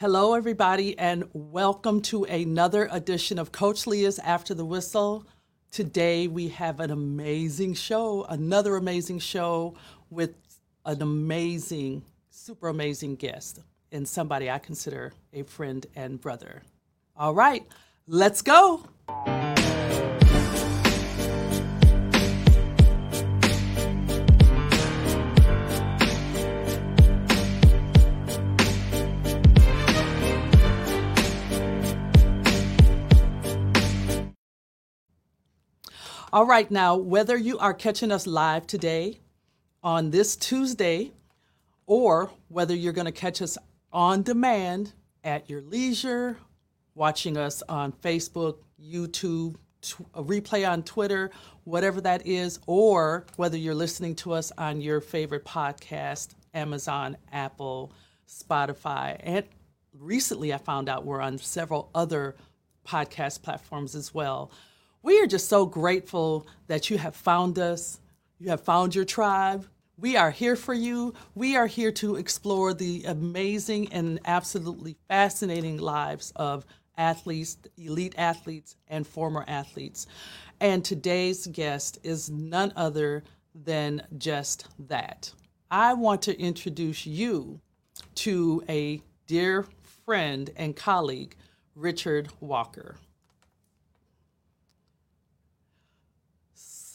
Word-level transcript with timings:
Hello, 0.00 0.34
everybody, 0.34 0.96
and 0.96 1.24
welcome 1.32 2.00
to 2.02 2.22
another 2.22 2.88
edition 2.92 3.36
of 3.36 3.50
Coach 3.50 3.84
Leah's 3.84 4.20
After 4.20 4.54
the 4.54 4.64
Whistle. 4.64 5.26
Today, 5.72 6.28
we 6.28 6.50
have 6.50 6.78
an 6.78 6.92
amazing 6.92 7.74
show, 7.74 8.22
another 8.28 8.76
amazing 8.76 9.18
show 9.18 9.74
with 10.08 10.36
an 10.86 11.02
amazing, 11.02 12.04
super 12.30 12.68
amazing 12.68 13.16
guest, 13.16 13.58
and 13.90 14.06
somebody 14.06 14.48
I 14.48 14.60
consider 14.60 15.12
a 15.32 15.42
friend 15.42 15.84
and 15.96 16.20
brother. 16.20 16.62
All 17.16 17.34
right, 17.34 17.66
let's 18.06 18.40
go. 18.40 18.84
All 36.30 36.44
right, 36.44 36.70
now, 36.70 36.94
whether 36.94 37.38
you 37.38 37.58
are 37.58 37.72
catching 37.72 38.12
us 38.12 38.26
live 38.26 38.66
today 38.66 39.18
on 39.82 40.10
this 40.10 40.36
Tuesday 40.36 41.12
or 41.86 42.30
whether 42.48 42.74
you're 42.74 42.92
going 42.92 43.06
to 43.06 43.12
catch 43.12 43.40
us 43.40 43.56
on 43.94 44.22
demand 44.22 44.92
at 45.24 45.48
your 45.48 45.62
leisure, 45.62 46.36
watching 46.94 47.38
us 47.38 47.62
on 47.66 47.92
Facebook, 47.92 48.58
YouTube, 48.78 49.56
replay 50.14 50.70
on 50.70 50.82
Twitter, 50.82 51.30
whatever 51.64 52.02
that 52.02 52.26
is, 52.26 52.58
or 52.66 53.24
whether 53.36 53.56
you're 53.56 53.74
listening 53.74 54.14
to 54.16 54.32
us 54.34 54.52
on 54.58 54.82
your 54.82 55.00
favorite 55.00 55.46
podcast, 55.46 56.34
Amazon, 56.52 57.16
Apple, 57.32 57.90
Spotify, 58.28 59.18
and 59.20 59.46
recently 59.98 60.52
I 60.52 60.58
found 60.58 60.90
out 60.90 61.06
we're 61.06 61.22
on 61.22 61.38
several 61.38 61.88
other 61.94 62.36
podcast 62.86 63.40
platforms 63.40 63.94
as 63.94 64.12
well. 64.12 64.50
We 65.02 65.20
are 65.20 65.26
just 65.26 65.48
so 65.48 65.64
grateful 65.64 66.46
that 66.66 66.90
you 66.90 66.98
have 66.98 67.14
found 67.14 67.58
us. 67.58 68.00
You 68.38 68.50
have 68.50 68.62
found 68.62 68.94
your 68.94 69.04
tribe. 69.04 69.66
We 69.96 70.16
are 70.16 70.30
here 70.30 70.56
for 70.56 70.74
you. 70.74 71.14
We 71.34 71.56
are 71.56 71.66
here 71.68 71.92
to 71.92 72.16
explore 72.16 72.74
the 72.74 73.04
amazing 73.04 73.92
and 73.92 74.18
absolutely 74.24 74.96
fascinating 75.08 75.78
lives 75.78 76.32
of 76.36 76.66
athletes, 76.96 77.58
elite 77.76 78.14
athletes, 78.18 78.76
and 78.88 79.06
former 79.06 79.44
athletes. 79.46 80.06
And 80.60 80.84
today's 80.84 81.46
guest 81.46 81.98
is 82.02 82.28
none 82.28 82.72
other 82.74 83.22
than 83.54 84.02
just 84.18 84.66
that. 84.88 85.32
I 85.70 85.94
want 85.94 86.22
to 86.22 86.40
introduce 86.40 87.06
you 87.06 87.60
to 88.16 88.64
a 88.68 89.00
dear 89.28 89.64
friend 90.04 90.50
and 90.56 90.74
colleague, 90.74 91.36
Richard 91.76 92.30
Walker. 92.40 92.96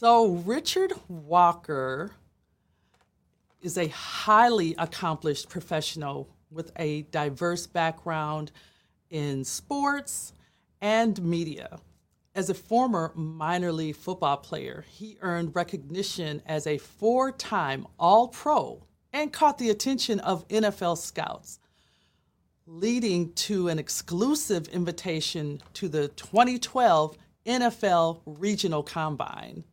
So, 0.03 0.31
Richard 0.31 0.91
Walker 1.07 2.11
is 3.61 3.77
a 3.77 3.87
highly 3.87 4.75
accomplished 4.77 5.47
professional 5.47 6.27
with 6.51 6.73
a 6.75 7.03
diverse 7.03 7.67
background 7.67 8.51
in 9.09 9.45
sports 9.45 10.33
and 10.81 11.23
media. 11.23 11.79
As 12.35 12.49
a 12.49 12.53
former 12.53 13.13
minor 13.15 13.71
league 13.71 13.95
football 13.95 14.35
player, 14.35 14.83
he 14.89 15.17
earned 15.21 15.55
recognition 15.55 16.41
as 16.45 16.67
a 16.67 16.79
four 16.79 17.31
time 17.31 17.87
All 17.97 18.27
Pro 18.27 18.83
and 19.13 19.31
caught 19.31 19.57
the 19.57 19.69
attention 19.69 20.19
of 20.19 20.45
NFL 20.49 20.97
scouts, 20.97 21.59
leading 22.67 23.31
to 23.35 23.69
an 23.69 23.79
exclusive 23.79 24.67
invitation 24.67 25.61
to 25.75 25.87
the 25.87 26.09
2012 26.09 27.17
NFL 27.45 28.19
Regional 28.25 28.83
Combine. 28.83 29.63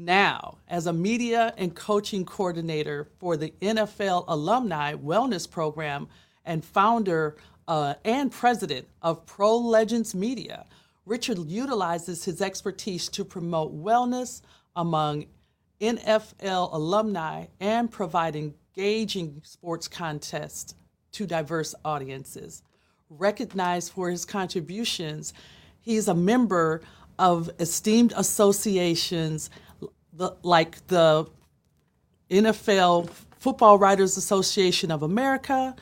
Now, 0.00 0.58
as 0.68 0.86
a 0.86 0.92
media 0.92 1.52
and 1.56 1.74
coaching 1.74 2.24
coordinator 2.24 3.08
for 3.18 3.36
the 3.36 3.52
NFL 3.60 4.26
Alumni 4.28 4.94
Wellness 4.94 5.50
Program 5.50 6.06
and 6.44 6.64
founder 6.64 7.36
uh, 7.66 7.94
and 8.04 8.30
president 8.30 8.86
of 9.02 9.26
Pro 9.26 9.56
Legends 9.58 10.14
Media, 10.14 10.66
Richard 11.04 11.38
utilizes 11.38 12.24
his 12.24 12.40
expertise 12.40 13.08
to 13.08 13.24
promote 13.24 13.76
wellness 13.76 14.40
among 14.76 15.26
NFL 15.80 16.72
alumni 16.72 17.46
and 17.58 17.90
provide 17.90 18.36
engaging 18.36 19.40
sports 19.42 19.88
contests 19.88 20.76
to 21.10 21.26
diverse 21.26 21.74
audiences. 21.84 22.62
Recognized 23.10 23.90
for 23.90 24.10
his 24.10 24.24
contributions, 24.24 25.34
he 25.80 25.96
is 25.96 26.06
a 26.06 26.14
member 26.14 26.82
of 27.18 27.50
esteemed 27.58 28.12
associations 28.16 29.50
the, 30.12 30.34
like 30.42 30.84
the 30.88 31.26
NFL 32.30 33.08
Football 33.38 33.78
Writers 33.78 34.16
Association 34.16 34.90
of 34.90 35.02
America 35.02 35.74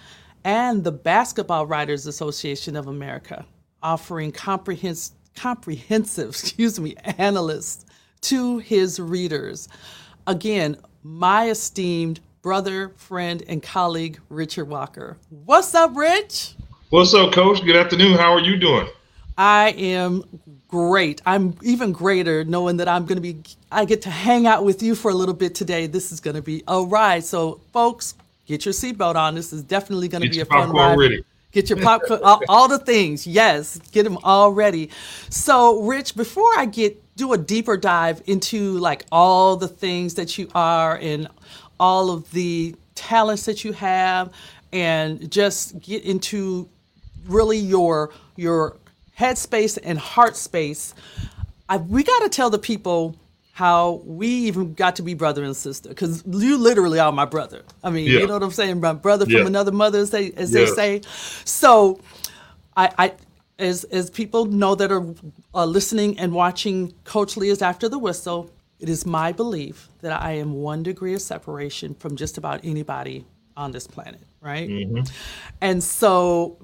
and 0.45 0.85
the 0.85 0.93
Basketball 0.93 1.67
Writers 1.67 2.07
Association 2.07 2.77
of 2.77 2.87
America, 2.87 3.45
offering 3.83 4.31
comprehensive, 4.31 5.17
comprehensive, 5.35 6.29
excuse 6.31 6.79
me, 6.79 6.95
analysts 7.19 7.87
to 8.23 8.59
his 8.59 9.01
readers. 9.01 9.69
Again, 10.27 10.77
my 11.03 11.51
esteemed 11.51 12.21
brother, 12.43 12.91
friend, 12.97 13.43
and 13.49 13.63
colleague, 13.63 14.21
Richard 14.29 14.67
Walker. 14.67 15.19
What's 15.31 15.75
up, 15.75 15.97
Rich? 15.97 16.55
What's 16.91 17.13
up, 17.15 17.33
Coach? 17.33 17.65
Good 17.65 17.75
afternoon. 17.75 18.17
How 18.17 18.33
are 18.33 18.41
you 18.41 18.57
doing? 18.57 18.89
I 19.37 19.71
am 19.71 20.23
great. 20.69 21.23
I'm 21.27 21.57
even 21.63 21.93
greater 21.93 22.45
knowing 22.45 22.79
that 22.79 22.89
I'm 22.89 23.07
going 23.07 23.17
to 23.17 23.23
be, 23.23 23.43
I 23.71 23.85
get 23.85 24.03
to 24.03 24.11
hang 24.11 24.47
out 24.47 24.65
with 24.65 24.83
you 24.83 24.95
for 24.95 25.11
a 25.11 25.15
little 25.15 25.35
bit 25.35 25.55
today. 25.55 25.87
This 25.87 26.13
is 26.13 26.21
going 26.21 26.37
to 26.37 26.43
be 26.43 26.63
a 26.69 26.83
ride. 26.83 27.25
So, 27.25 27.61
folks, 27.73 28.15
get 28.47 28.65
your 28.65 28.75
seatbelt 28.75 29.17
on. 29.17 29.35
This 29.35 29.53
is 29.53 29.63
definitely 29.63 30.09
going 30.09 30.23
to 30.23 30.31
be 30.31 30.41
a 30.41 30.45
fun 30.45 30.71
ride. 30.73 30.99
Ready. 30.99 31.25
Get 31.53 31.71
your 31.71 31.81
popcorn, 31.81 32.21
uh, 32.23 32.27
all, 32.27 32.41
all 32.49 32.69
the 32.69 32.79
things. 32.79 33.27
Yes, 33.27 33.79
get 33.91 34.03
them 34.03 34.19
all 34.23 34.51
ready. 34.51 34.91
So, 35.31 35.83
Rich, 35.85 36.15
before 36.15 36.51
I 36.57 36.67
get 36.67 37.03
do 37.17 37.33
a 37.33 37.39
deeper 37.39 37.79
dive 37.79 38.23
into 38.27 38.77
like 38.79 39.07
all 39.11 39.57
the 39.57 39.69
things 39.69 40.15
that 40.15 40.37
you 40.37 40.51
are 40.55 40.99
and 40.99 41.29
all 41.81 42.11
of 42.11 42.31
the 42.33 42.77
talents 42.95 43.47
that 43.47 43.65
you 43.65 43.73
have, 43.73 44.35
and 44.71 45.31
just 45.31 45.81
get 45.81 46.05
into 46.05 46.69
really 47.27 47.57
your 47.57 48.11
your 48.37 48.77
headspace 49.19 49.79
and 49.83 49.99
heart 49.99 50.37
space, 50.37 50.95
I, 51.69 51.79
we 51.79 52.03
got 52.03 52.23
to 52.23 52.29
tell 52.29 52.51
the 52.51 52.59
people 52.59 53.17
how 53.53 54.03
we 54.05 54.29
even 54.29 54.75
got 54.75 54.97
to 54.97 55.03
be 55.03 55.15
brother 55.15 55.43
and 55.43 55.57
sister 55.57 55.89
because 55.89 56.23
you 56.27 56.59
literally 56.59 56.99
are 56.99 57.11
my 57.11 57.25
brother. 57.25 57.63
I 57.83 57.89
mean, 57.89 58.05
yeah. 58.05 58.21
you 58.21 58.27
know 58.27 58.35
what 58.35 58.43
I'm 58.43 58.51
saying? 58.51 58.81
My 58.81 58.93
brother 58.93 59.25
from 59.25 59.35
yeah. 59.35 59.47
another 59.47 59.73
mother, 59.73 59.99
as 59.99 60.11
they 60.11 60.33
as 60.33 60.53
yeah. 60.53 60.61
they 60.61 60.67
say. 60.67 61.01
So, 61.45 61.99
I, 62.77 62.93
I 62.99 63.13
as 63.59 63.85
as 63.85 64.11
people 64.11 64.45
know 64.45 64.75
that 64.75 64.93
are 64.93 65.07
uh, 65.55 65.65
listening 65.65 66.19
and 66.19 66.33
watching 66.33 66.93
Coach 67.05 67.39
Leah's 67.39 67.63
After 67.63 67.89
the 67.89 67.99
Whistle, 67.99 68.51
it 68.79 68.91
is 68.91 69.07
my 69.07 69.33
belief 69.33 69.89
that 70.03 70.21
I 70.21 70.33
am 70.33 70.53
one 70.53 70.83
degree 70.83 71.15
of 71.15 71.23
separation 71.23 71.95
from 71.95 72.17
just 72.17 72.37
about 72.37 72.61
anybody 72.63 73.25
on 73.57 73.73
this 73.73 73.87
planet, 73.87 74.21
right? 74.43 74.69
Mm-hmm. 74.69 75.01
And 75.63 75.83
so 75.83 76.59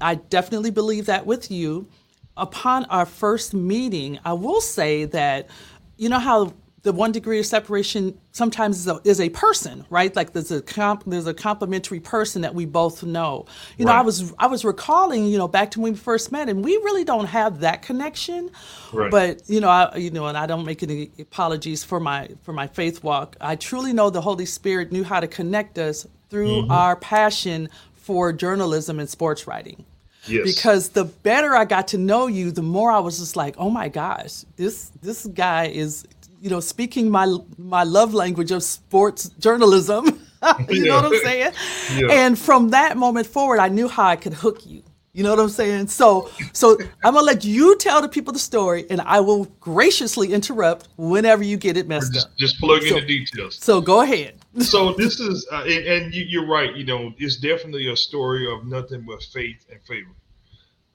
I 0.00 0.14
definitely 0.14 0.70
believe 0.70 1.06
that 1.06 1.26
with 1.26 1.50
you. 1.50 1.88
Upon 2.38 2.84
our 2.86 3.06
first 3.06 3.52
meeting, 3.52 4.18
I 4.24 4.32
will 4.32 4.60
say 4.60 5.04
that, 5.06 5.48
you 5.96 6.08
know 6.08 6.18
how 6.18 6.52
the 6.82 6.92
one 6.92 7.10
degree 7.12 7.40
of 7.40 7.46
separation 7.46 8.18
sometimes 8.32 8.78
is 8.78 8.86
a, 8.86 9.00
is 9.04 9.20
a 9.20 9.28
person, 9.30 9.84
right? 9.90 10.14
Like 10.14 10.32
there's 10.32 10.50
a 10.50 10.62
comp, 10.62 11.02
there's 11.06 11.26
a 11.26 11.34
complementary 11.34 12.00
person 12.00 12.42
that 12.42 12.54
we 12.54 12.66
both 12.66 13.02
know. 13.02 13.46
You 13.76 13.84
right. 13.84 13.92
know, 13.92 13.98
I 13.98 14.02
was 14.02 14.32
I 14.38 14.46
was 14.46 14.64
recalling, 14.64 15.26
you 15.26 15.38
know, 15.38 15.48
back 15.48 15.72
to 15.72 15.80
when 15.80 15.92
we 15.92 15.98
first 15.98 16.30
met, 16.30 16.48
and 16.48 16.64
we 16.64 16.76
really 16.76 17.04
don't 17.04 17.26
have 17.26 17.60
that 17.60 17.82
connection. 17.82 18.50
Right. 18.92 19.10
But 19.10 19.42
you 19.50 19.60
know, 19.60 19.68
I 19.68 19.96
you 19.96 20.10
know, 20.10 20.26
and 20.26 20.38
I 20.38 20.46
don't 20.46 20.64
make 20.64 20.82
any 20.82 21.10
apologies 21.18 21.82
for 21.82 21.98
my 21.98 22.28
for 22.42 22.52
my 22.52 22.68
faith 22.68 23.02
walk. 23.02 23.36
I 23.40 23.56
truly 23.56 23.92
know 23.92 24.08
the 24.08 24.20
Holy 24.20 24.46
Spirit 24.46 24.92
knew 24.92 25.04
how 25.04 25.20
to 25.20 25.26
connect 25.26 25.78
us 25.78 26.06
through 26.30 26.62
mm-hmm. 26.62 26.70
our 26.70 26.94
passion 26.96 27.68
for 27.94 28.32
journalism 28.32 29.00
and 29.00 29.10
sports 29.10 29.46
writing. 29.46 29.84
Yes. 30.28 30.54
Because 30.54 30.90
the 30.90 31.04
better 31.04 31.54
I 31.54 31.64
got 31.64 31.88
to 31.88 31.98
know 31.98 32.26
you, 32.26 32.50
the 32.50 32.62
more 32.62 32.90
I 32.90 32.98
was 32.98 33.18
just 33.18 33.36
like, 33.36 33.54
oh 33.58 33.70
my 33.70 33.88
gosh, 33.88 34.44
this 34.56 34.90
this 35.02 35.26
guy 35.26 35.66
is, 35.66 36.06
you 36.40 36.50
know, 36.50 36.60
speaking 36.60 37.10
my 37.10 37.36
my 37.56 37.84
love 37.84 38.14
language 38.14 38.50
of 38.50 38.62
sports 38.62 39.30
journalism. 39.38 40.06
you 40.68 40.82
yeah. 40.82 40.84
know 40.84 40.96
what 40.96 41.04
I'm 41.06 41.20
saying? 41.22 41.52
Yeah. 41.96 42.12
And 42.12 42.38
from 42.38 42.70
that 42.70 42.96
moment 42.96 43.26
forward, 43.26 43.58
I 43.58 43.68
knew 43.68 43.88
how 43.88 44.06
I 44.06 44.16
could 44.16 44.34
hook 44.34 44.66
you. 44.66 44.82
You 45.18 45.24
know 45.24 45.30
what 45.30 45.40
I'm 45.40 45.48
saying? 45.48 45.88
So 45.88 46.30
so 46.52 46.78
I'm 47.02 47.14
gonna 47.14 47.22
let 47.22 47.44
you 47.44 47.76
tell 47.78 48.00
the 48.00 48.08
people 48.08 48.32
the 48.32 48.38
story, 48.38 48.86
and 48.88 49.00
I 49.00 49.18
will 49.18 49.46
graciously 49.58 50.32
interrupt 50.32 50.88
whenever 50.96 51.42
you 51.42 51.56
get 51.56 51.76
it 51.76 51.88
messed 51.88 52.12
just, 52.12 52.26
up. 52.26 52.32
Just 52.38 52.60
plug 52.60 52.82
so, 52.82 52.98
in 52.98 53.00
the 53.00 53.06
details. 53.06 53.56
So 53.56 53.80
go 53.80 54.02
ahead. 54.02 54.34
so 54.60 54.92
this 54.94 55.20
is, 55.20 55.46
uh, 55.52 55.62
and, 55.62 55.86
and 55.86 56.14
you, 56.14 56.42
are 56.42 56.46
right. 56.46 56.74
You 56.74 56.84
know, 56.84 57.12
it's 57.18 57.36
definitely 57.36 57.90
a 57.90 57.96
story 57.96 58.50
of 58.50 58.66
nothing 58.66 59.02
but 59.02 59.22
faith 59.22 59.64
and 59.70 59.80
favor, 59.82 60.10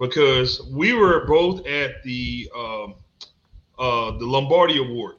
because 0.04 0.62
we 0.70 0.94
were 0.94 1.26
both 1.26 1.66
at 1.66 2.04
the 2.04 2.50
um, 2.56 2.96
uh, 3.80 4.12
the 4.18 4.26
Lombardi 4.26 4.78
Award. 4.78 5.16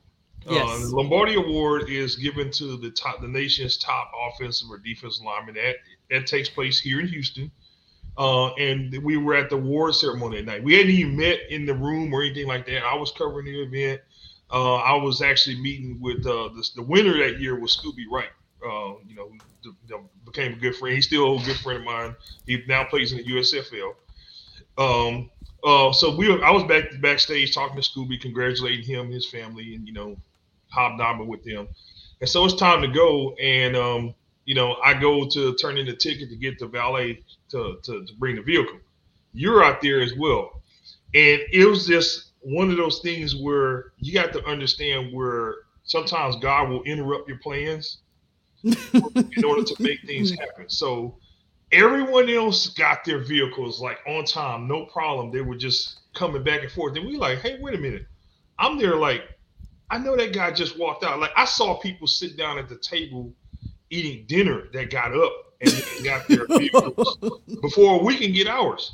Yes. 0.49 0.63
Uh, 0.69 0.79
the 0.79 0.97
Lombardi 0.97 1.35
Award 1.37 1.89
is 1.89 2.17
given 2.17 2.51
to 2.53 2.77
the 2.77 2.91
top, 2.91 3.23
the 3.23 3.29
nation's 3.29 3.79
top 3.79 4.13
offensive 4.29 4.69
or 4.71 4.79
defensive 4.79 5.25
lineman. 5.25 5.55
That 5.55 5.77
that 6.11 6.27
takes 6.27 6.49
place 6.49 6.79
here 6.79 7.01
in 7.01 7.09
Houston. 7.09 7.51
Uh, 8.17 8.53
and 8.55 8.97
we 9.03 9.17
were 9.17 9.35
at 9.35 9.51
the 9.51 9.57
award 9.57 9.95
ceremony 9.95 10.37
that 10.37 10.47
night. 10.47 10.63
We 10.63 10.75
hadn't 10.75 10.93
even 10.93 11.17
met 11.17 11.41
in 11.51 11.67
the 11.67 11.75
room 11.75 12.13
or 12.13 12.23
anything 12.23 12.47
like 12.47 12.65
that. 12.67 12.85
I 12.85 12.95
was 12.95 13.11
covering 13.11 13.47
the 13.47 13.63
event. 13.63 14.03
Uh, 14.53 14.77
I 14.77 14.95
was 14.95 15.21
actually 15.21 15.61
meeting 15.61 15.99
with 16.01 16.25
uh, 16.25 16.51
the, 16.55 16.69
the 16.77 16.83
winner 16.83 17.19
that 17.19 17.41
year 17.41 17.59
was 17.59 17.77
Scooby 17.77 18.05
Wright. 18.09 18.29
Uh, 18.65 19.01
you 19.09 19.17
know, 19.17 19.33
the, 19.65 19.75
the 19.89 20.01
became 20.25 20.53
a 20.53 20.57
good 20.57 20.77
friend. 20.77 20.95
He's 20.95 21.07
still 21.07 21.41
a 21.41 21.43
good 21.45 21.57
friend 21.57 21.81
of 21.81 21.85
mine. 21.85 22.15
He 22.47 22.63
now 22.69 22.85
plays 22.85 23.11
in 23.11 23.19
the 23.19 23.25
USFL. 23.25 23.95
Um, 24.79 25.31
uh, 25.65 25.93
so 25.93 26.15
we 26.15 26.31
were, 26.31 26.44
I 26.44 26.50
was 26.50 26.65
back 26.65 26.85
backstage 27.00 27.55
talking 27.55 27.81
to 27.81 27.82
Scooby, 27.82 28.21
congratulating 28.21 28.85
him, 28.85 29.06
and 29.06 29.15
his 29.15 29.29
family, 29.29 29.75
and 29.75 29.87
you 29.87 29.94
know, 29.94 30.17
hobnobbing 30.69 31.26
with 31.26 31.43
them. 31.44 31.69
And 32.21 32.29
so 32.29 32.44
it's 32.44 32.55
time 32.55 32.82
to 32.82 32.88
go. 32.88 33.35
And 33.35 33.76
um, 33.76 34.15
you 34.44 34.55
know, 34.55 34.76
I 34.85 34.94
go 34.94 35.26
to 35.29 35.55
turn 35.55 35.79
in 35.79 35.87
the 35.87 35.94
ticket 35.94 36.29
to 36.31 36.37
get 36.37 36.59
the 36.59 36.67
valet 36.67 37.23
to, 37.50 37.79
to, 37.82 38.05
to 38.05 38.15
bring 38.19 38.37
the 38.37 38.43
vehicle. 38.43 38.79
You're 39.32 39.65
out 39.65 39.81
there 39.81 40.00
as 40.00 40.15
well. 40.15 40.62
And 41.15 41.41
it 41.53 41.69
was 41.69 41.87
just 41.87 42.32
one 42.41 42.70
of 42.70 42.77
those 42.77 43.00
things 43.00 43.35
where 43.37 43.93
you 43.99 44.12
got 44.12 44.32
to 44.35 44.44
understand 44.44 45.12
where 45.12 45.56
sometimes 45.85 46.37
God 46.37 46.69
will 46.69 46.82
interrupt 46.82 47.29
your 47.29 47.38
plans 47.38 47.99
in 48.65 49.44
order 49.44 49.65
to 49.65 49.77
make 49.79 50.00
things 50.06 50.31
happen. 50.31 50.69
So 50.69 51.17
everyone 51.75 52.31
else 52.31 52.69
got 52.69 53.05
their 53.05 53.19
vehicles 53.19 53.81
like 53.81 53.99
on 54.06 54.25
time, 54.25 54.69
no 54.69 54.87
problem. 54.87 55.31
They 55.31 55.41
were 55.41 55.56
just 55.56 56.00
coming 56.15 56.43
back 56.43 56.62
and 56.62 56.71
forth. 56.71 56.97
And 56.97 57.06
we 57.06 57.17
like, 57.17 57.41
hey, 57.41 57.59
wait 57.61 57.75
a 57.75 57.79
minute. 57.79 58.06
I'm 58.59 58.79
there 58.79 58.97
like, 58.97 59.23
I 59.91 59.99
know 59.99 60.17
that 60.17 60.32
guy 60.32 60.53
just 60.53 60.79
walked 60.79 61.05
out. 61.05 61.19
Like 61.19 61.32
I 61.37 61.44
saw 61.44 61.75
people 61.79 62.06
sit 62.06 62.37
down 62.37 62.59
at 62.59 62.69
the 62.69 62.76
table 62.76 63.32
eating 63.91 64.25
dinner 64.26 64.69
that 64.73 64.91
got 64.91 65.15
up 65.15 65.32
and 65.61 65.73
got 66.05 66.26
their 66.29 66.47
vehicles 66.59 67.19
before 67.61 68.03
we 68.03 68.17
can 68.17 68.32
get 68.32 68.47
ours. 68.47 68.93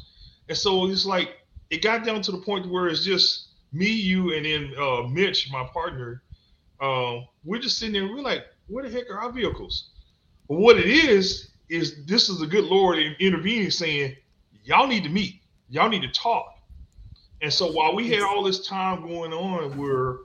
And 0.48 0.56
so 0.56 0.88
it's 0.88 1.06
like 1.06 1.38
it 1.70 1.82
got 1.82 2.04
down 2.04 2.22
to 2.22 2.32
the 2.32 2.38
point 2.38 2.70
where 2.70 2.88
it's 2.88 3.04
just 3.04 3.48
me, 3.72 3.88
you, 3.88 4.34
and 4.34 4.44
then 4.44 4.74
uh, 4.78 5.02
Mitch, 5.02 5.50
my 5.52 5.64
partner. 5.72 6.22
Uh, 6.80 7.20
we're 7.44 7.60
just 7.60 7.78
sitting 7.78 7.92
there. 7.92 8.12
we're 8.12 8.22
like, 8.22 8.44
where 8.66 8.82
the 8.82 8.90
heck 8.90 9.10
are 9.10 9.20
our 9.20 9.30
vehicles? 9.30 9.90
But 10.48 10.56
what 10.56 10.78
it 10.78 10.86
is 10.86 11.50
is 11.70 12.04
this 12.06 12.28
is 12.28 12.38
the 12.38 12.46
good 12.46 12.64
Lord 12.64 12.98
intervening, 13.20 13.70
saying, 13.70 14.16
y'all 14.64 14.86
need 14.86 15.04
to 15.04 15.10
meet, 15.10 15.40
y'all 15.68 15.88
need 15.88 16.02
to 16.02 16.10
talk. 16.10 16.56
And 17.42 17.52
so 17.52 17.72
while 17.72 17.94
we 17.94 18.10
had 18.10 18.22
all 18.22 18.42
this 18.42 18.66
time 18.66 19.06
going 19.06 19.32
on, 19.32 19.76
we're, 19.78 20.18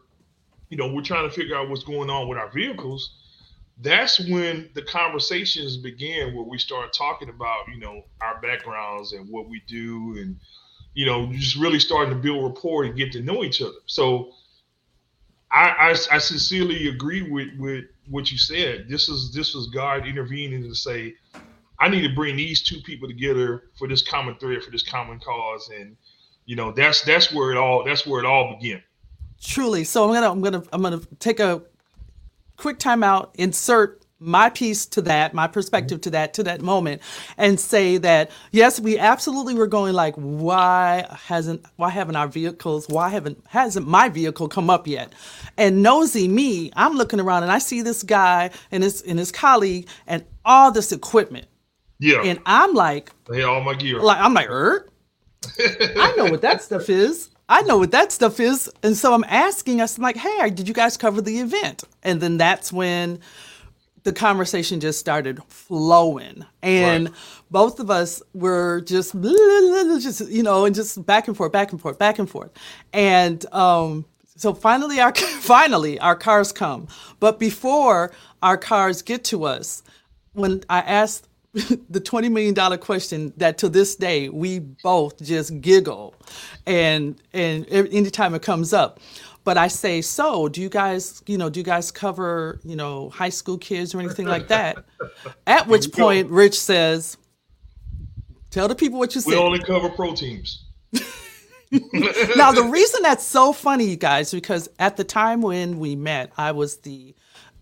you 0.70 0.78
know, 0.78 0.94
we're 0.94 1.02
trying 1.02 1.30
to 1.30 1.34
figure 1.34 1.56
out 1.56 1.70
what's 1.70 1.84
going 1.84 2.10
on 2.10 2.28
with 2.28 2.38
our 2.38 2.52
vehicles 2.52 3.16
that's 3.82 4.20
when 4.30 4.70
the 4.74 4.82
conversations 4.82 5.78
began 5.78 6.34
where 6.34 6.46
we 6.46 6.58
started 6.58 6.94
talking 6.94 7.30
about 7.30 7.68
you 7.68 7.80
know 7.80 8.04
our 8.22 8.40
backgrounds 8.42 9.12
and 9.12 9.30
what 9.30 9.50
we 9.50 9.62
do 9.68 10.16
and 10.18 10.38
you 10.94 11.06
know 11.06 11.32
just 11.34 11.58
really 11.58 11.80
starting 11.80 12.14
to 12.14 12.20
build 12.20 12.44
rapport 12.44 12.84
and 12.86 12.96
get 12.96 13.12
to 13.12 13.22
know 13.22 13.44
each 13.44 13.62
other 13.62 13.74
so 13.86 14.32
i 15.52 15.70
i, 15.70 15.90
I 15.90 16.18
sincerely 16.20 16.88
agree 16.88 17.30
with 17.30 17.50
with 17.58 17.86
what 18.10 18.32
you 18.32 18.38
said. 18.38 18.88
This 18.90 19.10
is 19.10 19.32
this 19.34 19.54
was 19.54 19.68
god 19.68 20.08
intervening 20.08 20.64
to 20.64 20.76
say 20.76 21.14
i 21.80 21.90
need 21.90 22.08
to 22.08 22.14
bring 22.16 22.36
these 22.36 22.62
two 22.62 22.80
people 22.82 23.08
together 23.08 23.64
for 23.78 23.88
this 23.88 24.02
common 24.02 24.36
thread 24.36 24.64
for 24.64 24.72
this 24.72 24.84
common 24.84 25.20
cause. 25.20 25.70
And 25.78 25.98
you 26.46 26.56
know 26.56 26.72
that's 26.72 27.02
that's 27.02 27.34
where 27.34 27.52
it 27.52 27.58
all 27.58 27.84
that's 27.84 28.06
where 28.06 28.20
it 28.22 28.26
all 28.26 28.58
began. 28.58 28.82
Truly. 29.42 29.84
So 29.84 30.06
i'm 30.08 30.14
gonna 30.14 30.32
i'm 30.32 30.42
gonna 30.42 30.64
i'm 30.72 30.82
gonna 30.82 31.02
take 31.20 31.40
a 31.40 31.62
quick 32.58 32.80
timeout, 32.80 33.32
insert 33.36 34.05
my 34.20 34.50
piece 34.50 34.86
to 34.86 35.02
that, 35.02 35.34
my 35.34 35.48
perspective 35.48 36.02
to 36.02 36.10
that, 36.12 36.34
to 36.34 36.44
that 36.44 36.62
moment, 36.62 37.02
and 37.38 37.60
say 37.60 37.98
that 37.98 38.32
yes, 38.52 38.80
we 38.80 38.98
absolutely 38.98 39.54
were 39.54 39.68
going 39.68 39.94
like, 39.94 40.16
why 40.16 41.06
hasn't, 41.26 41.66
why 41.76 41.90
haven't 41.90 42.16
our 42.16 42.28
vehicles, 42.28 42.88
why 42.88 43.10
haven't, 43.10 43.44
hasn't 43.48 43.88
my 43.88 44.10
vehicle 44.10 44.48
come 44.48 44.70
up 44.70 44.88
yet? 44.88 45.14
And 45.58 45.84
nosy 45.84 46.28
me, 46.28 46.72
I'm 46.76 46.96
looking 46.96 47.20
around 47.20 47.44
and 47.44 47.52
I 47.52 47.60
see 47.60 47.82
this 47.82 48.04
guy 48.04 48.52
and 48.72 48.84
his 48.84 49.02
and 49.02 49.20
his 49.20 49.32
colleague 49.32 49.88
and 50.08 50.24
all 50.44 50.72
this 50.72 50.92
equipment. 50.92 51.48
Yeah. 52.00 52.22
And 52.24 52.40
I'm 52.46 52.74
like, 52.74 53.12
hey, 53.30 53.44
all 53.44 53.62
my 53.62 53.74
gear. 53.74 54.00
Like 54.00 54.20
I'm 54.20 54.34
like, 54.34 54.50
er, 54.50 54.90
I 55.60 56.14
know 56.18 56.26
what 56.26 56.42
that 56.42 56.62
stuff 56.62 56.90
is. 56.90 57.30
I 57.48 57.62
know 57.62 57.78
what 57.78 57.92
that 57.92 58.12
stuff 58.12 58.40
is. 58.40 58.72
And 58.82 58.98
so 58.98 59.14
I'm 59.14 59.24
asking 59.26 59.80
us, 59.80 59.98
I'm 59.98 60.04
like, 60.04 60.18
hey, 60.18 60.50
did 60.50 60.68
you 60.68 60.74
guys 60.74 60.98
cover 60.98 61.22
the 61.22 61.40
event? 61.40 61.84
And 62.02 62.20
then 62.20 62.38
that's 62.38 62.74
when 62.74 63.20
the 64.06 64.14
conversation 64.14 64.80
just 64.80 65.00
started 65.00 65.44
flowing. 65.50 66.46
And 66.62 67.10
right. 67.10 67.18
both 67.50 67.80
of 67.80 67.90
us 67.90 68.22
were 68.34 68.82
just, 68.82 69.14
just, 69.22 70.30
you 70.30 70.44
know, 70.44 70.66
and 70.66 70.76
just 70.76 71.04
back 71.06 71.28
and 71.28 71.36
forth, 71.36 71.52
back 71.52 71.72
and 71.72 71.82
forth, 71.82 71.98
back 71.98 72.20
and 72.20 72.30
forth. 72.30 72.52
And 72.94 73.44
um, 73.52 74.06
so 74.38 74.54
finally, 74.54 75.00
our 75.02 75.14
finally 75.16 76.00
our 76.00 76.16
cars 76.16 76.52
come. 76.52 76.88
But 77.20 77.40
before 77.40 78.14
our 78.44 78.58
cars 78.58 79.02
get 79.02 79.24
to 79.26 79.44
us, 79.44 79.82
when 80.34 80.64
I 80.70 80.80
asked 80.82 81.28
the 81.54 82.00
$20 82.02 82.32
million 82.32 82.78
question 82.78 83.34
that 83.38 83.58
to 83.58 83.70
this 83.70 83.96
day 83.96 84.28
we 84.28 84.60
both 84.60 85.24
just 85.24 85.62
giggle 85.62 86.14
and 86.66 87.16
and 87.32 87.66
anytime 87.70 88.36
it 88.36 88.42
comes 88.42 88.74
up 88.74 89.00
but 89.46 89.58
i 89.58 89.68
say 89.68 90.02
so 90.02 90.50
do 90.50 90.62
you 90.62 90.68
guys 90.68 91.24
you 91.28 91.38
know 91.38 91.50
do 91.50 91.60
you 91.60 91.64
guys 91.64 91.92
cover 91.92 92.60
you 92.66 92.76
know 92.76 93.10
high 93.10 93.30
school 93.30 93.58
kids 93.58 93.96
or 93.96 94.00
anything 94.00 94.26
like 94.26 94.50
that? 94.50 94.84
At 95.48 95.68
which 95.68 95.94
point 95.94 96.30
rich 96.30 96.60
says 96.60 97.18
tell 98.52 98.68
the 98.68 98.76
people 98.76 99.00
what 99.00 99.16
you 99.16 99.22
said. 99.22 99.32
we 99.32 99.38
only 99.38 99.60
cover 99.60 99.90
pro 99.90 100.14
teams. 100.14 100.66
Now 102.38 102.54
the 102.54 102.64
reason 102.64 103.02
that's 103.02 103.26
so 103.26 103.52
funny 103.52 103.86
you 103.86 103.98
guys 103.98 104.32
because 104.32 104.70
at 104.80 104.96
the 104.96 105.04
time 105.04 105.42
when 105.42 105.78
we 105.80 105.96
met 105.96 106.32
i 106.38 106.52
was 106.52 106.78
the 106.78 107.14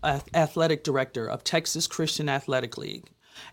uh, 0.04 0.20
athletic 0.34 0.84
director 0.84 1.26
of 1.26 1.42
texas 1.42 1.86
christian 1.86 2.28
athletic 2.28 2.76
league. 2.78 3.08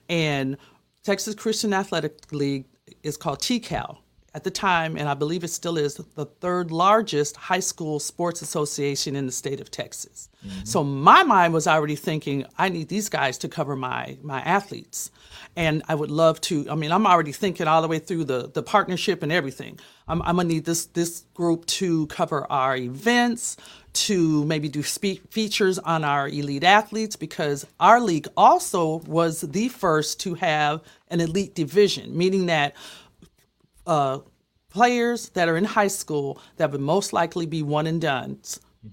And 0.10 0.58
Texas 1.04 1.36
Christian 1.36 1.74
Athletic 1.74 2.32
League 2.32 2.66
is 3.04 3.18
called 3.18 3.40
TCAL 3.40 3.98
at 4.34 4.46
the 4.46 4.52
time, 4.52 4.96
and 4.96 5.10
I 5.10 5.14
believe 5.14 5.44
it 5.44 5.50
still 5.50 5.78
is 5.78 5.96
the 5.96 6.26
third 6.26 6.72
largest 6.72 7.36
high 7.36 7.60
school 7.60 8.00
sports 8.00 8.42
association 8.42 9.16
in 9.16 9.26
the 9.26 9.32
state 9.32 9.60
of 9.60 9.70
Texas. 9.70 10.30
Mm-hmm. 10.46 10.64
So 10.64 10.84
my 10.84 11.24
mind 11.24 11.54
was 11.54 11.68
already 11.68 11.98
thinking, 11.98 12.46
I 12.58 12.70
need 12.70 12.88
these 12.88 13.10
guys 13.10 13.38
to 13.40 13.50
cover 13.50 13.76
my 13.76 14.18
my 14.24 14.40
athletes, 14.42 15.12
and 15.58 15.84
I 15.90 15.96
would 15.96 16.12
love 16.12 16.40
to. 16.42 16.70
I 16.70 16.76
mean, 16.76 16.94
I'm 16.94 17.06
already 17.06 17.34
thinking 17.34 17.68
all 17.68 17.82
the 17.82 17.90
way 17.90 18.00
through 18.00 18.24
the 18.24 18.48
the 18.48 18.64
partnership 18.64 19.22
and 19.22 19.32
everything. 19.32 19.80
I'm, 20.08 20.22
I'm 20.22 20.38
gonna 20.38 20.48
need 20.48 20.66
this 20.66 20.86
this 20.86 21.26
group 21.34 21.66
to 21.66 22.08
cover 22.08 22.50
our 22.50 22.78
events, 22.78 23.58
to 23.94 24.46
maybe 24.46 24.70
do 24.70 24.82
speak 24.82 25.22
features 25.30 25.78
on 25.80 26.06
our 26.06 26.30
elite 26.30 26.64
athletes 26.64 27.16
because 27.18 27.68
our 27.80 28.00
league 28.00 28.28
also 28.38 29.00
was 29.00 29.42
the 29.42 29.68
first 29.68 30.22
to 30.22 30.36
have 30.36 30.82
an 31.10 31.20
elite 31.20 31.54
division, 31.54 32.18
meaning 32.18 32.46
that 32.46 32.76
uh, 33.92 34.20
players 34.70 35.30
that 35.30 35.50
are 35.50 35.58
in 35.58 35.66
high 35.66 35.90
school 35.90 36.42
that 36.56 36.72
would 36.72 36.82
most 36.82 37.12
likely 37.12 37.46
be 37.46 37.62
one 37.62 37.88
and 37.88 38.00
done. 38.00 38.40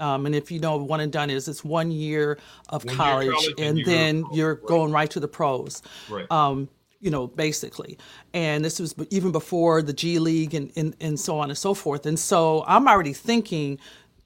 Um, 0.01 0.27
and 0.27 0.35
if 0.35 0.51
you 0.51 0.59
know 0.59 0.77
one 0.77 1.01
and 1.01 1.13
done 1.13 1.31
is, 1.31 1.47
it's 1.49 1.65
one 1.65 1.91
year 1.91 2.39
of 2.69 2.85
one 2.85 2.97
college, 2.97 3.27
year 3.27 3.33
college, 3.33 3.55
and, 3.59 3.79
and 3.79 3.87
then 3.87 4.25
you're 4.33 4.57
right. 4.57 4.67
going 4.67 4.93
right 4.93 5.11
to 5.11 5.21
the 5.21 5.29
pros. 5.29 5.83
Right. 6.11 6.31
Um, 6.31 6.69
you 7.01 7.13
know, 7.13 7.29
basically. 7.29 7.97
And 8.35 8.65
this 8.65 8.81
was 8.81 8.93
even 9.11 9.31
before 9.31 9.83
the 9.83 9.93
G 9.93 10.19
League 10.19 10.53
and, 10.53 10.73
and, 10.75 10.97
and 11.01 11.19
so 11.19 11.39
on 11.39 11.49
and 11.49 11.57
so 11.57 11.73
forth. 11.75 12.07
And 12.07 12.19
so 12.19 12.65
I'm 12.67 12.89
already 12.89 13.13
thinking 13.13 13.79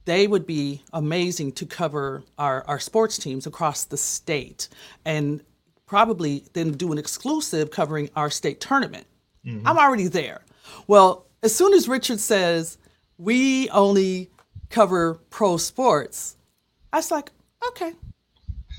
they 0.07 0.27
would 0.27 0.47
be 0.47 0.83
amazing 0.95 1.53
to 1.53 1.67
cover 1.67 2.25
our, 2.39 2.65
our 2.67 2.81
sports 2.81 3.19
teams 3.19 3.47
across 3.47 3.85
the 3.85 3.99
state 3.99 4.71
and 5.05 5.43
probably 5.85 6.45
then 6.55 6.73
do 6.73 6.93
an 6.93 6.99
exclusive 6.99 7.71
covering 7.71 8.09
our 8.17 8.31
state 8.31 8.59
tournament. 8.59 9.07
Mm-hmm. 9.45 9.69
I'm 9.69 9.77
already 9.77 10.09
there. 10.09 10.41
Well, 10.87 11.27
as 11.43 11.55
soon 11.55 11.75
as 11.75 11.89
Richard 11.89 12.21
says, 12.21 12.79
we 13.19 13.69
only 13.71 14.31
cover 14.71 15.15
pro 15.31 15.57
sports, 15.57 16.37
I 16.93 16.97
was 16.99 17.11
like, 17.11 17.31
okay. 17.69 17.93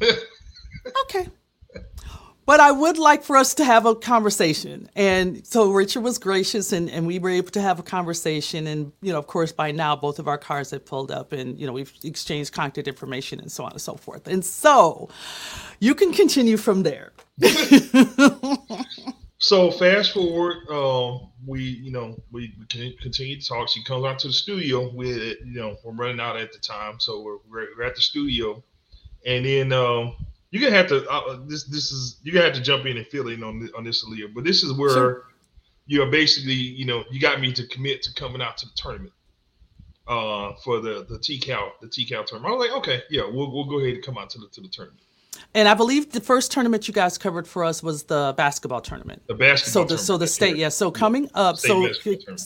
okay. 1.05 1.27
but 2.45 2.59
I 2.59 2.71
would 2.71 2.97
like 2.97 3.23
for 3.23 3.37
us 3.37 3.53
to 3.55 3.65
have 3.65 3.85
a 3.85 3.95
conversation. 3.95 4.89
And 4.95 5.45
so 5.45 5.71
Richard 5.71 6.01
was 6.01 6.17
gracious 6.17 6.73
and, 6.73 6.89
and 6.89 7.07
we 7.07 7.19
were 7.19 7.29
able 7.29 7.51
to 7.51 7.61
have 7.61 7.79
a 7.79 7.83
conversation. 7.83 8.67
And, 8.67 8.91
you 9.01 9.13
know, 9.13 9.19
of 9.19 9.27
course, 9.27 9.51
by 9.51 9.71
now, 9.71 9.95
both 9.95 10.19
of 10.19 10.27
our 10.27 10.37
cars 10.37 10.71
have 10.71 10.85
pulled 10.85 11.11
up 11.11 11.31
and, 11.31 11.57
you 11.59 11.65
know, 11.65 11.73
we've 11.73 11.93
exchanged 12.03 12.53
contact 12.53 12.87
information 12.87 13.39
and 13.39 13.51
so 13.51 13.63
on 13.63 13.71
and 13.71 13.81
so 13.81 13.95
forth. 13.95 14.27
And 14.27 14.43
so 14.43 15.09
you 15.79 15.95
can 15.95 16.11
continue 16.11 16.57
from 16.57 16.83
there. 16.83 17.13
so 19.43 19.71
fast 19.71 20.13
forward, 20.13 20.69
um, 20.69 21.31
we, 21.45 21.61
you 21.61 21.91
know, 21.91 22.15
we, 22.31 22.53
we 22.57 22.65
continue 23.01 23.39
to 23.39 23.47
talk. 23.47 23.69
She 23.69 23.83
comes 23.83 24.05
out 24.05 24.19
to 24.19 24.27
the 24.27 24.33
studio 24.33 24.89
with, 24.93 25.37
you 25.45 25.59
know, 25.59 25.75
we're 25.83 25.91
running 25.91 26.21
out 26.21 26.37
at 26.37 26.53
the 26.53 26.59
time. 26.59 26.99
So 26.99 27.21
we're, 27.21 27.67
we're 27.77 27.83
at 27.83 27.95
the 27.95 28.01
studio. 28.01 28.63
And 29.25 29.45
then, 29.45 29.73
um, 29.73 30.15
you're 30.53 30.61
gonna 30.61 30.77
have 30.77 30.87
to 30.89 31.09
uh, 31.09 31.39
this 31.47 31.63
this 31.63 31.91
is 31.91 32.19
you're 32.21 32.31
gonna 32.31 32.45
have 32.45 32.53
to 32.53 32.61
jump 32.61 32.85
in 32.85 32.97
and 32.97 33.07
fill 33.07 33.27
in 33.29 33.43
on 33.43 33.59
this, 33.59 33.71
on 33.75 33.83
this 33.83 34.05
Aaliyah. 34.05 34.35
But 34.35 34.43
this 34.43 34.61
is 34.61 34.71
where 34.71 34.91
sure. 34.91 35.23
you're 35.87 36.11
basically 36.11 36.53
you 36.53 36.85
know 36.85 37.03
you 37.09 37.19
got 37.19 37.41
me 37.41 37.51
to 37.53 37.65
commit 37.65 38.03
to 38.03 38.13
coming 38.13 38.39
out 38.39 38.57
to 38.57 38.67
the 38.67 38.71
tournament 38.75 39.13
uh 40.07 40.53
for 40.63 40.79
the 40.79 41.07
the 41.09 41.17
TCAL 41.17 41.71
the 41.81 41.87
TCAL 41.87 42.27
tournament. 42.27 42.53
I 42.53 42.55
was 42.55 42.67
like, 42.67 42.77
okay, 42.77 43.01
yeah, 43.09 43.23
we'll 43.23 43.51
we'll 43.51 43.65
go 43.65 43.79
ahead 43.79 43.95
and 43.95 44.05
come 44.05 44.19
out 44.19 44.29
to 44.29 44.37
the 44.37 44.47
to 44.49 44.61
the 44.61 44.67
tournament. 44.67 45.01
And 45.55 45.67
I 45.67 45.73
believe 45.73 46.11
the 46.11 46.21
first 46.21 46.51
tournament 46.51 46.87
you 46.87 46.93
guys 46.93 47.17
covered 47.17 47.47
for 47.47 47.63
us 47.63 47.83
was 47.83 48.03
the 48.03 48.33
basketball 48.35 48.81
tournament. 48.81 49.21
The 49.27 49.35
basketball. 49.35 49.87
So 49.87 49.93
the 49.95 49.97
so 49.97 50.17
the 50.17 50.27
state, 50.27 50.57
yeah. 50.57 50.69
So 50.69 50.89
coming 50.89 51.29
up, 51.35 51.57
so 51.57 51.87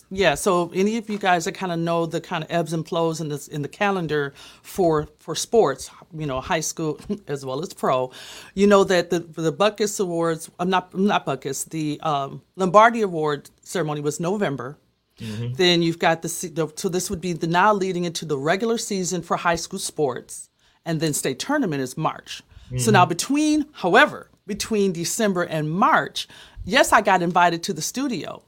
yeah. 0.09 0.35
So 0.35 0.71
any 0.73 0.97
of 0.97 1.09
you 1.09 1.17
guys 1.17 1.45
that 1.45 1.53
kind 1.53 1.71
of 1.71 1.79
know 1.79 2.05
the 2.05 2.19
kind 2.19 2.43
of 2.43 2.51
ebbs 2.51 2.73
and 2.73 2.87
flows 2.87 3.21
in 3.21 3.29
this 3.29 3.47
in 3.47 3.61
the 3.61 3.69
calendar 3.69 4.33
for 4.61 5.07
for 5.19 5.35
sports, 5.35 5.89
you 6.13 6.25
know, 6.25 6.41
high 6.41 6.59
school 6.59 6.99
as 7.27 7.45
well 7.45 7.61
as 7.61 7.73
pro, 7.73 8.11
you 8.55 8.67
know 8.67 8.83
that 8.83 9.09
the 9.09 9.19
the 9.19 9.53
Butkus 9.53 9.99
Awards, 9.99 10.49
I'm 10.59 10.69
not 10.69 10.93
not 10.97 11.25
Butkus, 11.25 11.69
the 11.69 11.99
um, 12.01 12.41
Lombardi 12.55 13.01
Award 13.01 13.49
ceremony 13.63 14.01
was 14.01 14.19
November. 14.19 14.77
Mm-hmm. 15.19 15.53
Then 15.53 15.81
you've 15.81 15.99
got 15.99 16.21
the 16.21 16.29
so 16.29 16.89
this 16.89 17.09
would 17.09 17.21
be 17.21 17.33
the 17.33 17.47
now 17.47 17.73
leading 17.73 18.03
into 18.03 18.25
the 18.25 18.37
regular 18.37 18.77
season 18.77 19.21
for 19.21 19.37
high 19.37 19.55
school 19.55 19.79
sports, 19.79 20.49
and 20.85 20.99
then 20.99 21.13
state 21.13 21.39
tournament 21.39 21.81
is 21.81 21.97
March. 21.97 22.43
Mm-hmm. 22.67 22.77
So 22.79 22.91
now 22.91 23.05
between, 23.05 23.65
however, 23.71 24.29
between 24.45 24.93
December 24.93 25.43
and 25.43 25.69
March, 25.69 26.27
yes, 26.63 26.91
I 26.93 27.01
got 27.01 27.21
invited 27.21 27.63
to 27.63 27.73
the 27.73 27.81
studio. 27.81 28.43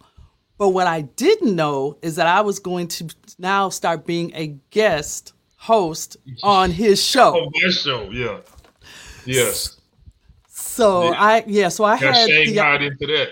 But 0.57 0.69
what 0.69 0.88
I 0.88 1.01
didn't 1.01 1.55
know 1.55 1.97
is 2.01 2.17
that 2.17 2.27
I 2.27 2.41
was 2.41 2.59
going 2.59 2.89
to 2.89 3.07
now 3.38 3.69
start 3.69 4.05
being 4.05 4.31
a 4.35 4.47
guest 4.71 5.33
host 5.55 6.17
on 6.43 6.71
his 6.71 7.03
show. 7.03 7.35
Oh, 7.45 7.51
my 7.53 7.69
show, 7.69 8.09
yeah. 8.11 8.39
Yes. 9.25 9.79
So 10.49 11.09
yeah. 11.09 11.21
I 11.21 11.43
yeah, 11.47 11.69
so 11.69 11.83
I 11.83 11.99
got 11.99 12.15
had 12.15 12.29
Shanghaied 12.29 12.79
the, 12.79 12.85
into 12.88 13.07
that. 13.07 13.29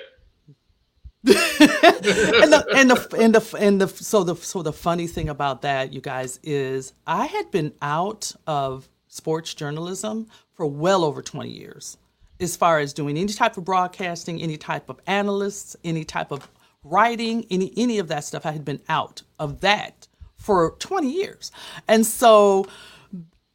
and, 1.27 2.53
the, 2.53 2.65
and 2.75 2.89
the 2.89 3.17
and 3.20 3.36
the 3.36 3.58
and 3.60 3.82
the 3.82 3.88
so 3.88 4.24
the 4.24 4.36
so 4.36 4.62
the 4.62 4.72
funny 4.72 5.08
thing 5.08 5.27
about 5.27 5.63
that, 5.63 5.91
you 5.91 6.00
guys, 6.00 6.39
is 6.44 6.94
I 7.06 7.25
had 7.25 7.51
been 7.51 7.74
out 7.82 8.34
of 8.46 8.88
sports 9.18 9.54
journalism 9.54 10.28
for 10.54 10.66
well 10.66 11.04
over 11.04 11.22
20 11.22 11.50
years 11.50 11.98
as 12.40 12.56
far 12.56 12.80
as 12.80 12.94
doing 12.94 13.18
any 13.18 13.34
type 13.34 13.58
of 13.58 13.66
broadcasting, 13.66 14.42
any 14.42 14.58
type 14.58 14.90
of 14.90 15.00
analysts, 15.08 15.76
any 15.84 16.04
type 16.04 16.32
of 16.32 16.48
writing, 16.84 17.46
any 17.50 17.74
any 17.76 18.00
of 18.00 18.08
that 18.08 18.24
stuff. 18.24 18.46
I 18.46 18.52
had 18.52 18.64
been 18.64 18.82
out 18.88 19.24
of 19.40 19.62
that 19.62 20.08
for 20.38 20.76
20 20.80 21.12
years. 21.12 21.52
And 21.88 22.06
so 22.06 22.68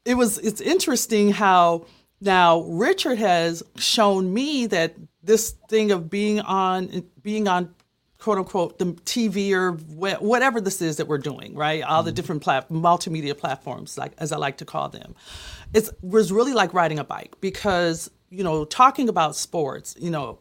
it 0.04 0.14
was 0.14 0.38
it's 0.38 0.60
interesting 0.60 1.30
how 1.30 1.86
now 2.20 2.62
Richard 2.62 3.18
has 3.18 3.62
shown 3.76 4.32
me 4.32 4.66
that 4.66 4.94
this 5.22 5.52
thing 5.68 5.92
of 5.92 6.10
being 6.10 6.40
on 6.40 7.04
being 7.22 7.48
on 7.48 7.74
quote 8.22 8.38
unquote 8.38 8.78
the 8.78 8.84
TV 8.84 9.52
or 9.52 9.72
whatever 9.72 10.60
this 10.60 10.80
is 10.80 10.96
that 10.96 11.08
we're 11.08 11.18
doing, 11.18 11.56
right? 11.56 11.82
All 11.82 12.04
the 12.04 12.10
mm-hmm. 12.10 12.14
different 12.14 12.42
plat- 12.42 12.70
multimedia 12.70 13.36
platforms, 13.36 13.98
like 13.98 14.12
as 14.18 14.30
I 14.30 14.36
like 14.36 14.58
to 14.58 14.64
call 14.64 14.88
them, 14.88 15.16
it 15.74 15.88
was 16.02 16.30
really 16.30 16.52
like 16.52 16.72
riding 16.72 17.00
a 17.00 17.04
bike 17.04 17.34
because 17.40 18.10
you 18.30 18.44
know 18.44 18.64
talking 18.64 19.08
about 19.08 19.34
sports, 19.34 19.96
you 19.98 20.10
know 20.10 20.38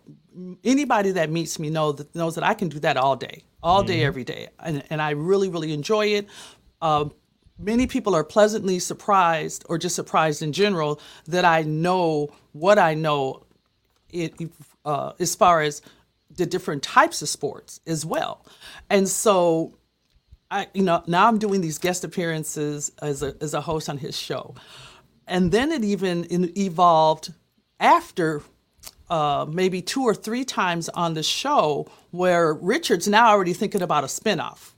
anybody 0.63 1.11
that 1.11 1.31
meets 1.31 1.57
me 1.57 1.71
know 1.71 1.91
that 1.91 2.13
knows 2.13 2.35
that 2.35 2.43
I 2.43 2.53
can 2.53 2.69
do 2.69 2.77
that 2.79 2.97
all 2.97 3.15
day, 3.15 3.41
all 3.63 3.81
day, 3.81 3.97
mm-hmm. 3.97 4.07
every 4.07 4.23
day, 4.25 4.50
and, 4.59 4.83
and 4.91 5.01
I 5.01 5.11
really 5.11 5.50
really 5.50 5.73
enjoy 5.73 6.05
it. 6.17 6.27
Uh, 6.83 7.05
many 7.57 7.88
people 7.88 8.13
are 8.13 8.23
pleasantly 8.23 8.77
surprised 8.77 9.65
or 9.69 9.79
just 9.79 9.95
surprised 9.95 10.43
in 10.43 10.53
general 10.53 11.01
that 11.25 11.45
I 11.45 11.63
know 11.63 12.29
what 12.51 12.77
I 12.77 12.93
know 12.93 13.41
it, 14.11 14.35
uh, 14.85 15.13
as 15.19 15.33
far 15.33 15.61
as 15.61 15.81
the 16.41 16.48
different 16.48 16.81
types 16.81 17.21
of 17.21 17.29
sports 17.29 17.79
as 17.86 18.03
well. 18.03 18.43
And 18.89 19.07
so 19.07 19.77
I, 20.50 20.65
you 20.74 20.81
know, 20.81 21.03
now 21.05 21.27
I'm 21.27 21.38
doing 21.38 21.62
these 21.62 21.77
guest 21.77 22.03
appearances 22.03 22.91
as 23.00 23.21
a, 23.21 23.36
as 23.39 23.53
a 23.53 23.62
host 23.62 23.88
on 23.89 24.00
his 24.00 24.17
show. 24.17 24.55
And 25.27 25.51
then 25.51 25.71
it 25.71 25.83
even 25.83 26.25
evolved 26.57 27.31
after 27.79 28.41
uh, 29.12 29.45
maybe 29.48 29.83
two 29.83 30.01
or 30.01 30.15
three 30.15 30.43
times 30.43 30.89
on 30.89 31.13
the 31.13 31.21
show 31.21 31.88
where 32.10 32.55
Richard's 32.55 33.07
now 33.07 33.29
already 33.29 33.53
thinking 33.53 33.83
about 33.83 34.03
a 34.03 34.07
spinoff. 34.07 34.71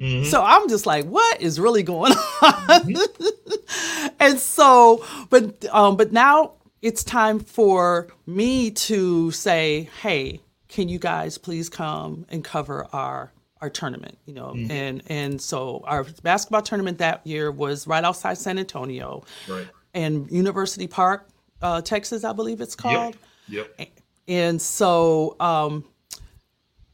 Mm-hmm. 0.00 0.24
So 0.24 0.42
I'm 0.42 0.70
just 0.70 0.86
like, 0.86 1.04
what 1.04 1.42
is 1.42 1.60
really 1.60 1.82
going 1.82 2.12
on? 2.12 2.94
Mm-hmm. 2.94 4.06
and 4.20 4.38
so, 4.38 5.04
but 5.28 5.66
um, 5.66 5.98
but 5.98 6.12
now 6.12 6.52
it's 6.80 7.04
time 7.04 7.40
for 7.40 8.08
me 8.26 8.70
to 8.70 9.30
say, 9.32 9.90
hey, 10.00 10.40
can 10.70 10.88
you 10.88 10.98
guys 10.98 11.36
please 11.36 11.68
come 11.68 12.24
and 12.30 12.42
cover 12.42 12.86
our 12.92 13.32
our 13.60 13.68
tournament 13.68 14.16
you 14.24 14.32
know? 14.32 14.54
Mm-hmm. 14.54 14.70
and 14.70 15.02
and 15.08 15.40
so 15.40 15.82
our 15.86 16.04
basketball 16.22 16.62
tournament 16.62 16.98
that 16.98 17.26
year 17.26 17.50
was 17.50 17.86
right 17.86 18.04
outside 18.04 18.38
san 18.38 18.58
antonio. 18.58 19.24
Right. 19.48 19.68
And 19.92 20.30
university 20.30 20.86
park 20.86 21.28
uh, 21.60 21.82
texas 21.82 22.24
i 22.24 22.32
believe 22.32 22.60
it's 22.60 22.76
called. 22.76 23.16
Yep, 23.48 23.74
yep. 23.78 23.90
and 24.28 24.62
so 24.62 25.36
um, 25.40 25.84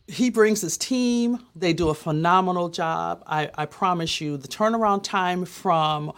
he 0.09 0.31
brings 0.31 0.61
his 0.61 0.79
team. 0.79 1.41
They 1.55 1.73
do 1.73 1.89
a 1.89 1.95
phenomenal 1.95 2.69
job. 2.69 3.25
I, 3.27 3.51
I 3.57 3.67
promise 3.67 4.21
you 4.21 4.37
the 4.37 4.49
turnaround 4.49 5.03
time 5.03 5.45
from 5.45 6.13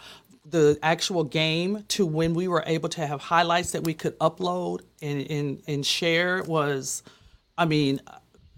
the 0.45 0.77
actual 0.81 1.23
game 1.23 1.83
to 1.89 2.05
when 2.05 2.33
we 2.33 2.47
were 2.47 2.63
able 2.65 2.89
to 2.89 3.05
have 3.05 3.21
highlights 3.21 3.71
that 3.71 3.83
we 3.83 3.93
could 3.93 4.17
upload 4.19 4.81
and, 5.01 5.29
and, 5.29 5.61
and 5.67 5.85
share 5.85 6.43
was 6.43 7.03
I 7.59 7.65
mean, 7.65 7.99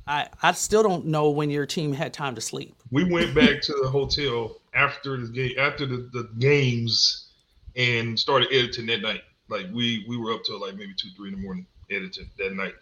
I 0.07 0.27
I 0.41 0.51
still 0.53 0.83
don't 0.83 1.07
know 1.07 1.31
when 1.31 1.49
your 1.49 1.65
team 1.65 1.91
had 1.91 2.13
time 2.13 2.35
to 2.35 2.41
sleep. 2.41 2.75
We 2.91 3.03
went 3.03 3.33
back 3.33 3.61
to 3.63 3.73
the 3.81 3.89
hotel 3.89 4.57
after 4.73 5.17
the 5.17 5.27
game 5.27 5.53
after 5.57 5.85
the, 5.85 6.09
the 6.13 6.29
games 6.37 7.27
and 7.75 8.17
started 8.17 8.49
editing 8.51 8.85
that 8.85 9.01
night. 9.01 9.21
Like 9.49 9.65
we 9.73 10.05
we 10.07 10.17
were 10.17 10.33
up 10.33 10.43
till 10.45 10.61
like 10.61 10.75
maybe 10.75 10.93
two 10.95 11.09
three 11.17 11.29
in 11.29 11.35
the 11.35 11.41
morning 11.41 11.65
editing 11.89 12.29
that 12.37 12.53
night. 12.53 12.75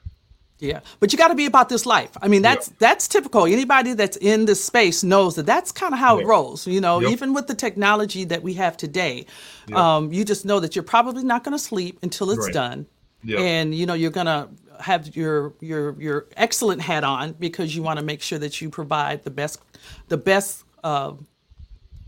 Yeah, 0.60 0.82
but 1.00 1.14
you 1.14 1.18
got 1.18 1.30
to 1.30 1.36
be 1.36 1.46
about 1.46 1.70
this 1.70 1.86
life. 1.86 2.12
I 2.22 2.28
mean, 2.28 2.42
that's 2.42 2.68
yeah. 2.68 2.76
that's 2.80 3.08
typical. 3.08 3.46
Anybody 3.46 3.94
that's 3.94 4.18
in 4.18 4.44
this 4.44 4.62
space 4.62 5.06
knows 5.06 5.36
that 5.36 5.46
that's 5.46 5.72
kind 5.72 5.94
of 5.94 6.00
how 6.00 6.18
yeah. 6.18 6.24
it 6.24 6.28
rolls. 6.28 6.68
You 6.68 6.82
know, 6.82 7.00
yep. 7.00 7.12
even 7.12 7.34
with 7.34 7.48
the 7.48 7.56
technology 7.56 8.26
that 8.26 8.44
we 8.44 8.56
have 8.56 8.76
today, 8.76 9.26
yep. 9.70 9.78
um, 9.78 10.12
you 10.12 10.26
just 10.26 10.44
know 10.44 10.60
that 10.60 10.76
you're 10.76 10.84
probably 10.84 11.24
not 11.24 11.46
going 11.46 11.54
to 11.54 11.64
sleep 11.64 12.00
until 12.04 12.30
it's 12.32 12.48
right. 12.48 12.54
done, 12.54 12.88
yep. 13.24 13.40
and 13.40 13.74
you 13.74 13.86
know 13.86 13.94
you're 13.94 14.12
going 14.12 14.26
to 14.26 14.50
have 14.80 15.16
your 15.16 15.54
your 15.60 16.00
your 16.02 16.28
excellent 16.36 16.82
hat 16.82 17.04
on 17.04 17.34
because 17.34 17.76
you 17.76 17.84
want 17.84 18.00
to 18.00 18.06
make 18.06 18.22
sure 18.22 18.40
that 18.40 18.62
you 18.62 18.70
provide 18.70 19.24
the 19.24 19.32
best 19.32 19.62
the 20.08 20.18
best 20.18 20.64
uh, 20.84 21.14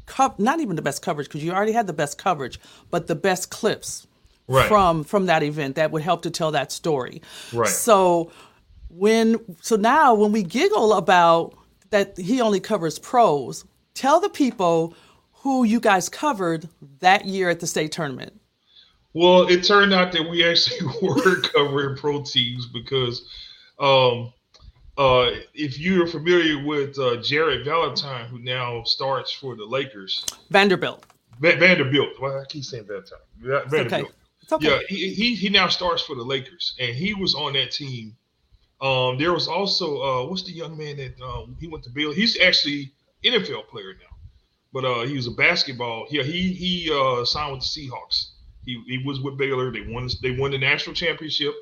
co- 0.06 0.36
not 0.38 0.60
even 0.60 0.75
the 0.75 0.82
best 0.82 1.01
coverage 1.01 1.28
because 1.28 1.44
you 1.44 1.51
already 1.51 1.72
had 1.72 1.88
the 1.88 1.94
best 1.94 2.18
coverage, 2.18 2.60
but 2.90 3.08
the 3.08 3.16
best 3.16 3.50
clips 3.50 4.08
right. 4.48 4.68
from 4.68 5.04
from 5.04 5.25
that 5.28 5.44
event 5.44 5.75
that 5.75 5.92
would 5.92 6.01
help 6.01 6.22
to 6.24 6.32
tell 6.32 6.51
that 6.51 6.72
story. 6.72 7.22
Right. 7.54 7.70
So 7.70 8.32
when 8.90 9.40
so 9.62 9.75
now 9.75 10.13
when 10.13 10.32
we 10.32 10.44
giggle 10.44 10.94
about 10.94 11.56
that 11.90 12.18
he 12.18 12.42
only 12.42 12.60
covers 12.60 13.00
pros, 13.00 13.66
tell 13.94 14.20
the 14.20 14.30
people 14.30 14.94
who 15.34 15.63
you 15.63 15.80
guys 15.80 16.10
covered 16.10 16.68
that 17.00 17.25
year 17.25 17.50
at 17.50 17.60
the 17.60 17.68
state 17.68 17.92
tournament. 17.92 18.40
Well, 19.13 19.48
it 19.50 19.63
turned 19.63 19.94
out 19.94 20.12
that 20.13 20.30
we 20.30 20.48
actually 20.48 20.88
were 21.01 21.41
covering 21.41 21.98
pro 21.98 22.24
teams 22.24 22.65
because 22.68 23.24
um, 23.80 24.32
uh, 24.98 25.32
if 25.53 25.80
you're 25.80 26.08
familiar 26.08 26.63
with 26.63 26.98
uh, 26.98 27.18
Jarred 27.18 27.65
Valentine, 27.65 28.27
who 28.27 28.39
now 28.39 28.84
starts 28.84 29.32
for 29.32 29.56
the 29.56 29.65
Lakers, 29.65 30.25
Vanderbilt. 30.50 31.06
Va- 31.39 31.58
Vanderbilt. 31.58 32.20
Well, 32.22 32.39
I 32.39 32.46
keep 32.46 32.63
saying 32.63 32.86
Valentine. 32.86 33.20
Vanderbilt. 33.39 33.94
Okay. 33.94 34.12
Okay. 34.51 34.68
Yeah, 34.68 34.80
he, 34.89 35.13
he, 35.13 35.36
he 35.36 35.50
now 35.50 35.70
starts 35.70 36.01
for 36.03 36.15
the 36.15 36.24
Lakers, 36.24 36.75
and 36.80 36.94
he 36.94 37.13
was 37.13 37.36
on 37.36 37.53
that 37.53 37.72
team. 37.72 38.15
Um, 38.82 39.18
there 39.18 39.32
was 39.32 39.48
also 39.48 40.01
uh, 40.01 40.27
what's 40.27 40.44
the 40.44 40.51
young 40.51 40.77
man 40.77 40.98
that 40.98 41.22
um, 41.22 41.56
he 41.60 41.68
went 41.68 41.84
to 41.86 41.89
Bill? 41.89 42.12
He's 42.12 42.39
actually 42.39 42.91
NFL 43.24 43.68
player 43.68 43.94
now, 43.94 44.18
but 44.74 44.84
uh, 44.84 45.01
he 45.03 45.15
was 45.15 45.27
a 45.27 45.32
basketball. 45.32 46.08
Yeah, 46.10 46.24
he 46.24 46.51
he 46.51 46.91
uh, 46.91 47.24
signed 47.24 47.53
with 47.53 47.62
the 47.62 47.68
Seahawks. 47.68 48.32
He, 48.65 48.82
he 48.88 49.03
was 49.03 49.22
with 49.22 49.38
Baylor. 49.38 49.72
They 49.72 49.82
won 49.82 50.10
they 50.22 50.32
won 50.32 50.51
the 50.51 50.58
national 50.58 50.96
championship, 50.96 51.53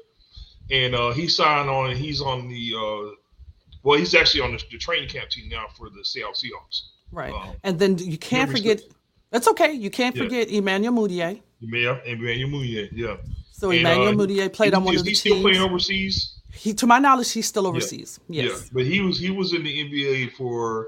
and 0.72 0.96
uh, 0.96 1.12
he 1.12 1.28
signed 1.28 1.70
on. 1.70 1.96
He's 1.96 2.22
on 2.22 2.48
the 2.48 2.74
uh, 2.76 3.16
well, 3.84 3.98
he's 3.98 4.14
actually 4.14 4.42
on 4.42 4.52
the, 4.52 4.64
the, 4.72 4.78
training 4.78 5.10
camp 5.10 5.30
team 5.30 5.50
now 5.50 5.66
for 5.78 5.90
the 5.90 6.04
Seattle 6.04 6.34
Seahawks. 6.34 6.82
Right, 7.12 7.34
um, 7.34 7.56
and 7.64 7.80
then 7.80 7.98
you 7.98 8.18
can't 8.18 8.52
forget. 8.52 8.82
That's 9.32 9.48
okay. 9.50 9.72
You 9.72 9.90
can't 9.90 10.16
yeah. 10.16 10.24
forget 10.24 10.50
Emmanuel 10.50 10.94
Mudiay. 10.94 11.42
Yeah, 11.62 12.00
Emmanuel 12.06 12.50
Mudiay. 12.50 12.90
Yeah. 12.92 13.18
So 13.52 13.72
and, 13.72 13.80
Emmanuel 13.80 14.22
uh, 14.22 14.26
Mudiay 14.26 14.54
played 14.54 14.74
on 14.74 14.84
one 14.84 14.96
of 14.96 15.04
the 15.04 15.12
teams. 15.12 15.18
Is 15.18 15.24
he 15.24 15.30
still 15.30 15.42
playing 15.42 15.62
overseas? 15.62 16.36
He, 16.52 16.74
to 16.74 16.88
my 16.88 17.00
knowledge, 17.00 17.32
he's 17.32 17.48
still 17.48 17.68
overseas. 17.68 18.20
Yeah. 18.28 18.44
Yes. 18.44 18.62
Yeah, 18.64 18.70
but 18.74 18.86
he 18.86 19.02
was 19.02 19.20
he 19.20 19.32
was 19.32 19.54
in 19.54 19.64
the 19.64 19.90
NBA 19.90 20.34
for 20.34 20.88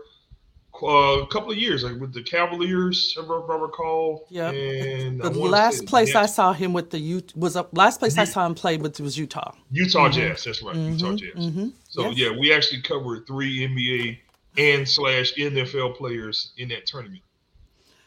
uh, 0.84 1.22
a 1.22 1.28
couple 1.28 1.52
of 1.52 1.58
years, 1.58 1.84
like 1.84 2.00
with 2.00 2.14
the 2.14 2.24
Cavaliers, 2.24 3.16
if 3.18 3.30
I 3.30 3.56
recall. 3.56 4.26
Yeah. 4.30 4.50
And 4.50 5.22
the 5.22 5.30
last 5.30 5.86
place 5.86 6.16
I 6.16 6.26
saw 6.26 6.54
him 6.54 6.74
with 6.74 6.90
the 6.90 7.00
U 7.00 7.22
was 7.36 7.56
a 7.56 7.68
last 7.72 8.00
place 8.00 8.18
I 8.18 8.24
saw 8.26 8.46
him 8.46 8.56
play 8.56 8.78
with 8.78 9.00
was 9.00 9.18
Utah. 9.18 9.54
Utah 9.72 10.10
mm-hmm. 10.10 10.14
Jazz. 10.14 10.44
That's 10.44 10.62
right. 10.64 10.76
Mm-hmm. 10.76 10.94
Utah 10.94 11.16
Jazz. 11.16 11.46
Mm-hmm. 11.46 11.68
So 11.90 12.10
yes. 12.10 12.18
yeah, 12.18 12.40
we 12.40 12.54
actually 12.54 12.82
covered 12.82 13.28
three 13.28 13.68
NBA 13.68 14.20
and 14.58 14.88
slash 14.88 15.34
NFL 15.36 15.96
players 15.96 16.52
in 16.58 16.70
that 16.70 16.86
tournament 16.86 17.24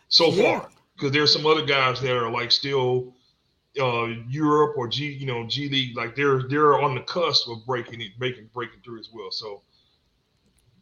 so 0.08 0.30
yeah. 0.30 0.60
far. 0.60 0.70
Because 0.96 1.10
there's 1.10 1.32
some 1.32 1.44
other 1.44 1.66
guys 1.66 2.00
that 2.02 2.16
are 2.16 2.30
like 2.30 2.52
still 2.52 3.14
uh, 3.80 4.06
Europe 4.28 4.74
or 4.76 4.86
G, 4.86 5.06
you 5.06 5.26
know, 5.26 5.44
G 5.46 5.68
League, 5.68 5.96
like 5.96 6.14
they're 6.14 6.44
they're 6.44 6.80
on 6.80 6.94
the 6.94 7.00
cusp 7.02 7.48
of 7.48 7.66
breaking 7.66 8.00
it, 8.00 8.16
breaking 8.18 8.48
breaking 8.54 8.80
through 8.84 9.00
as 9.00 9.08
well. 9.12 9.32
So 9.32 9.62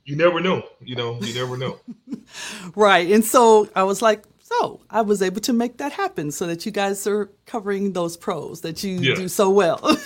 you 0.05 0.17
never 0.17 0.41
know, 0.41 0.65
you 0.81 0.97
know, 0.97 1.19
you 1.21 1.35
never 1.35 1.57
know. 1.57 1.79
right. 2.77 3.11
And 3.11 3.25
so 3.25 3.69
I 3.75 3.85
was 3.85 4.03
like, 4.03 4.25
so 4.41 4.81
I 4.91 5.01
was 5.03 5.23
able 5.23 5.41
to 5.43 5.53
make 5.53 5.79
that 5.79 5.93
happen 5.93 6.31
so 6.31 6.47
that 6.47 6.67
you 6.67 6.73
guys 6.73 7.07
are 7.07 7.31
covering 7.47 7.93
those 7.93 8.17
pros 8.17 8.61
that 8.63 8.83
you 8.83 8.99
yeah. 8.99 9.15
do 9.15 9.29
so 9.29 9.49
well. 9.49 9.81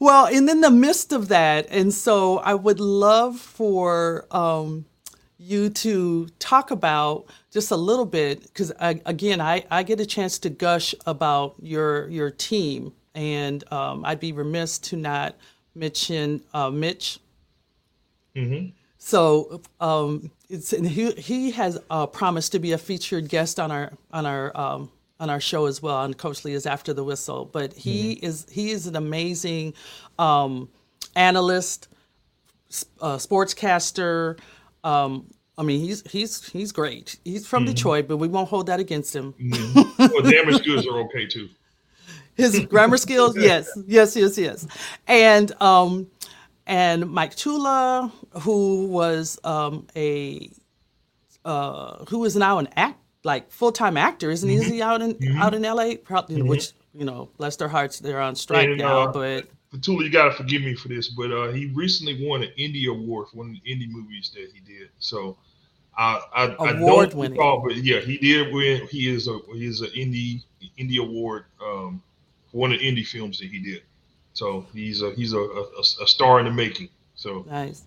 well, 0.00 0.26
and 0.26 0.50
in 0.50 0.60
the 0.60 0.70
midst 0.70 1.12
of 1.12 1.28
that, 1.28 1.66
and 1.70 1.94
so 1.94 2.38
I 2.38 2.54
would 2.54 2.80
love 2.80 3.38
for 3.38 4.26
um, 4.30 4.84
you 5.38 5.70
to 5.70 6.26
talk 6.40 6.70
about 6.70 7.26
just 7.50 7.70
a 7.70 7.76
little 7.76 8.06
bit 8.06 8.42
because 8.42 8.72
again, 8.80 9.40
I, 9.40 9.64
I 9.70 9.82
get 9.82 10.00
a 10.00 10.06
chance 10.06 10.38
to 10.40 10.50
gush 10.50 10.94
about 11.06 11.54
your 11.62 12.08
your 12.08 12.30
team, 12.30 12.92
and 13.14 13.64
um, 13.72 14.04
I'd 14.04 14.20
be 14.20 14.32
remiss 14.32 14.78
to 14.80 14.96
not 14.96 15.36
mention 15.74 16.42
uh, 16.52 16.70
Mitch 16.70 17.20
Mm-hmm. 18.38 18.68
So 18.98 19.62
um, 19.80 20.30
it's 20.48 20.72
and 20.72 20.86
he 20.86 21.12
he 21.12 21.50
has 21.52 21.78
uh, 21.90 22.06
promised 22.06 22.52
to 22.52 22.58
be 22.58 22.72
a 22.72 22.78
featured 22.78 23.28
guest 23.28 23.60
on 23.60 23.70
our 23.70 23.92
on 24.12 24.26
our 24.26 24.56
um, 24.56 24.90
on 25.20 25.30
our 25.30 25.40
show 25.40 25.66
as 25.66 25.82
well 25.82 25.96
on 25.96 26.14
Coach 26.14 26.44
Leah's 26.44 26.66
After 26.66 26.92
the 26.92 27.04
Whistle. 27.04 27.44
But 27.44 27.72
he 27.72 28.16
mm-hmm. 28.16 28.26
is 28.26 28.46
he 28.50 28.70
is 28.70 28.86
an 28.86 28.96
amazing 28.96 29.74
um, 30.18 30.68
analyst, 31.14 31.88
uh, 33.00 33.16
sportscaster. 33.16 34.38
Um, 34.84 35.26
I 35.56 35.62
mean, 35.62 35.80
he's 35.80 36.08
he's 36.10 36.48
he's 36.48 36.72
great. 36.72 37.18
He's 37.24 37.46
from 37.46 37.64
mm-hmm. 37.64 37.74
Detroit, 37.74 38.08
but 38.08 38.16
we 38.16 38.28
won't 38.28 38.48
hold 38.48 38.66
that 38.66 38.80
against 38.80 39.14
him. 39.14 39.34
Mm-hmm. 39.34 40.12
well, 40.12 40.22
grammar 40.22 40.52
skills 40.52 40.86
are 40.86 41.00
okay 41.02 41.26
too. 41.26 41.48
His 42.36 42.60
grammar 42.66 42.96
skills, 42.96 43.36
yes, 43.38 43.68
yes, 43.86 44.14
yes, 44.16 44.38
yes, 44.38 44.66
and 45.08 45.50
um, 45.60 46.08
and 46.68 47.10
Mike 47.10 47.34
Tula, 47.34 48.12
who 48.40 48.86
was 48.86 49.38
um, 49.44 49.86
a 49.96 50.50
uh, 51.44 52.04
who 52.06 52.24
is 52.24 52.36
now 52.36 52.58
an 52.58 52.68
act 52.76 53.00
like 53.24 53.50
full 53.50 53.72
time 53.72 53.96
actor, 53.96 54.30
isn't 54.30 54.48
he? 54.48 54.56
Is 54.56 54.66
he 54.66 54.82
out 54.82 55.02
in 55.02 55.14
mm-hmm. 55.14 55.40
out 55.40 55.54
in 55.54 55.64
L.A. 55.64 55.96
Probably, 55.96 56.36
mm-hmm. 56.36 56.48
which 56.48 56.72
you 56.94 57.04
know, 57.04 57.30
Lester 57.38 57.68
Hart's 57.68 57.98
they're 57.98 58.20
on 58.20 58.34
strike 58.34 58.68
and, 58.68 58.78
now, 58.78 59.08
uh, 59.08 59.12
but. 59.12 59.48
Tula, 59.82 60.02
you 60.02 60.10
gotta 60.10 60.32
forgive 60.32 60.62
me 60.62 60.74
for 60.74 60.88
this, 60.88 61.10
but 61.10 61.30
uh, 61.30 61.52
he 61.52 61.66
recently 61.66 62.26
won 62.26 62.42
an 62.42 62.48
Indie 62.58 62.88
Award 62.88 63.28
for 63.28 63.36
one 63.36 63.48
of 63.48 63.56
the 63.62 63.70
indie 63.70 63.90
movies 63.90 64.32
that 64.34 64.48
he 64.54 64.60
did. 64.60 64.88
So 64.98 65.36
I, 65.98 66.22
I, 66.32 66.64
I 66.64 66.72
don't 66.72 67.14
recall, 67.14 67.60
but 67.66 67.76
yeah, 67.76 67.98
he 67.98 68.16
did 68.18 68.52
win. 68.52 68.86
He 68.88 69.12
is 69.12 69.26
a 69.26 69.38
he 69.52 69.66
is 69.66 69.80
an 69.80 69.88
indie 69.88 70.42
indie 70.78 70.98
award 70.98 71.44
um, 71.60 72.00
for 72.50 72.58
one 72.58 72.72
of 72.72 72.78
the 72.78 72.90
indie 72.90 73.06
films 73.06 73.38
that 73.40 73.48
he 73.48 73.58
did. 73.58 73.82
So 74.32 74.64
he's 74.72 75.02
a 75.02 75.10
he's 75.10 75.32
a, 75.32 75.40
a, 75.40 75.80
a 75.80 76.06
star 76.06 76.38
in 76.38 76.46
the 76.46 76.52
making. 76.52 76.88
So 77.16 77.44
nice. 77.50 77.82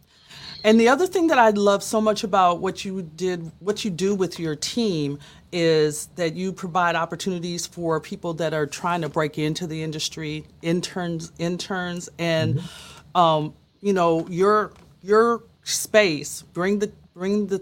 And 0.63 0.80
the 0.80 0.89
other 0.89 1.08
thing 1.08 1.28
that 1.28 1.39
I 1.39 1.50
love 1.50 1.84
so 1.84 2.00
much 2.00 2.24
about 2.24 2.60
what 2.60 2.86
you 2.86 3.02
did, 3.02 3.52
what 3.60 3.84
you 3.84 3.91
do 3.91 4.13
with 4.13 4.39
your 4.39 4.56
team, 4.56 5.19
is 5.52 6.08
that 6.15 6.36
you 6.36 6.54
provide 6.54 6.95
opportunities 6.95 7.65
for 7.65 8.00
people 8.00 8.34
that 8.36 8.54
are 8.54 8.65
trying 8.65 9.02
to 9.02 9.10
break 9.10 9.38
into 9.38 9.67
the 9.67 9.84
industry, 9.84 10.45
interns, 10.62 11.32
interns, 11.39 12.10
and 12.19 12.56
mm-hmm. 12.56 13.17
um, 13.19 13.54
you 13.82 13.93
know 13.93 14.28
your 14.30 14.71
your 15.02 15.43
space. 15.63 16.43
Bring 16.54 16.80
the 16.80 16.91
bring 17.13 17.47
the 17.47 17.62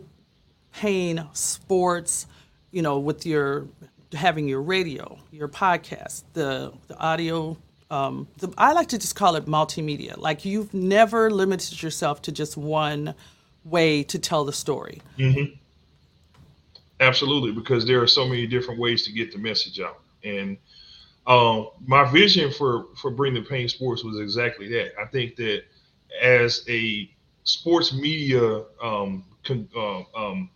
pain 0.73 1.25
sports, 1.33 2.27
you 2.71 2.81
know, 2.81 2.99
with 2.99 3.25
your 3.25 3.67
having 4.13 4.47
your 4.47 4.61
radio, 4.61 5.17
your 5.31 5.47
podcast, 5.47 6.23
the 6.33 6.73
the 6.87 6.97
audio 6.97 7.57
um, 7.89 8.27
the, 8.37 8.53
I 8.57 8.73
like 8.73 8.87
to 8.89 8.97
just 8.97 9.15
call 9.15 9.35
it 9.35 9.45
multimedia. 9.45 10.17
Like 10.17 10.45
you've 10.45 10.73
never 10.73 11.31
limited 11.31 11.81
yourself 11.81 12.21
to 12.23 12.31
just 12.31 12.57
one 12.57 13.15
way 13.63 14.03
to 14.03 14.19
tell 14.19 14.45
the 14.45 14.53
story. 14.53 15.01
Mm-hmm. 15.17 15.55
Absolutely, 16.99 17.51
because 17.51 17.85
there 17.85 18.01
are 18.01 18.07
so 18.07 18.27
many 18.27 18.45
different 18.45 18.79
ways 18.79 19.03
to 19.03 19.11
get 19.11 19.31
the 19.31 19.37
message 19.37 19.79
out. 19.79 20.01
And 20.23 20.57
um, 21.25 21.69
my 21.85 22.09
vision 22.11 22.51
for 22.51 22.87
for 23.01 23.11
bringing 23.11 23.41
the 23.43 23.49
pain 23.49 23.69
sports 23.69 24.03
was 24.03 24.19
exactly 24.19 24.67
that. 24.69 24.91
I 24.99 25.05
think 25.05 25.35
that 25.37 25.63
as 26.21 26.65
a 26.67 27.09
sports 27.43 27.93
media, 27.93 28.63
um, 28.81 29.23
con, 29.43 29.69
uh, 29.75 30.01
um, 30.15 30.49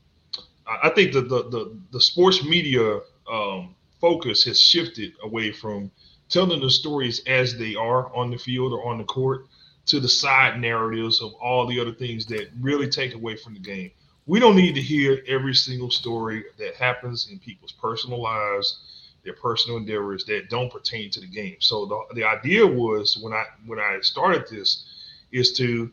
I 0.67 0.89
think 0.89 1.13
that 1.13 1.29
the, 1.29 1.43
the 1.49 1.77
the 1.91 2.01
sports 2.01 2.43
media 2.43 2.99
um, 3.31 3.75
focus 4.01 4.43
has 4.43 4.59
shifted 4.59 5.13
away 5.23 5.51
from 5.51 5.89
telling 6.33 6.59
the 6.59 6.69
stories 6.69 7.21
as 7.27 7.55
they 7.57 7.75
are 7.75 8.13
on 8.15 8.31
the 8.31 8.37
field 8.37 8.73
or 8.73 8.89
on 8.89 8.97
the 8.97 9.03
court 9.03 9.45
to 9.85 9.99
the 9.99 10.09
side 10.09 10.59
narratives 10.59 11.21
of 11.21 11.33
all 11.35 11.67
the 11.67 11.79
other 11.79 11.93
things 11.93 12.25
that 12.25 12.49
really 12.59 12.89
take 12.89 13.13
away 13.13 13.35
from 13.35 13.53
the 13.53 13.59
game. 13.59 13.91
We 14.25 14.39
don't 14.39 14.55
need 14.55 14.73
to 14.73 14.81
hear 14.81 15.21
every 15.27 15.53
single 15.53 15.91
story 15.91 16.43
that 16.57 16.75
happens 16.75 17.27
in 17.29 17.37
people's 17.37 17.73
personal 17.73 18.19
lives, 18.19 18.79
their 19.23 19.33
personal 19.33 19.77
endeavors 19.77 20.25
that 20.25 20.49
don't 20.49 20.71
pertain 20.71 21.11
to 21.11 21.19
the 21.19 21.27
game. 21.27 21.57
So 21.59 21.85
the, 21.85 22.15
the 22.15 22.23
idea 22.23 22.65
was 22.65 23.17
when 23.21 23.33
I 23.33 23.45
when 23.67 23.79
I 23.79 23.99
started 24.01 24.47
this 24.49 24.85
is 25.31 25.53
to 25.53 25.91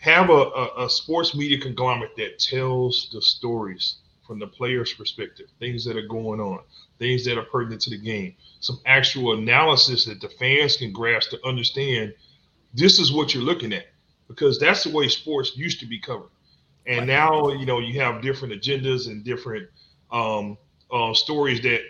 have 0.00 0.28
a, 0.28 0.32
a, 0.32 0.84
a 0.84 0.90
sports 0.90 1.34
media 1.34 1.58
conglomerate 1.58 2.16
that 2.16 2.38
tells 2.38 3.08
the 3.12 3.22
stories 3.22 3.96
from 4.26 4.38
the 4.38 4.46
player's 4.46 4.92
perspective, 4.92 5.46
things 5.58 5.84
that 5.84 5.96
are 5.96 6.06
going 6.06 6.40
on, 6.40 6.60
things 6.98 7.24
that 7.24 7.38
are 7.38 7.44
pertinent 7.44 7.80
to 7.82 7.90
the 7.90 7.98
game, 7.98 8.34
some 8.60 8.80
actual 8.86 9.34
analysis 9.34 10.04
that 10.06 10.20
the 10.20 10.28
fans 10.28 10.76
can 10.76 10.92
grasp 10.92 11.30
to 11.30 11.46
understand 11.46 12.12
this 12.74 12.98
is 12.98 13.12
what 13.12 13.34
you're 13.34 13.42
looking 13.42 13.72
at 13.72 13.86
because 14.28 14.58
that's 14.58 14.84
the 14.84 14.90
way 14.90 15.08
sports 15.08 15.56
used 15.56 15.80
to 15.80 15.86
be 15.86 15.98
covered. 15.98 16.30
And 16.86 17.06
now, 17.06 17.50
you 17.50 17.66
know, 17.66 17.80
you 17.80 18.00
have 18.00 18.22
different 18.22 18.54
agendas 18.54 19.08
and 19.08 19.24
different 19.24 19.68
um, 20.10 20.56
uh, 20.90 21.12
stories 21.12 21.60
that, 21.62 21.80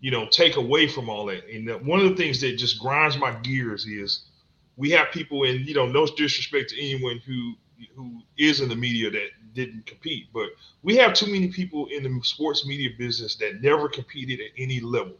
you 0.00 0.10
know, 0.10 0.26
take 0.28 0.56
away 0.56 0.88
from 0.88 1.08
all 1.08 1.26
that. 1.26 1.48
And 1.48 1.68
one 1.86 2.00
of 2.00 2.08
the 2.08 2.16
things 2.16 2.40
that 2.42 2.58
just 2.58 2.78
grinds 2.78 3.16
my 3.16 3.32
gears 3.40 3.86
is 3.86 4.26
we 4.76 4.90
have 4.90 5.10
people, 5.10 5.44
in, 5.44 5.64
you 5.64 5.74
know, 5.74 5.86
no 5.86 6.06
disrespect 6.06 6.70
to 6.70 6.80
anyone 6.80 7.20
who 7.26 7.54
who 7.96 8.22
is 8.38 8.60
in 8.60 8.68
the 8.68 8.76
media 8.76 9.10
that 9.10 9.28
didn't 9.54 9.86
compete, 9.86 10.28
but 10.32 10.48
we 10.82 10.96
have 10.96 11.14
too 11.14 11.26
many 11.26 11.48
people 11.48 11.86
in 11.86 12.02
the 12.02 12.20
sports 12.22 12.66
media 12.66 12.90
business 12.98 13.36
that 13.36 13.62
never 13.62 13.88
competed 13.88 14.40
at 14.40 14.50
any 14.58 14.80
level. 14.80 15.14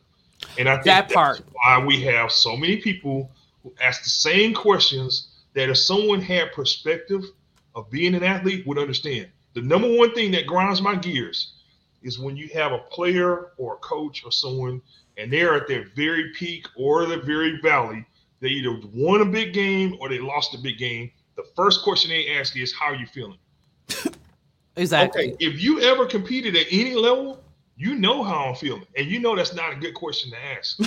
And 0.59 0.68
I 0.68 0.75
think 0.75 0.87
that 0.87 1.11
part 1.11 1.42
why 1.53 1.85
we 1.85 2.03
have 2.03 2.33
so 2.33 2.57
many 2.57 2.79
people 2.79 3.31
who 3.62 3.73
ask 3.81 4.03
the 4.03 4.11
same 4.11 4.55
questions 4.55 5.29
that 5.55 5.68
if 5.68 5.79
someone 5.79 6.21
had 6.21 6.53
perspective 6.53 7.25
of 7.75 7.90
being 7.90 8.14
an 8.14 8.23
athlete 8.23 8.66
would 8.66 8.79
understand. 8.79 9.29
The 9.55 9.62
number 9.62 9.97
one 9.97 10.14
thing 10.14 10.31
that 10.33 10.47
grinds 10.47 10.81
my 10.81 10.95
gears 10.95 11.55
is 12.03 12.18
when 12.18 12.37
you 12.37 12.49
have 12.55 12.73
a 12.73 12.79
player 12.79 13.53
or 13.59 13.75
a 13.75 13.79
coach 13.79 14.25
or 14.25 14.33
someone 14.33 14.83
and 15.18 15.33
they're 15.33 15.55
at 15.55 15.68
their 15.68 15.87
very 15.95 16.33
peak 16.35 16.66
or 16.77 17.07
the 17.07 17.18
very 17.18 17.61
valley. 17.61 18.05
They 18.40 18.49
either 18.49 18.81
won 18.95 19.21
a 19.21 19.25
big 19.25 19.53
game 19.53 19.97
or 20.01 20.09
they 20.09 20.18
lost 20.18 20.55
a 20.55 20.59
big 20.59 20.79
game. 20.79 21.11
The 21.37 21.45
first 21.55 21.83
question 21.83 22.11
they 22.11 22.37
ask 22.37 22.57
is, 22.57 22.73
How 22.73 22.87
are 22.87 22.97
you 22.97 23.07
feeling? 23.07 23.38
Exactly. 24.76 25.32
Okay, 25.32 25.37
if 25.40 25.61
you 25.61 25.80
ever 25.80 26.06
competed 26.06 26.56
at 26.56 26.66
any 26.70 26.94
level, 26.94 27.42
you 27.76 27.94
know 27.94 28.22
how 28.22 28.46
I'm 28.46 28.54
feeling, 28.54 28.87
and 28.96 29.06
you 29.06 29.20
know 29.20 29.37
that's 29.37 29.54
not 29.54 29.72
a 29.72 29.76
good 29.76 29.94
question 29.94 30.30
to 30.32 30.37
ask. 30.44 30.78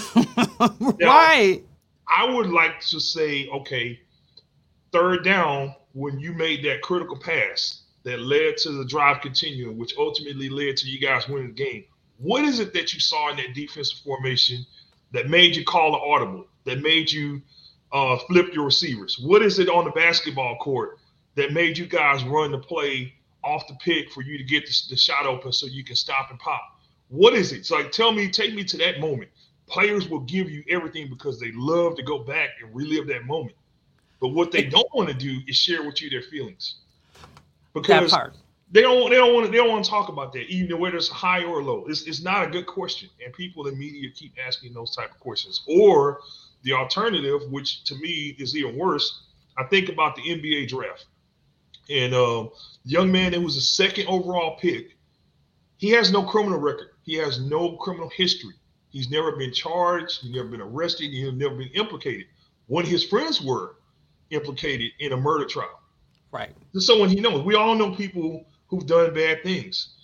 right. 1.02 1.64
I 2.08 2.30
would 2.30 2.50
like 2.50 2.80
to 2.82 3.00
say, 3.00 3.50
okay, 3.50 4.00
third 4.92 5.24
down 5.24 5.76
when 5.94 6.20
you 6.20 6.34
made 6.34 6.64
that 6.66 6.82
critical 6.82 7.18
pass 7.18 7.82
that 8.04 8.20
led 8.20 8.58
to 8.58 8.72
the 8.72 8.86
drive 8.86 9.22
continuing, 9.22 9.78
which 9.78 9.94
ultimately 9.98 10.50
led 10.50 10.78
to 10.78 10.88
you 10.88 11.00
guys 11.00 11.28
winning 11.28 11.48
the 11.48 11.54
game. 11.54 11.86
What 12.18 12.46
is 12.46 12.60
it 12.60 12.74
that 12.74 12.94
you 12.94 13.00
saw 13.00 13.32
in 13.32 13.38
that 13.38 13.56
defensive 13.56 13.98
formation 14.00 14.66
that 15.12 15.30
made 15.30 15.56
you 15.56 15.66
call 15.66 15.96
an 15.96 16.02
audible? 16.04 16.48
that 16.66 16.82
made 16.82 17.12
you 17.12 17.42
uh, 17.94 18.18
flip 18.28 18.54
your 18.54 18.66
receivers? 18.66 19.18
What 19.20 19.42
is 19.42 19.60
it 19.60 19.70
on 19.70 19.86
the 19.86 19.92
basketball 19.92 20.58
court 20.58 21.00
that 21.36 21.54
made 21.54 21.78
you 21.78 21.86
guys 21.86 22.24
run 22.24 22.52
the 22.52 22.58
play 22.58 23.14
off 23.46 23.68
the 23.68 23.76
pick 23.76 24.12
for 24.12 24.22
you 24.22 24.38
to 24.38 24.44
get 24.44 24.66
the, 24.66 24.74
the 24.90 24.98
shot 24.98 25.26
open 25.26 25.54
so 25.54 25.68
you 25.68 25.84
can 25.84 25.96
stop 25.96 26.32
and 26.32 26.40
pop? 26.40 26.62
What 27.10 27.34
is 27.34 27.52
it? 27.52 27.66
So 27.66 27.76
like, 27.76 27.92
tell 27.92 28.12
me, 28.12 28.30
take 28.30 28.54
me 28.54 28.64
to 28.66 28.78
that 28.78 29.00
moment. 29.00 29.30
Players 29.68 30.10
will 30.10 30.22
give 30.22 30.50
you 30.50 30.64
everything 30.70 31.10
because 31.10 31.40
they 31.40 31.52
love 31.54 31.96
to 31.98 32.04
go 32.04 32.20
back 32.20 32.50
and 32.62 32.76
relive 32.76 33.08
that 33.08 33.26
moment. 33.26 33.56
But 34.20 34.30
what 34.30 34.52
they 34.52 34.64
don't 34.64 34.88
want 34.94 35.10
to 35.10 35.16
do 35.16 35.40
is 35.48 35.56
share 35.56 35.84
with 35.84 36.02
you 36.02 36.10
their 36.10 36.22
feelings. 36.22 36.76
Because 37.74 38.16
they 38.72 38.82
don't 38.82 39.10
they 39.10 39.18
don't 39.18 39.34
want 39.34 39.46
to 39.46 39.52
they 39.52 39.58
don't 39.58 39.70
want 39.70 39.86
to 39.86 39.90
talk 39.90 40.10
about 40.10 40.34
that, 40.34 40.50
even 40.50 40.80
whether 40.80 40.98
it's 40.98 41.10
high 41.10 41.44
or 41.44 41.62
low. 41.62 41.86
It's, 41.88 42.04
it's 42.04 42.24
not 42.24 42.48
a 42.48 42.50
good 42.50 42.66
question. 42.66 43.10
And 43.24 43.34
people 43.34 43.68
in 43.68 43.78
media 43.78 44.10
keep 44.14 44.34
asking 44.46 44.74
those 44.74 44.96
type 44.96 45.12
of 45.12 45.20
questions. 45.20 45.64
Or 45.68 46.20
the 46.64 46.74
alternative, 46.74 47.42
which 47.52 47.84
to 47.86 47.96
me 47.96 48.36
is 48.40 48.56
even 48.56 48.76
worse, 48.76 49.24
I 49.58 49.64
think 49.66 49.90
about 49.90 50.16
the 50.16 50.24
NBA 50.24 50.68
draft. 50.68 51.06
And 51.90 52.14
uh, 52.14 52.48
young 52.84 53.12
man 53.12 53.34
it 53.34 53.42
was 53.42 53.58
a 53.58 53.62
second 53.62 54.08
overall 54.08 54.58
pick, 54.58 54.98
he 55.78 55.90
has 55.92 56.12
no 56.12 56.24
criminal 56.24 56.60
record. 56.60 56.90
He 57.04 57.16
has 57.16 57.40
no 57.40 57.78
criminal 57.78 58.10
history. 58.10 58.56
He's 58.90 59.10
never 59.10 59.36
been 59.36 59.54
charged. 59.54 60.22
He's 60.22 60.32
never 60.32 60.48
been 60.48 60.62
arrested. 60.62 61.12
He's 61.12 61.34
never 61.34 61.56
been 61.56 61.70
implicated. 61.74 62.28
When 62.68 62.86
his 62.86 63.04
friends 63.04 63.42
were 63.42 63.76
implicated 64.32 64.92
in 65.00 65.14
a 65.14 65.18
murder 65.18 65.46
trial. 65.46 65.80
Right. 66.32 66.52
someone 66.78 67.10
he 67.10 67.22
knows. 67.22 67.44
We 67.44 67.56
all 67.56 67.76
know 67.76 67.96
people 67.96 68.46
who've 68.68 68.86
done 68.86 69.14
bad 69.14 69.44
things. 69.44 69.96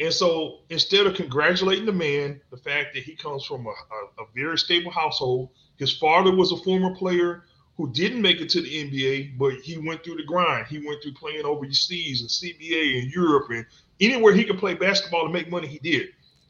And 0.00 0.12
so 0.12 0.60
instead 0.70 1.06
of 1.06 1.14
congratulating 1.14 1.86
the 1.86 1.92
man, 1.92 2.40
the 2.50 2.56
fact 2.56 2.94
that 2.94 3.02
he 3.02 3.14
comes 3.14 3.44
from 3.44 3.66
a, 3.66 3.70
a, 3.70 4.22
a, 4.22 4.26
very 4.34 4.58
stable 4.58 4.90
household, 4.90 5.50
his 5.76 5.96
father 5.96 6.34
was 6.34 6.52
a 6.52 6.56
former 6.58 6.94
player 6.94 7.44
who 7.76 7.90
didn't 7.92 8.22
make 8.22 8.40
it 8.40 8.48
to 8.50 8.60
the 8.60 8.68
NBA, 8.68 9.36
but 9.36 9.54
he 9.54 9.78
went 9.78 10.04
through 10.04 10.16
the 10.16 10.24
grind. 10.24 10.66
He 10.68 10.86
went 10.86 11.02
through 11.02 11.14
playing 11.14 11.44
overseas 11.44 12.20
and 12.20 12.30
CBA 12.30 13.02
and 13.02 13.12
Europe 13.12 13.50
and 13.50 13.66
anywhere 14.00 14.32
he 14.32 14.44
could 14.44 14.58
play 14.58 14.74
basketball 14.74 15.26
to 15.26 15.32
make 15.32 15.50
money, 15.50 15.66
he 15.66 15.78
did. 15.78 16.08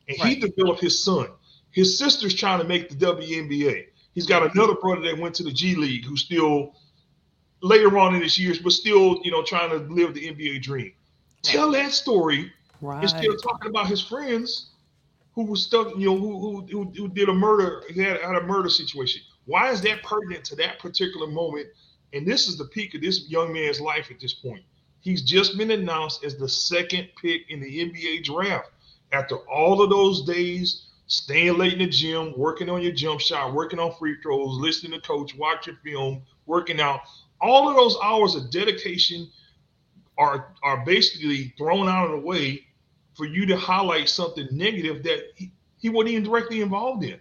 And 0.09 0.19
right. 0.21 0.29
he 0.29 0.41
developed 0.41 0.81
his 0.81 1.03
son. 1.03 1.29
His 1.71 1.99
sister's 1.99 2.35
trying 2.35 2.61
to 2.61 2.67
make 2.67 2.89
the 2.89 2.95
WNBA. 2.95 3.87
He's 4.15 4.27
got 4.27 4.55
another 4.55 4.75
brother 4.75 5.01
that 5.03 5.19
went 5.19 5.35
to 5.37 5.43
the 5.43 5.51
G 5.51 5.75
League 5.75 6.05
who's 6.05 6.23
still 6.23 6.75
later 7.63 7.99
on 7.99 8.15
in 8.15 8.23
his 8.23 8.39
years, 8.39 8.59
but 8.59 8.73
still, 8.73 9.21
you 9.25 9.31
know, 9.31 9.43
trying 9.43 9.71
to 9.71 9.79
live 9.93 10.15
the 10.15 10.29
NBA 10.29 10.63
dream. 10.63 10.93
Tell 11.43 11.73
that 11.73 11.93
story 11.93 12.53
right. 12.81 13.03
instead 13.03 13.27
of 13.27 13.43
talking 13.43 13.71
about 13.71 13.87
his 13.87 14.01
friends 14.01 14.71
who 15.35 15.45
was 15.45 15.63
stuck, 15.63 15.97
you 15.97 16.07
know, 16.07 16.17
who 16.17 16.67
who, 16.71 16.85
who, 16.97 17.09
did 17.09 17.29
a 17.29 17.35
murder, 17.35 17.83
he 17.93 18.01
had, 18.01 18.21
had 18.21 18.37
a 18.37 18.47
murder 18.47 18.69
situation. 18.69 19.23
Why 19.47 19.71
is 19.71 19.81
that 19.83 20.03
pertinent 20.03 20.45
to 20.47 20.57
that 20.57 20.79
particular 20.79 21.27
moment? 21.27 21.69
And 22.13 22.27
this 22.27 22.49
is 22.49 22.57
the 22.57 22.67
peak 22.67 22.95
of 22.95 23.01
this 23.01 23.29
young 23.29 23.53
man's 23.53 23.81
life 23.81 24.11
at 24.11 24.21
this 24.21 24.35
point. 24.35 24.63
He's 25.01 25.23
just 25.23 25.59
been 25.59 25.71
announced 25.71 26.25
as 26.25 26.37
the 26.37 26.49
second 26.49 27.09
pick 27.21 27.51
in 27.51 27.61
the 27.61 27.91
NBA 27.91 28.25
draft. 28.25 28.71
After 29.13 29.37
all 29.49 29.83
of 29.83 29.91
those 29.91 30.25
days, 30.25 30.87
staying 31.07 31.59
late 31.59 31.75
in 31.75 31.81
the 31.81 31.89
gym, 31.89 32.33
working 32.37 32.71
on 32.71 32.83
your 32.83 32.93
jump 32.93 33.21
shot, 33.21 33.53
working 33.53 33.79
on 33.79 33.95
free 33.95 34.17
throws, 34.23 34.59
listening 34.59 34.93
to 34.93 35.07
coach, 35.07 35.35
watching 35.37 35.77
film, 35.85 36.23
working 36.47 36.81
out, 36.81 37.01
all 37.41 37.69
of 37.69 37.77
those 37.77 37.97
hours 38.03 38.35
of 38.35 38.51
dedication 38.51 39.29
are 40.17 40.55
are 40.63 40.85
basically 40.85 41.53
thrown 41.59 41.89
out 41.89 42.07
of 42.07 42.13
the 42.13 42.27
way 42.27 42.65
for 43.15 43.27
you 43.27 43.47
to 43.47 43.57
highlight 43.57 44.09
something 44.09 44.49
negative 44.51 45.03
that 45.03 45.33
he, 45.35 45.53
he 45.79 45.89
wasn't 45.89 46.11
even 46.13 46.25
directly 46.25 46.61
involved 46.63 47.05
in. 47.05 47.19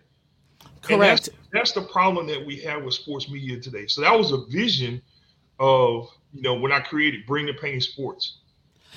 Correct. 0.84 1.00
That's, 1.26 1.30
that's, 1.52 1.72
the 1.72 1.82
problem 1.82 2.28
that 2.28 2.46
we 2.46 2.58
have 2.60 2.84
with 2.84 2.94
sports 2.94 3.30
media 3.30 3.60
today. 3.60 3.88
So 3.88 4.02
that 4.02 4.16
was 4.16 4.32
a 4.32 4.46
vision 4.46 5.02
of 5.60 6.10
you 6.34 6.42
know 6.42 6.56
when 6.56 6.72
I 6.72 6.80
created 6.82 7.26
Bring 7.26 7.46
the 7.46 7.54
Pain 7.54 7.80
Sports. 7.82 8.38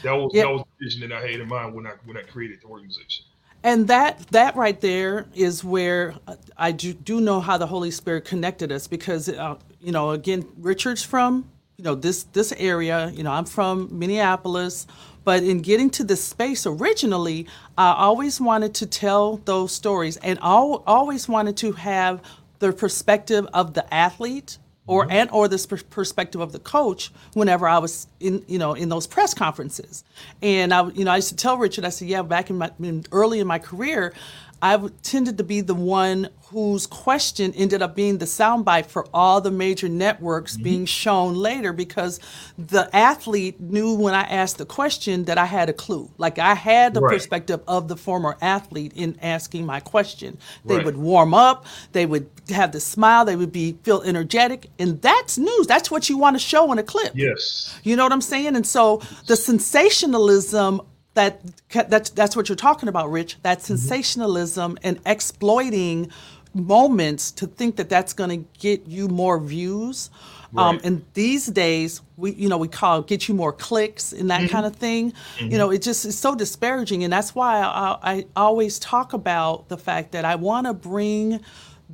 That 0.03 0.13
was 0.13 0.33
yep. 0.35 0.47
that 0.47 0.53
was 0.53 0.65
the 0.79 0.85
vision 0.85 1.09
that 1.09 1.17
I 1.17 1.21
had 1.21 1.41
in 1.41 1.49
mind 1.49 1.75
when 1.75 1.87
I 1.87 1.93
when 2.05 2.17
I 2.17 2.23
created 2.23 2.61
the 2.61 2.67
organization 2.67 3.25
and 3.67 3.89
that 3.89 4.19
that 4.29 4.55
right 4.55 4.81
there 4.81 5.27
is 5.35 5.65
where 5.65 6.15
I 6.57 6.71
do, 6.71 6.95
do 6.95 7.21
know 7.21 7.41
how 7.41 7.59
the 7.59 7.67
Holy 7.67 7.91
Spirit 7.91 8.25
connected 8.25 8.71
us 8.71 8.87
because 8.87 9.29
uh, 9.29 9.57
you 9.81 9.91
know 9.91 10.11
again 10.11 10.47
Richard's 10.59 11.03
from 11.03 11.51
you 11.77 11.85
know 11.85 11.97
this 11.97 12.23
this 12.25 12.53
area 12.53 13.11
you 13.11 13.25
know 13.25 13.33
I'm 13.33 13.45
from 13.45 13.89
Minneapolis 13.91 14.87
but 15.27 15.43
in 15.43 15.61
getting 15.61 15.91
to 15.91 16.05
this 16.05 16.25
space 16.25 16.65
originally 16.67 17.47
I 17.77 17.93
always 17.93 18.41
wanted 18.41 18.73
to 18.75 18.87
tell 18.87 19.39
those 19.45 19.73
stories 19.73 20.17
and 20.19 20.39
al- 20.41 20.83
always 20.87 21.29
wanted 21.29 21.57
to 21.59 21.73
have 21.73 22.23
the 22.61 22.73
perspective 22.73 23.47
of 23.53 23.75
the 23.75 23.93
athlete 23.93 24.59
or 24.87 25.03
mm-hmm. 25.03 25.13
and 25.13 25.31
or 25.31 25.49
this 25.49 25.67
perspective 25.67 26.41
of 26.41 26.53
the 26.53 26.59
coach 26.59 27.11
whenever 27.35 27.69
I 27.69 27.79
was 27.79 28.07
in 28.21 28.45
you 28.47 28.59
know 28.59 28.75
in 28.75 28.89
those 28.89 29.07
press 29.07 29.35
conferences, 29.35 30.05
and 30.43 30.73
I 30.73 30.89
you 30.91 31.05
know 31.05 31.11
I 31.11 31.17
used 31.17 31.31
to 31.31 31.37
tell 31.37 31.59
Richard 31.59 31.85
I 31.85 31.89
said 31.89 32.09
yeah 32.09 32.23
back 32.23 32.51
in 32.51 32.59
my 32.59 32.71
in, 32.81 33.05
early 33.13 33.41
in 33.41 33.47
my 33.47 33.59
career 33.59 34.15
I 34.63 34.89
tended 35.03 35.39
to 35.39 35.45
be 35.45 35.61
the 35.61 35.75
one 35.75 36.29
whose 36.51 36.87
question 36.87 37.53
ended 37.55 37.83
up 37.83 37.97
being 37.97 38.19
the 38.19 38.25
soundbite 38.25 38.87
for 38.87 39.07
all 39.13 39.41
the 39.41 39.51
major 39.51 39.89
networks 39.89 40.55
mm-hmm. 40.55 40.63
being 40.63 40.87
shown 40.87 41.35
later 41.35 41.73
because 41.73 42.21
the 42.57 42.89
athlete 42.95 43.61
knew 43.61 43.95
when 43.95 44.15
I 44.15 44.23
asked 44.23 44.59
the 44.59 44.65
question 44.65 45.25
that 45.25 45.39
I 45.39 45.45
had 45.45 45.69
a 45.69 45.73
clue. 45.73 46.09
Like 46.19 46.39
I 46.39 46.55
had 46.55 46.95
the 46.95 47.01
right. 47.01 47.13
perspective 47.13 47.61
of 47.67 47.89
the 47.89 47.97
former 47.97 48.37
athlete 48.41 48.93
in 48.95 49.19
asking 49.21 49.67
my 49.67 49.81
question. 49.81 50.39
They 50.65 50.77
right. 50.77 50.85
would 50.85 50.97
warm 50.97 51.35
up, 51.35 51.67
they 51.93 52.07
would 52.07 52.31
have 52.51 52.73
the 52.73 52.81
smile, 52.81 53.25
they 53.25 53.37
would 53.37 53.53
be 53.53 53.77
feel 53.83 54.03
energetic, 54.03 54.71
and 54.79 55.03
that's 55.03 55.37
news. 55.37 55.67
That's 55.67 55.91
what 55.91 56.09
you 56.09 56.17
want 56.17 56.37
to 56.37 56.41
show 56.41 56.71
in 56.73 56.79
a 56.79 56.85
clip. 56.85 57.13
Yes. 57.15 57.79
You 57.83 57.97
know 57.97 58.05
what 58.05 58.13
I'm 58.13 58.21
saying? 58.21 58.55
And 58.55 58.67
so 58.67 59.03
the 59.27 59.37
sensationalism 59.37 60.81
that 61.17 61.41
that's 61.89 62.11
that's 62.11 62.37
what 62.37 62.49
you're 62.49 62.57
talking 62.57 62.89
about, 62.89 63.11
Rich. 63.11 63.39
That 63.43 63.59
mm-hmm. 63.59 63.67
sensationalism 63.67 64.79
and 64.83 65.01
exploiting 65.05 66.13
moments 66.55 67.33
to 67.33 67.47
think 67.47 67.77
that 67.77 67.89
that's 67.89 68.13
going 68.13 68.31
to 68.31 68.49
get 68.59 68.87
you 68.87 69.09
more 69.09 69.39
views. 69.41 70.11
Um, 70.57 70.57
right. 70.57 70.69
Um, 70.69 70.81
and 70.85 71.05
these 71.15 71.47
days, 71.47 72.03
we 72.17 72.33
you 72.35 72.49
know 72.49 72.59
we 72.59 72.69
call 72.69 73.03
get 73.03 73.29
you 73.29 73.35
more 73.35 73.53
clicks 73.53 74.13
and 74.13 74.31
that 74.31 74.43
mm-hmm. 74.43 74.53
kind 74.53 74.67
of 74.67 74.77
thing. 74.77 75.13
Mm-hmm. 75.13 75.53
You 75.53 75.59
know, 75.59 75.71
it 75.71 75.83
just 75.83 76.05
is 76.05 76.19
so 76.19 76.35
disparaging, 76.35 77.03
and 77.03 77.13
that's 77.13 77.35
why 77.35 77.61
I, 77.61 77.99
I 78.03 78.27
always 78.37 78.79
talk 78.79 79.13
about 79.13 79.69
the 79.69 79.79
fact 79.79 80.13
that 80.13 80.25
I 80.25 80.37
want 80.37 80.67
to 80.67 80.75
bring 80.75 81.41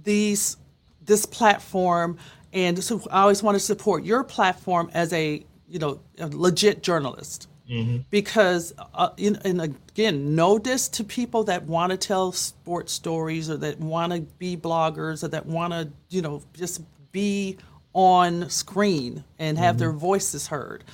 these 0.03 0.57
this 1.05 1.27
platform, 1.27 2.19
and 2.53 2.83
so 2.83 3.01
I 3.11 3.23
always 3.23 3.43
want 3.43 3.55
to 3.55 3.61
support 3.61 4.05
your 4.05 4.25
platform 4.25 4.91
as 4.93 5.13
a 5.13 5.45
you 5.69 5.79
know 5.79 6.01
a 6.19 6.27
legit 6.27 6.83
journalist. 6.83 7.49
Mm-hmm. 7.73 7.99
Because, 8.11 8.75
uh, 8.95 9.11
in, 9.17 9.37
and 9.45 9.63
again, 9.63 10.35
no 10.35 10.59
diss 10.59 10.89
to 10.91 11.05
people 11.05 11.45
that 11.45 11.65
want 11.65 11.91
to 11.91 11.97
tell 11.97 12.33
sports 12.33 12.93
stories 12.93 13.49
or 13.49 13.57
that 13.57 13.81
want 13.81 14.13
to 14.13 14.21
be 14.21 14.57
bloggers 14.57 15.25
or 15.25 15.29
that 15.29 15.47
want 15.47 15.73
to, 15.73 15.91
you 16.11 16.21
know, 16.21 16.43
just 16.53 16.83
be 17.13 17.57
on 17.95 18.51
screen 18.51 19.25
and 19.39 19.57
have 19.57 19.77
mm-hmm. 19.77 19.79
their 19.81 19.93
voices 19.93 20.49
heard. 20.49 20.85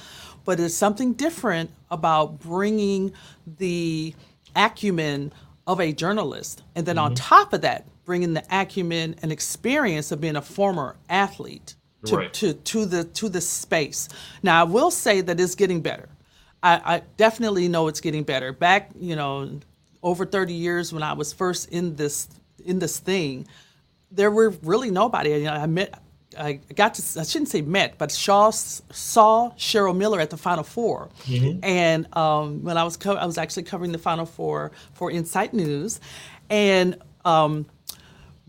But 0.44 0.60
it's 0.60 0.74
something 0.74 1.14
different 1.14 1.70
about 1.90 2.38
bringing 2.38 3.12
the 3.58 4.14
acumen 4.54 5.32
of 5.66 5.80
a 5.80 5.92
journalist. 5.92 6.62
And 6.74 6.86
then 6.86 6.96
mm-hmm. 6.96 7.06
on 7.06 7.14
top 7.14 7.52
of 7.52 7.62
that, 7.62 7.86
bringing 8.04 8.34
the 8.34 8.44
acumen 8.50 9.16
and 9.20 9.30
experience 9.30 10.12
of 10.12 10.20
being 10.20 10.36
a 10.36 10.42
former 10.42 10.96
athlete 11.10 11.74
to, 12.06 12.16
right. 12.16 12.32
to, 12.34 12.54
to 12.54 12.86
the 12.86 13.04
to 13.04 13.28
the 13.28 13.40
space. 13.40 14.08
Now 14.42 14.60
I 14.60 14.64
will 14.64 14.90
say 14.90 15.20
that 15.20 15.38
it's 15.38 15.54
getting 15.54 15.82
better. 15.82 16.08
I, 16.62 16.96
I 16.96 17.02
definitely 17.16 17.68
know 17.68 17.88
it's 17.88 18.00
getting 18.00 18.24
better. 18.24 18.52
Back, 18.52 18.90
you 18.98 19.16
know, 19.16 19.60
over 20.02 20.26
30 20.26 20.52
years 20.52 20.92
when 20.92 21.02
I 21.02 21.12
was 21.12 21.32
first 21.32 21.68
in 21.70 21.96
this 21.96 22.28
in 22.64 22.78
this 22.78 22.98
thing, 22.98 23.46
there 24.10 24.30
were 24.30 24.50
really 24.62 24.90
nobody. 24.90 25.30
You 25.30 25.44
know, 25.44 25.52
I 25.52 25.66
met, 25.66 25.94
I 26.38 26.54
got 26.74 26.94
to, 26.94 27.20
I 27.20 27.22
shouldn't 27.22 27.48
say 27.48 27.62
met, 27.62 27.98
but 27.98 28.10
Shaw 28.10 28.50
saw 28.50 29.50
Cheryl 29.56 29.96
Miller 29.96 30.20
at 30.20 30.30
the 30.30 30.36
Final 30.36 30.64
4 30.64 31.08
mm-hmm. 31.24 31.64
and 31.64 32.16
um, 32.16 32.62
when 32.64 32.76
I 32.76 32.84
was 32.84 32.96
co- 32.96 33.16
I 33.16 33.26
was 33.26 33.38
actually 33.38 33.64
covering 33.64 33.92
the 33.92 33.98
Final 33.98 34.26
Four 34.26 34.72
for 34.94 35.10
Insight 35.10 35.54
News, 35.54 36.00
and 36.50 36.96
um, 37.24 37.66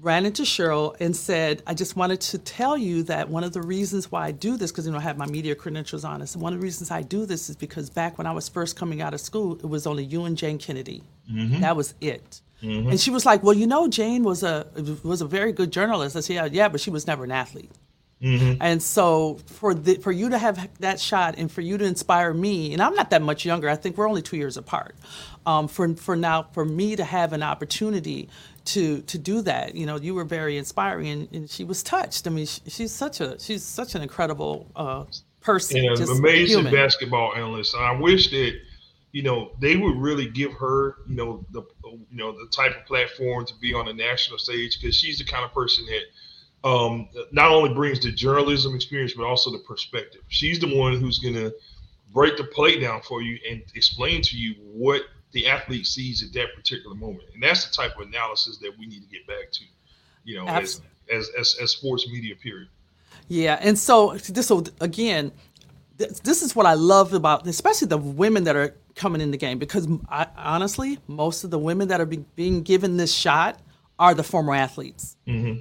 ran 0.02 0.26
into 0.26 0.44
Cheryl 0.44 0.96
and 1.00 1.16
said, 1.16 1.62
I 1.68 1.74
just 1.74 1.96
wanted 1.96 2.22
to 2.22 2.38
tell 2.38 2.78
you 2.78 3.04
that 3.04 3.30
one 3.30 3.44
of 3.44 3.54
the 3.54 3.62
reasons 3.62 4.12
why 4.12 4.26
I 4.26 4.32
do 4.32 4.58
this, 4.58 4.72
because 4.72 4.86
you 4.86 4.92
know 4.92 4.98
I 4.98 5.02
have 5.02 5.18
my 5.18 5.26
media 5.26 5.56
credentials 5.56 6.04
on 6.04 6.22
us, 6.22 6.36
and 6.36 6.42
one 6.42 6.54
of 6.54 6.60
the 6.60 6.64
reasons 6.64 6.92
I 6.92 7.02
do 7.02 7.26
this 7.26 7.50
is 7.50 7.56
because 7.56 7.90
back 7.90 8.18
when 8.18 8.28
I 8.28 8.32
was 8.32 8.48
first 8.50 8.76
coming 8.76 9.02
out 9.02 9.14
of 9.14 9.22
school, 9.22 9.56
it 9.56 9.66
was 9.66 9.86
only 9.86 10.04
you 10.04 10.26
and 10.26 10.38
Jayne 10.38 10.58
Kennedy. 10.58 11.04
Mm-hmm. 11.32 11.62
That 11.62 11.76
was 11.76 11.94
it. 12.02 12.42
Mm-hmm. 12.62 12.90
And 12.90 13.00
she 13.00 13.10
was 13.10 13.26
like, 13.26 13.42
"Well, 13.44 13.54
you 13.54 13.68
know, 13.68 13.88
Jayne 13.88 14.24
was 14.24 14.44
a 14.44 14.68
was 15.04 15.22
a 15.22 15.26
very 15.26 15.52
good 15.52 15.72
journalist." 15.72 16.16
I 16.16 16.20
said, 16.20 16.34
"Yeah, 16.34 16.46
yeah, 16.46 16.70
but 16.70 16.82
she 16.82 16.90
was 16.90 17.08
never 17.08 17.24
an 17.24 17.32
athlete." 17.32 17.72
Mm-hmm. 18.22 18.62
And 18.62 18.84
so 18.84 19.40
for 19.46 19.74
the, 19.74 19.96
for 19.96 20.12
you 20.12 20.30
to 20.30 20.38
have 20.38 20.70
that 20.80 21.00
shot 21.00 21.36
and 21.38 21.50
for 21.50 21.62
you 21.62 21.78
to 21.78 21.86
inspire 21.86 22.34
me, 22.34 22.74
and 22.74 22.82
I'm 22.82 22.94
not 22.94 23.12
that 23.12 23.22
much 23.22 23.46
younger. 23.46 23.70
I 23.70 23.76
think 23.76 23.98
we're 23.98 24.10
only 24.10 24.22
two 24.22 24.36
years 24.36 24.58
apart. 24.58 24.96
Um, 25.46 25.68
for 25.68 25.96
for 25.96 26.16
now, 26.16 26.44
for 26.52 26.66
me 26.66 26.96
to 26.96 27.04
have 27.04 27.34
an 27.34 27.44
opportunity 27.44 28.30
to 28.66 29.02
to 29.04 29.18
do 29.18 29.42
that, 29.44 29.76
you 29.76 29.86
know, 29.86 29.98
you 29.98 30.14
were 30.14 30.26
very 30.26 30.58
inspiring, 30.58 31.08
and, 31.08 31.28
and 31.32 31.50
she 31.50 31.64
was 31.64 31.82
touched. 31.82 32.28
I 32.28 32.30
mean, 32.30 32.46
she, 32.46 32.62
she's 32.68 32.92
such 32.92 33.22
a 33.22 33.40
she's 33.40 33.64
such 33.64 33.96
an 33.96 34.02
incredible 34.02 34.68
uh, 34.76 35.06
person. 35.42 35.84
And 35.84 36.00
an 36.00 36.10
amazing 36.10 36.60
human. 36.60 36.74
basketball 36.74 37.34
analyst. 37.36 37.76
I 37.76 38.00
wish 38.00 38.30
that 38.32 38.54
you 39.12 39.24
know 39.24 39.52
they 39.60 39.76
would 39.76 39.98
really 39.98 40.28
give 40.28 40.54
her 40.54 40.98
you 41.08 41.16
know 41.16 41.46
the 41.52 41.64
you 41.84 42.18
know 42.18 42.32
the 42.32 42.48
type 42.52 42.76
of 42.78 42.86
platform 42.86 43.46
to 43.46 43.54
be 43.60 43.74
on 43.74 43.86
the 43.86 43.94
national 43.94 44.38
stage 44.38 44.80
because 44.80 44.96
she's 44.96 45.18
the 45.18 45.26
kind 45.26 45.44
of 45.44 45.54
person 45.54 45.86
that 45.86 46.04
um, 46.70 47.08
not 47.32 47.52
only 47.52 47.74
brings 47.74 48.00
the 48.02 48.12
journalism 48.12 48.76
experience, 48.76 49.14
but 49.14 49.26
also 49.26 49.52
the 49.52 49.60
perspective. 49.60 50.22
She's 50.28 50.60
the 50.60 50.76
one 50.76 51.00
who's 51.00 51.20
going 51.20 51.36
to 51.36 51.54
break 52.14 52.38
the 52.38 52.44
play 52.44 52.80
down 52.80 53.02
for 53.02 53.22
you 53.22 53.40
and 53.50 53.62
explain 53.76 54.22
to 54.24 54.38
you 54.38 54.56
what 54.74 55.04
the 55.32 55.48
athlete 55.48 55.86
sees 55.86 56.24
at 56.24 56.34
that 56.34 56.56
particular 56.56 56.96
moment. 56.96 57.26
And 57.34 57.44
that's 57.44 57.66
the 57.66 57.74
type 57.74 57.96
of 58.00 58.08
analysis 58.08 58.58
that 58.58 58.72
we 58.78 58.86
need 58.86 59.02
to 59.02 59.08
get 59.08 59.28
back 59.28 59.52
to, 59.52 59.64
you 60.24 60.38
know, 60.38 60.48
as, 60.48 60.82
as, 61.12 61.30
as, 61.38 61.58
as, 61.62 61.72
sports 61.72 62.08
media, 62.10 62.36
period. 62.36 62.68
Yeah. 63.28 63.60
And 63.62 63.78
so, 63.78 64.16
this, 64.16 64.48
so 64.48 64.64
again, 64.82 65.32
this, 65.98 66.20
this 66.22 66.42
is 66.42 66.56
what 66.56 66.66
I 66.66 66.74
love 66.74 67.14
about, 67.14 67.46
especially 67.48 67.88
the 67.88 67.98
women 67.98 68.46
that 68.46 68.56
are 68.56 68.76
coming 68.96 69.22
in 69.22 69.32
the 69.32 69.38
game, 69.38 69.60
because 69.60 69.88
I, 70.10 70.28
honestly, 70.36 70.98
most 71.08 71.44
of 71.44 71.52
the 71.52 71.60
women 71.60 71.90
that 71.90 72.02
are 72.02 72.06
be, 72.06 72.26
being 72.36 72.64
given 72.64 72.98
this 72.98 73.14
shot 73.14 73.60
are 74.00 74.14
the 74.14 74.24
former 74.24 74.56
athletes. 74.56 75.16
Mm-hmm. 75.28 75.60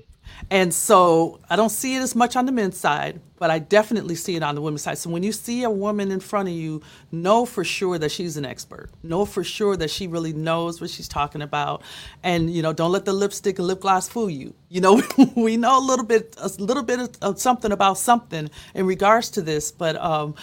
And 0.50 0.72
so 0.72 1.40
I 1.50 1.56
don't 1.56 1.70
see 1.70 1.96
it 1.96 2.00
as 2.00 2.14
much 2.16 2.36
on 2.36 2.46
the 2.46 2.52
men's 2.52 2.78
side, 2.78 3.20
but 3.38 3.50
I 3.50 3.58
definitely 3.58 4.14
see 4.14 4.34
it 4.36 4.42
on 4.42 4.54
the 4.54 4.60
women's 4.60 4.82
side. 4.82 4.98
So 4.98 5.10
when 5.10 5.22
you 5.22 5.32
see 5.32 5.62
a 5.62 5.70
woman 5.70 6.10
in 6.10 6.20
front 6.20 6.48
of 6.48 6.54
you, 6.54 6.82
know 7.12 7.44
for 7.44 7.64
sure 7.64 7.98
that 7.98 8.10
she's 8.10 8.36
an 8.36 8.44
expert. 8.44 8.90
Know 9.02 9.24
for 9.24 9.44
sure 9.44 9.76
that 9.76 9.90
she 9.90 10.06
really 10.06 10.32
knows 10.32 10.80
what 10.80 10.90
she's 10.90 11.08
talking 11.08 11.42
about. 11.42 11.82
And 12.22 12.50
you 12.50 12.62
know, 12.62 12.72
don't 12.72 12.92
let 12.92 13.04
the 13.04 13.12
lipstick 13.12 13.58
and 13.58 13.68
lip 13.68 13.80
gloss 13.80 14.08
fool 14.08 14.30
you. 14.30 14.54
You 14.68 14.80
know, 14.80 15.02
we 15.36 15.56
know 15.56 15.78
a 15.78 15.84
little 15.84 16.04
bit 16.04 16.34
a 16.38 16.48
little 16.58 16.82
bit 16.82 17.18
of 17.20 17.38
something 17.38 17.72
about 17.72 17.98
something 17.98 18.50
in 18.74 18.86
regards 18.86 19.30
to 19.30 19.42
this, 19.42 19.70
but 19.70 19.96
um, 19.96 20.34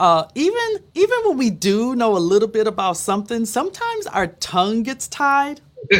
uh, 0.00 0.24
even 0.34 0.78
even 0.94 1.18
when 1.26 1.36
we 1.36 1.50
do 1.50 1.94
know 1.94 2.16
a 2.16 2.18
little 2.18 2.48
bit 2.48 2.66
about 2.66 2.96
something, 2.96 3.44
sometimes 3.44 4.06
our 4.06 4.28
tongue 4.28 4.82
gets 4.82 5.06
tied 5.06 5.60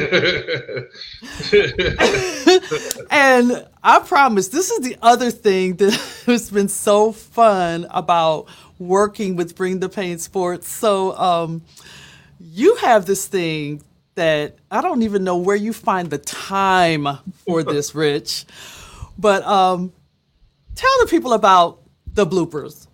and 3.10 3.66
I 3.82 4.00
promise 4.04 4.48
this 4.48 4.70
is 4.70 4.80
the 4.80 4.96
other 5.00 5.30
thing 5.30 5.76
that 5.76 5.92
has 6.26 6.50
been 6.50 6.68
so 6.68 7.12
fun 7.12 7.86
about 7.90 8.46
working 8.78 9.36
with 9.36 9.56
Bring 9.56 9.80
the 9.80 9.88
Pain 9.88 10.18
Sports. 10.18 10.68
So 10.68 11.16
um, 11.16 11.62
you 12.38 12.76
have 12.76 13.06
this 13.06 13.26
thing 13.26 13.82
that 14.14 14.56
I 14.70 14.82
don't 14.82 15.02
even 15.02 15.24
know 15.24 15.38
where 15.38 15.56
you 15.56 15.72
find 15.72 16.10
the 16.10 16.18
time 16.18 17.08
for 17.46 17.62
this, 17.62 17.94
Rich. 17.94 18.44
But 19.18 19.42
um, 19.44 19.92
tell 20.74 20.90
the 21.00 21.06
people 21.06 21.32
about 21.32 21.80
the 22.06 22.26
bloopers. 22.26 22.86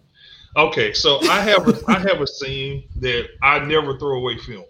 Okay, 0.56 0.92
so 0.92 1.18
I 1.28 1.40
have 1.40 1.68
a, 1.68 1.78
I 1.88 1.98
have 1.98 2.20
a 2.20 2.26
scene 2.26 2.84
that 2.96 3.28
I 3.42 3.58
never 3.58 3.98
throw 3.98 4.18
away 4.18 4.38
film. 4.38 4.64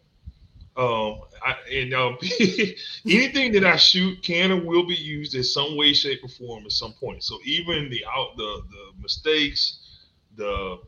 Um, 0.76 1.20
I, 1.46 1.54
and 1.72 1.94
um, 1.94 2.18
anything 3.06 3.52
that 3.52 3.64
I 3.64 3.76
shoot 3.76 4.20
can 4.22 4.50
and 4.50 4.66
will 4.66 4.84
be 4.84 4.96
used 4.96 5.34
in 5.34 5.44
some 5.44 5.76
way, 5.76 5.92
shape, 5.92 6.24
or 6.24 6.28
form 6.28 6.64
at 6.64 6.72
some 6.72 6.92
point. 6.92 7.22
So 7.22 7.38
even 7.44 7.88
the 7.88 8.04
out 8.12 8.36
the 8.36 8.62
the 8.68 9.02
mistakes, 9.02 9.78
the 10.36 10.78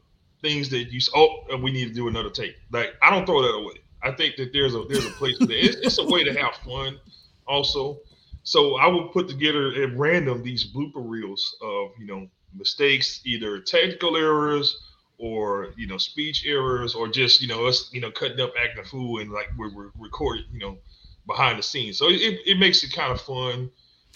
things 0.42 0.68
that 0.70 0.92
you 0.92 1.00
oh 1.14 1.56
we 1.62 1.70
need 1.70 1.88
to 1.88 1.94
do 1.94 2.08
another 2.08 2.30
take. 2.30 2.56
Like 2.72 2.94
I 3.02 3.10
don't 3.10 3.24
throw 3.24 3.42
that 3.42 3.54
away. 3.54 3.74
I 4.02 4.12
think 4.12 4.36
that 4.36 4.52
there's 4.52 4.74
a 4.74 4.84
there's 4.88 5.06
a 5.06 5.10
place 5.10 5.38
for 5.38 5.46
that. 5.46 5.64
It's, 5.64 5.76
it's 5.76 5.98
a 5.98 6.06
way 6.06 6.24
to 6.24 6.32
have 6.34 6.54
fun, 6.56 6.98
also. 7.46 8.00
So 8.42 8.76
I 8.76 8.86
would 8.88 9.12
put 9.12 9.28
together 9.28 9.72
at 9.82 9.96
random 9.96 10.42
these 10.42 10.72
blooper 10.72 11.02
reels 11.08 11.56
of 11.62 11.90
you 12.00 12.06
know 12.06 12.26
mistakes, 12.52 13.20
either 13.24 13.60
technical 13.60 14.16
errors 14.16 14.76
or 15.18 15.68
you 15.76 15.86
know 15.86 15.98
speech 15.98 16.44
errors 16.46 16.94
or 16.94 17.08
just 17.08 17.42
you 17.42 17.48
know 17.48 17.66
us 17.66 17.90
you 17.92 18.00
know 18.00 18.10
cutting 18.10 18.40
up 18.40 18.52
acting 18.62 18.82
a 18.82 18.86
fool 18.86 19.20
and 19.20 19.30
like 19.30 19.48
we're, 19.56 19.74
we're 19.74 19.90
recording 19.98 20.44
you 20.52 20.60
know 20.60 20.78
behind 21.26 21.58
the 21.58 21.62
scenes. 21.62 21.98
So 21.98 22.08
it, 22.08 22.40
it 22.46 22.58
makes 22.58 22.82
it 22.82 22.92
kind 22.92 23.12
of 23.12 23.20
fun 23.20 23.70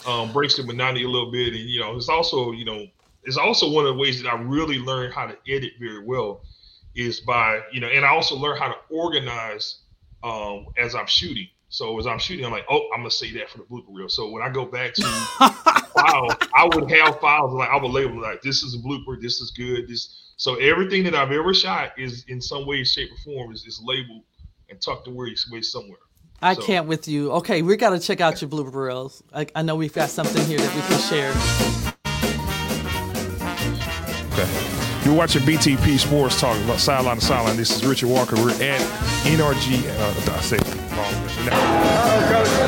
um, 0.07 0.33
breaks 0.33 0.57
the 0.57 0.65
monotony 0.65 1.05
a 1.05 1.09
little 1.09 1.31
bit. 1.31 1.55
And 1.55 1.69
you 1.69 1.81
know 1.81 1.97
it's 1.97 2.09
also 2.09 2.53
you 2.53 2.65
know 2.65 2.87
it's 3.25 3.37
also 3.37 3.71
one 3.71 3.87
of 3.87 3.95
the 3.95 4.01
ways 4.01 4.21
that 4.21 4.29
i 4.33 4.41
really 4.41 4.79
learned 4.79 5.15
how 5.15 5.27
to 5.27 5.37
edit 5.49 5.73
very 5.79 6.05
well 6.05 6.43
is 6.97 7.21
by 7.21 7.61
you 7.71 7.81
know 7.81 7.87
and 7.87 8.05
i 8.05 8.09
also 8.09 8.37
learned 8.37 8.59
how 8.59 8.69
to 8.69 8.77
organize 8.91 9.79
um, 10.25 10.67
as 10.77 10.95
i'm 10.95 11.07
shooting. 11.07 11.49
So 11.69 11.99
as 11.99 12.07
i'm 12.07 12.19
shooting 12.19 12.45
i'm 12.45 12.53
like 12.53 12.67
oh 12.71 12.89
i'm 12.93 13.01
gonna 13.01 13.11
say 13.11 13.33
that 13.35 13.51
for 13.51 13.59
the 13.59 13.65
blooper 13.65 13.87
reel. 13.89 14.09
So 14.09 14.31
when 14.31 14.43
i 14.43 14.49
go 14.49 14.65
back 14.65 14.95
to 14.95 15.03
file 16.03 16.29
i 16.55 16.65
would 16.65 16.91
have 16.91 17.19
files 17.21 17.53
like 17.53 17.69
i 17.69 17.77
would 17.77 17.91
label 17.91 18.21
like 18.21 18.43
this 18.43 18.63
is 18.63 18.75
a 18.75 18.79
blooper 18.79 19.21
this 19.21 19.41
is 19.41 19.51
good 19.53 19.89
this 19.89 20.23
so 20.43 20.57
everything 20.57 21.05
that 21.05 21.15
I've 21.15 21.31
ever 21.31 21.55
shot 21.55 21.93
is 21.97 22.25
in 22.27 22.41
some 22.41 22.67
way, 22.67 22.83
shape, 22.83 23.13
or 23.13 23.17
form 23.19 23.53
is, 23.53 23.65
is 23.65 23.81
labeled 23.85 24.25
and 24.69 24.81
tucked 24.81 25.07
away, 25.07 25.37
away 25.49 25.63
somewhere. 25.63 26.01
I 26.41 26.55
so. 26.55 26.63
can't 26.63 26.89
with 26.89 27.07
you. 27.07 27.31
Okay, 27.31 27.63
we 27.63 27.77
got 27.77 27.91
to 27.91 28.01
check 28.01 28.21
out 28.21 28.43
your 28.43 28.51
blooper 28.51 28.75
reels. 28.75 29.23
I, 29.33 29.47
I 29.55 29.63
know 29.63 29.77
we've 29.77 29.93
got 29.93 30.11
something 30.11 30.45
here 30.47 30.59
that 30.59 30.75
we 30.75 30.81
can 30.83 30.99
share. 30.99 31.31
Okay. 34.33 34.51
You're 35.05 35.17
watching 35.17 35.43
BTP 35.43 35.97
Sports 35.97 36.41
Talk 36.41 36.57
about 36.65 36.81
sideline 36.81 37.19
to 37.19 37.25
sideline. 37.25 37.57
This 37.57 37.71
is 37.71 37.87
Richard 37.87 38.09
Walker. 38.09 38.35
We're 38.35 38.51
at 38.51 38.81
NRG. 39.23 39.85
Uh, 39.97 40.33
I 40.33 40.41
say 40.41 40.59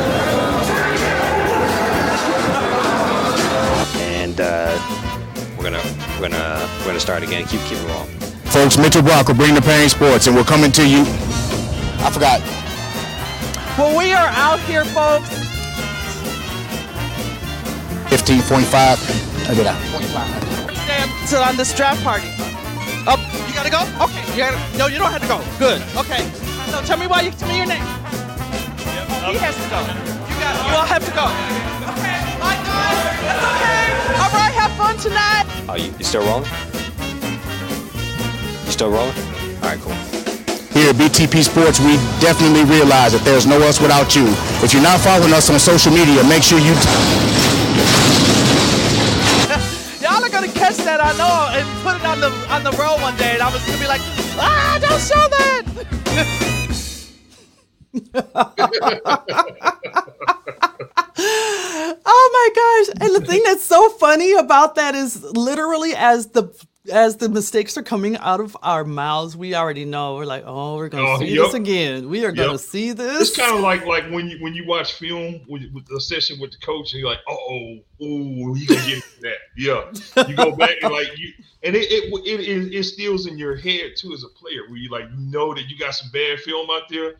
wrong. 0.04 0.13
And 4.34 4.40
uh, 4.40 5.54
we're 5.56 5.62
gonna 5.62 5.78
we're 6.18 6.28
gonna 6.28 6.68
we're 6.80 6.86
gonna 6.86 6.98
start 6.98 7.22
again. 7.22 7.46
Keep 7.46 7.60
keep 7.70 7.78
it 7.78 7.86
rolling. 7.86 8.10
Folks, 8.50 8.76
Mitchell 8.76 9.02
Brock 9.02 9.28
will 9.28 9.36
bring 9.36 9.54
the 9.54 9.62
pain 9.62 9.88
sports, 9.88 10.26
and 10.26 10.34
we're 10.34 10.42
coming 10.42 10.72
to 10.72 10.82
you. 10.82 11.02
I 12.02 12.10
forgot. 12.10 12.40
Well, 13.78 13.96
we 13.96 14.12
are 14.12 14.26
out 14.34 14.58
here, 14.66 14.84
folks. 14.86 15.30
15.5. 18.10 18.74
I 18.74 19.54
did 19.54 19.66
that. 19.66 19.78
0.5. 19.94 21.30
To 21.30 21.48
on 21.48 21.56
this 21.56 21.72
draft 21.76 22.02
party. 22.02 22.26
Oh, 23.06 23.14
you 23.46 23.54
gotta 23.54 23.70
go? 23.70 23.86
Okay. 24.02 24.20
You 24.32 24.38
gotta, 24.38 24.78
no, 24.78 24.88
you 24.88 24.98
don't 24.98 25.12
have 25.12 25.22
to 25.22 25.28
go. 25.28 25.38
Good. 25.60 25.80
Okay. 25.96 26.28
So 26.72 26.82
tell 26.82 26.98
me 26.98 27.06
why 27.06 27.20
you 27.20 27.30
tell 27.30 27.48
me 27.48 27.58
your 27.58 27.66
name. 27.66 27.84
Yep. 27.84 29.30
He 29.30 29.38
has 29.38 29.54
to 29.54 29.70
go. 29.70 29.78
You 29.78 30.34
got. 30.42 30.58
You 30.66 30.74
all 30.74 30.86
have 30.86 31.04
to 31.04 31.12
go. 31.14 31.26
Okay. 31.94 32.18
Bye, 32.42 32.58
guys. 32.66 32.98
That's 33.22 33.62
okay. 33.62 33.83
Tonight. 35.04 35.44
Are 35.68 35.76
you, 35.76 35.92
you 35.98 36.04
still 36.04 36.24
rolling? 36.24 36.48
You 38.64 38.72
still 38.72 38.88
rolling? 38.88 39.12
All 39.60 39.68
right, 39.68 39.78
cool. 39.84 39.92
Here 40.72 40.88
at 40.88 40.96
BTP 40.96 41.44
Sports, 41.44 41.78
we 41.78 42.00
definitely 42.24 42.64
realize 42.64 43.12
that 43.12 43.20
there's 43.22 43.44
no 43.46 43.60
us 43.68 43.80
without 43.80 44.16
you. 44.16 44.24
If 44.64 44.72
you're 44.72 44.82
not 44.82 44.98
following 45.00 45.34
us 45.34 45.50
on 45.50 45.60
social 45.60 45.92
media, 45.92 46.24
make 46.24 46.42
sure 46.42 46.58
you. 46.58 46.72
Y'all 50.00 50.24
are 50.24 50.32
gonna 50.32 50.48
catch 50.48 50.80
that, 50.88 51.04
I 51.04 51.12
know, 51.20 51.52
and 51.52 51.68
put 51.84 52.00
it 52.00 52.06
on 52.08 52.20
the 52.20 52.32
on 52.48 52.64
the 52.64 52.72
roll 52.80 52.96
one 53.04 53.14
day, 53.18 53.34
and 53.34 53.42
I 53.42 53.52
was 53.52 53.62
gonna 53.66 53.78
be 53.78 53.86
like, 53.86 54.00
ah, 54.40 54.78
don't 54.80 55.00
show 55.04 55.20
that. 55.28 55.64
gosh. 62.64 62.94
And 63.00 63.14
the 63.14 63.26
thing 63.26 63.42
that's 63.44 63.64
so 63.64 63.90
funny 63.90 64.32
about 64.34 64.74
that 64.76 64.94
is 64.94 65.22
literally 65.22 65.94
as 65.94 66.28
the 66.28 66.52
as 66.92 67.16
the 67.16 67.30
mistakes 67.30 67.78
are 67.78 67.82
coming 67.82 68.16
out 68.18 68.40
of 68.40 68.54
our 68.62 68.84
mouths, 68.84 69.36
we 69.36 69.54
already 69.54 69.86
know 69.86 70.16
we're 70.16 70.26
like, 70.26 70.44
oh, 70.46 70.76
we're 70.76 70.90
gonna 70.90 71.08
oh, 71.08 71.18
see 71.18 71.34
yep. 71.34 71.44
this 71.44 71.54
again. 71.54 72.10
We 72.10 72.26
are 72.26 72.32
gonna 72.32 72.58
see 72.58 72.92
this. 72.92 73.28
It's 73.28 73.36
kind 73.36 73.54
of 73.54 73.62
like 73.62 73.86
like 73.86 74.04
when 74.10 74.28
you 74.28 74.38
when 74.42 74.54
you 74.54 74.66
watch 74.66 74.94
film 74.94 75.40
with, 75.48 75.62
with 75.72 75.86
the 75.86 76.00
session 76.00 76.38
with 76.40 76.52
the 76.52 76.58
coach, 76.58 76.92
and 76.92 77.00
you're 77.00 77.08
like, 77.08 77.20
oh, 77.28 77.78
oh, 78.02 78.54
he 78.54 78.66
gonna 78.66 78.86
get 78.86 79.02
that. 79.22 79.38
Yeah, 79.56 80.24
you 80.28 80.36
go 80.36 80.54
back 80.54 80.76
and 80.82 80.92
like 80.92 81.16
you, 81.16 81.32
and 81.62 81.74
it 81.74 81.90
it, 81.90 82.12
it 82.26 82.40
it 82.40 82.74
instills 82.74 83.26
in 83.26 83.38
your 83.38 83.56
head 83.56 83.92
too 83.96 84.12
as 84.12 84.24
a 84.24 84.28
player, 84.38 84.68
where 84.68 84.78
you 84.78 84.90
like 84.90 85.10
know 85.16 85.54
that 85.54 85.68
you 85.68 85.78
got 85.78 85.94
some 85.94 86.10
bad 86.12 86.40
film 86.40 86.68
out 86.70 86.88
there. 86.90 87.14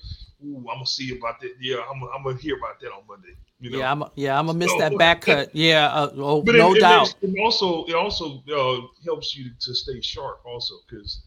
Ooh, 0.45 0.59
I'm 0.59 0.77
gonna 0.77 0.87
see 0.87 1.17
about 1.17 1.41
that. 1.41 1.55
Yeah, 1.59 1.77
I'm, 1.91 2.03
I'm 2.15 2.23
gonna 2.23 2.37
hear 2.37 2.59
about 2.59 2.81
that 2.81 2.89
on 2.89 3.05
Monday. 3.09 3.35
You 3.65 3.71
know? 3.71 3.79
Yeah, 3.79 3.91
I'm 3.91 4.05
yeah, 4.15 4.39
I'm 4.39 4.45
gonna 4.45 4.59
miss 4.59 4.71
so, 4.71 4.79
that 4.79 4.99
back 4.99 5.23
cut. 5.23 5.49
Yeah, 5.55 5.87
uh, 5.87 6.11
oh, 6.17 6.43
but 6.43 6.55
no 6.55 6.75
it, 6.75 6.81
doubt. 6.81 7.15
It, 7.23 7.35
also 7.43 7.87
it 7.87 7.95
also 7.95 8.43
uh, 8.55 8.87
helps 9.07 9.35
you 9.35 9.53
to 9.59 9.75
stay 9.75 10.03
sharp 10.03 10.43
also 10.45 10.75
because 10.87 11.23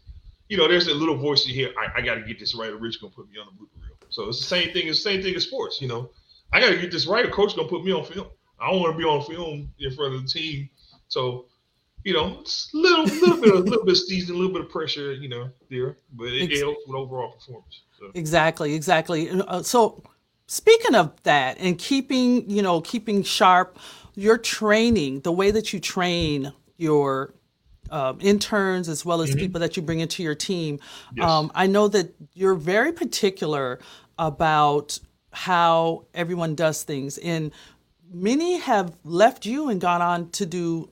you 0.48 0.56
know 0.56 0.68
there's 0.68 0.86
a 0.86 0.94
little 0.94 1.16
voice 1.16 1.44
you 1.48 1.52
hear. 1.52 1.72
I, 1.76 1.98
I 1.98 2.00
got 2.00 2.14
to 2.14 2.20
get 2.20 2.38
this 2.38 2.54
right. 2.54 2.70
Or 2.70 2.76
Rich 2.76 3.00
gonna 3.00 3.12
put 3.12 3.28
me 3.28 3.40
on 3.40 3.46
the 3.46 3.52
blooper 3.60 3.82
reel. 3.82 3.96
So 4.08 4.28
it's 4.28 4.38
the 4.38 4.46
same 4.46 4.72
thing. 4.72 4.86
It's 4.86 5.02
the 5.02 5.10
same 5.10 5.20
thing 5.20 5.34
as 5.34 5.42
sports. 5.42 5.82
You 5.82 5.88
know, 5.88 6.10
I 6.52 6.60
got 6.60 6.68
to 6.68 6.78
get 6.78 6.92
this 6.92 7.08
right. 7.08 7.26
A 7.26 7.28
coach 7.28 7.56
gonna 7.56 7.66
put 7.66 7.84
me 7.84 7.90
on 7.90 8.04
film. 8.04 8.28
I 8.60 8.70
don't 8.70 8.80
want 8.82 8.92
to 8.92 8.98
be 8.98 9.04
on 9.04 9.24
film 9.24 9.72
in 9.80 9.90
front 9.96 10.14
of 10.14 10.22
the 10.22 10.28
team. 10.28 10.70
So 11.08 11.46
you 12.04 12.14
know, 12.14 12.38
it's 12.40 12.72
a 12.72 12.76
little, 12.76 13.04
little 13.04 13.40
bit, 13.40 13.54
a 13.54 13.58
little 13.58 13.84
bit 13.84 13.92
of 13.92 13.98
season, 13.98 14.36
a 14.36 14.38
little 14.38 14.52
bit 14.52 14.62
of 14.62 14.70
pressure, 14.70 15.12
you 15.12 15.28
know, 15.28 15.50
there, 15.68 15.98
but 16.12 16.28
it, 16.28 16.52
it 16.52 16.60
helps 16.60 16.86
with 16.86 16.96
overall 16.96 17.32
performance. 17.32 17.82
So. 17.98 18.10
Exactly, 18.14 18.74
exactly. 18.74 19.28
Uh, 19.30 19.62
so, 19.62 20.02
speaking 20.48 20.96
of 20.96 21.12
that, 21.22 21.58
and 21.60 21.78
keeping, 21.78 22.50
you 22.50 22.62
know, 22.62 22.80
keeping 22.80 23.22
sharp, 23.22 23.78
your 24.16 24.36
training, 24.36 25.20
the 25.20 25.30
way 25.30 25.52
that 25.52 25.72
you 25.72 25.78
train 25.78 26.52
your 26.76 27.32
um, 27.90 28.18
interns 28.20 28.88
as 28.88 29.04
well 29.04 29.22
as 29.22 29.30
Mm-hmm. 29.30 29.38
people 29.38 29.60
that 29.60 29.76
you 29.76 29.82
bring 29.82 30.00
into 30.00 30.22
your 30.22 30.34
team. 30.34 30.80
Um, 31.20 31.52
I 31.54 31.66
know 31.66 31.86
that 31.88 32.14
you're 32.34 32.56
very 32.56 32.92
particular 32.92 33.78
about 34.18 34.98
how 35.32 36.06
everyone 36.14 36.54
does 36.54 36.82
things, 36.82 37.18
and 37.18 37.52
many 38.12 38.58
have 38.58 38.96
left 39.04 39.46
you 39.46 39.68
and 39.68 39.80
gone 39.80 40.02
on 40.02 40.30
to 40.30 40.46
do 40.46 40.90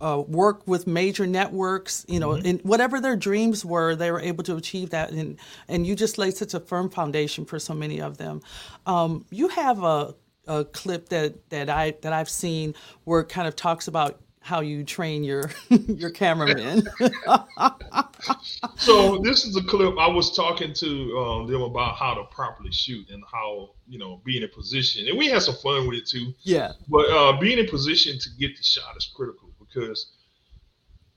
uh, 0.00 0.22
work 0.26 0.66
with 0.66 0.86
major 0.86 1.26
networks. 1.26 2.04
You 2.08 2.20
know, 2.20 2.32
and 2.32 2.60
whatever 2.62 3.00
their 3.00 3.16
dreams 3.16 3.64
were, 3.64 3.94
they 3.94 4.10
were 4.10 4.20
able 4.20 4.44
to 4.44 4.56
achieve 4.56 4.90
that, 4.90 5.10
and 5.10 5.38
and 5.68 5.86
you 5.86 5.94
just 5.94 6.18
laid 6.18 6.36
such 6.36 6.54
a 6.54 6.60
firm 6.60 6.90
foundation 6.90 7.44
for 7.44 7.58
so 7.58 7.74
many 7.74 8.00
of 8.00 8.18
them. 8.18 8.42
Um, 8.86 9.24
you 9.30 9.48
have 9.48 9.82
a, 9.82 10.14
a 10.46 10.64
clip 10.64 11.08
that 11.10 11.50
that 11.50 11.68
I 11.68 11.94
that 12.02 12.12
I've 12.12 12.30
seen 12.30 12.74
where 13.04 13.20
it 13.20 13.28
kind 13.28 13.46
of 13.46 13.56
talks 13.56 13.88
about 13.88 14.20
how 14.42 14.60
you 14.60 14.84
train 14.84 15.22
your 15.22 15.50
your 15.68 16.10
cameramen. 16.10 16.88
So 18.76 19.18
this 19.18 19.44
is 19.44 19.56
a 19.56 19.62
clip 19.62 19.96
I 19.98 20.06
was 20.06 20.34
talking 20.34 20.72
to 20.74 21.18
um, 21.18 21.46
them 21.46 21.62
about 21.62 21.96
how 21.96 22.14
to 22.14 22.24
properly 22.24 22.72
shoot 22.72 23.08
and 23.10 23.22
how 23.30 23.70
you 23.86 23.98
know 23.98 24.20
being 24.24 24.42
in 24.42 24.48
position, 24.48 25.08
and 25.08 25.18
we 25.18 25.28
had 25.28 25.42
some 25.42 25.54
fun 25.56 25.86
with 25.86 25.98
it 25.98 26.06
too. 26.06 26.34
yeah, 26.42 26.72
But 26.88 27.08
uh, 27.10 27.38
being 27.38 27.58
in 27.58 27.66
position 27.66 28.18
to 28.18 28.28
get 28.38 28.56
the 28.56 28.62
shot 28.62 28.96
is 28.96 29.10
critical 29.14 29.49
because 29.72 30.12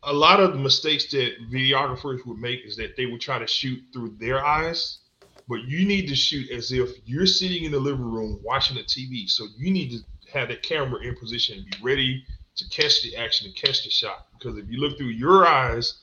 a 0.04 0.14
lot 0.14 0.40
of 0.40 0.54
the 0.54 0.60
mistakes 0.60 1.10
that 1.12 1.36
videographers 1.52 2.26
would 2.26 2.38
make 2.38 2.66
is 2.66 2.76
that 2.76 2.96
they 2.98 3.06
would 3.06 3.22
try 3.22 3.40
to 3.40 3.48
shoot 3.48 3.82
through 3.94 4.16
their 4.20 4.46
eyes, 4.46 5.00
but 5.48 5.64
you 5.64 5.86
need 5.86 6.08
to 6.08 6.16
shoot 6.16 6.50
as 6.52 6.72
if 6.72 6.90
you're 7.06 7.26
sitting 7.26 7.64
in 7.64 7.72
the 7.72 7.80
living 7.80 8.12
room 8.12 8.40
watching 8.44 8.76
the 8.76 8.84
TV. 8.84 9.30
So 9.30 9.48
you 9.58 9.72
need 9.72 9.92
to 9.92 10.00
have 10.32 10.50
the 10.50 10.58
camera 10.58 11.02
in 11.02 11.16
position 11.16 11.60
and 11.60 11.66
be 11.66 11.78
ready 11.82 12.26
to 12.56 12.70
catch 12.70 13.02
the 13.02 13.16
action 13.16 13.48
and 13.48 13.56
catch 13.56 13.84
the 13.84 13.90
shot. 13.90 14.28
Because 14.38 14.58
if 14.58 14.66
you 14.70 14.80
look 14.80 14.98
through 14.98 15.08
your 15.08 15.48
eyes, 15.48 16.02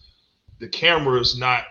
the 0.58 0.68
camera 0.68 1.20
is 1.20 1.38
not 1.38 1.64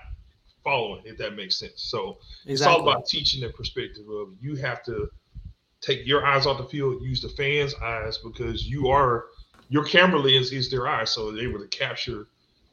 following, 0.63 1.01
if 1.05 1.17
that 1.17 1.35
makes 1.35 1.57
sense. 1.57 1.73
So 1.77 2.17
it's 2.45 2.61
all 2.61 2.81
about 2.81 3.05
teaching 3.07 3.41
the 3.41 3.49
perspective 3.49 4.05
of 4.09 4.29
you 4.39 4.55
have 4.55 4.83
to 4.83 5.09
take 5.81 6.05
your 6.05 6.25
eyes 6.25 6.45
off 6.45 6.57
the 6.57 6.65
field, 6.65 7.01
use 7.01 7.21
the 7.21 7.29
fans' 7.29 7.73
eyes 7.81 8.17
because 8.17 8.67
you 8.67 8.89
are 8.89 9.25
your 9.69 9.83
camera 9.83 10.19
lens 10.19 10.51
is 10.51 10.69
their 10.69 10.87
eyes, 10.87 11.11
so 11.11 11.31
they're 11.31 11.47
able 11.47 11.59
to 11.59 11.67
capture 11.67 12.27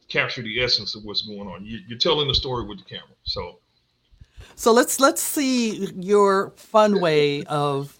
capture 0.09 0.43
the 0.43 0.63
essence 0.63 0.95
of 0.95 1.05
what's 1.05 1.23
going 1.23 1.49
on. 1.49 1.65
You, 1.65 1.81
you're 1.89 1.99
telling 1.99 2.29
the 2.29 2.35
story 2.35 2.65
with 2.65 2.79
the 2.79 2.85
camera. 2.85 3.15
So 3.25 3.59
so 4.55 4.73
let's 4.73 4.99
let's 4.99 5.23
see 5.23 5.87
your 5.97 6.53
fun 6.57 7.01
way 7.01 7.45
of 7.45 7.97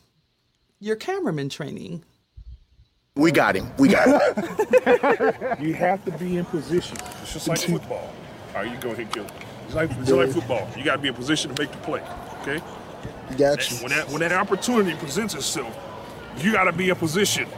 your 0.81 0.97
cameraman 0.97 1.49
training. 1.49 2.05
We 3.15 3.33
got 3.33 3.57
him. 3.57 3.71
We 3.79 3.89
got 3.89 4.09
him. 4.09 5.57
You 5.65 5.73
have 5.75 6.05
to 6.05 6.11
be 6.13 6.37
in 6.37 6.45
position. 6.45 6.99
It's 7.23 7.33
just 7.33 7.49
like 7.49 7.59
football. 7.59 8.13
All 8.55 8.63
right, 8.63 8.71
you 8.71 8.79
go 8.79 8.91
ahead, 8.91 9.11
kill 9.11 9.25
it. 9.25 9.33
It's 9.65 9.75
like, 9.75 9.91
it's 9.91 10.11
like 10.11 10.31
football. 10.31 10.69
You 10.77 10.85
got 10.85 10.97
to 10.97 11.03
be 11.03 11.09
in 11.09 11.15
position 11.15 11.55
to 11.55 11.63
make 11.63 11.73
the 11.73 11.79
play. 11.79 12.03
Okay. 12.43 12.63
You 13.31 13.37
got 13.37 13.71
And 13.73 13.81
when 13.81 13.91
that 13.91 14.09
when 14.11 14.21
that 14.21 14.33
opportunity 14.33 14.97
presents 14.97 15.35
itself, 15.35 15.77
you 16.39 16.53
got 16.53 16.65
to 16.65 16.73
be 16.73 16.91
in 16.91 16.97
position 16.97 17.49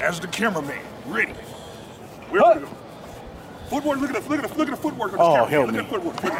as 0.00 0.20
the 0.20 0.28
cameraman, 0.28 0.78
ready. 1.06 1.32
Where 2.30 2.42
we 2.54 2.60
go? 2.60 2.68
Footwork. 3.68 4.00
Look 4.00 4.10
at 4.14 4.22
the 4.22 4.28
look 4.28 4.42
at 4.44 4.50
the 4.50 4.56
look 4.58 4.68
at 4.68 4.70
the 4.70 4.76
footwork. 4.80 5.12
On 5.12 5.18
this 5.18 5.20
Oh, 5.20 5.46
camera. 5.46 5.50
help 5.50 5.66
look 5.66 5.74
me. 5.74 5.78
at 5.80 5.84
the 5.84 5.90
footwork. 5.90 6.22
Look 6.24 6.32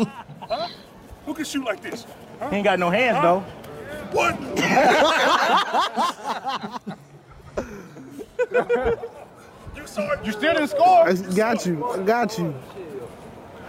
at 0.00 0.08
huh? 0.48 0.68
Who 1.26 1.34
can 1.34 1.44
shoot 1.44 1.64
like 1.64 1.80
this? 1.82 2.06
Huh? 2.40 2.48
He 2.50 2.56
ain't 2.56 2.64
got 2.64 2.78
no 2.78 2.90
hands 2.90 3.18
though. 3.22 3.40
What? 4.12 4.40
you 9.76 9.86
saw 9.86 10.10
it. 10.12 10.24
You 10.24 10.32
still 10.32 10.54
didn't 10.54 10.68
score. 10.68 11.08
I 11.08 11.12
got 11.14 11.66
you. 11.66 11.84
I 11.86 12.02
got 12.02 12.38
you. 12.38 12.54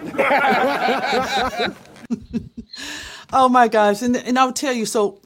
Oh 3.34 3.48
my 3.48 3.70
gosh. 3.70 4.02
And, 4.02 4.18
and 4.18 4.38
I'll 4.38 4.52
tell 4.52 4.74
you, 4.74 4.86
so 4.86 5.22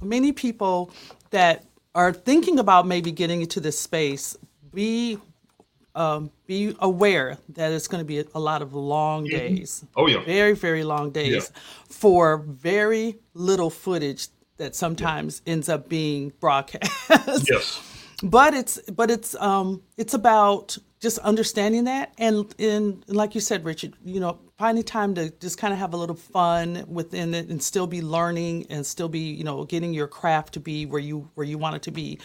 many 0.00 0.32
people 0.32 0.90
that 1.30 1.64
are 1.94 2.12
thinking 2.12 2.58
about 2.58 2.86
maybe 2.86 3.12
getting 3.12 3.40
into 3.40 3.60
this 3.60 3.78
space, 3.78 4.36
be 4.72 5.18
um, 5.94 6.30
be 6.46 6.74
aware 6.78 7.36
that 7.50 7.72
it's 7.72 7.88
going 7.88 8.00
to 8.00 8.04
be 8.04 8.24
a, 8.34 8.38
lot 8.38 8.62
of 8.62 8.74
long 8.74 9.24
days. 9.24 9.84
Oh, 9.96 10.06
yeah. 10.06 10.24
Very, 10.24 10.54
very 10.54 10.84
long 10.84 11.10
days 11.10 11.50
for 11.88 12.38
very 12.38 13.18
little 13.34 13.70
footage 13.70 14.28
that 14.56 14.76
sometimes 14.76 15.42
ends 15.46 15.68
up 15.68 15.88
being 15.88 16.32
broadcast. 16.40 17.48
yes. 17.50 17.82
but 18.22 18.52
it's 18.52 18.78
but 18.90 19.10
it's 19.10 19.34
um 19.36 19.82
it's 19.96 20.12
about 20.12 20.76
just 21.00 21.18
understanding 21.20 21.84
that 21.84 22.12
and 22.18 22.54
and 22.58 23.02
like 23.08 23.34
you 23.34 23.40
said 23.40 23.64
richard 23.64 23.94
you 24.04 24.20
know 24.20 24.38
finding 24.60 24.84
time 24.84 25.14
to 25.14 25.30
just 25.40 25.56
kind 25.56 25.72
of 25.72 25.78
have 25.78 25.94
a 25.94 25.96
little 25.96 26.14
fun 26.14 26.84
within 26.86 27.32
it 27.32 27.48
and 27.48 27.62
still 27.62 27.86
be 27.86 28.02
learning 28.02 28.66
and 28.68 28.84
still 28.84 29.08
be 29.08 29.20
you 29.20 29.42
know 29.42 29.64
getting 29.64 29.94
your 29.94 30.06
craft 30.06 30.52
to 30.52 30.60
be 30.60 30.84
where 30.84 31.00
you 31.00 31.26
where 31.34 31.46
you 31.46 31.56
want 31.56 31.74
it 31.74 31.80
to 31.80 31.90
be 31.90 32.18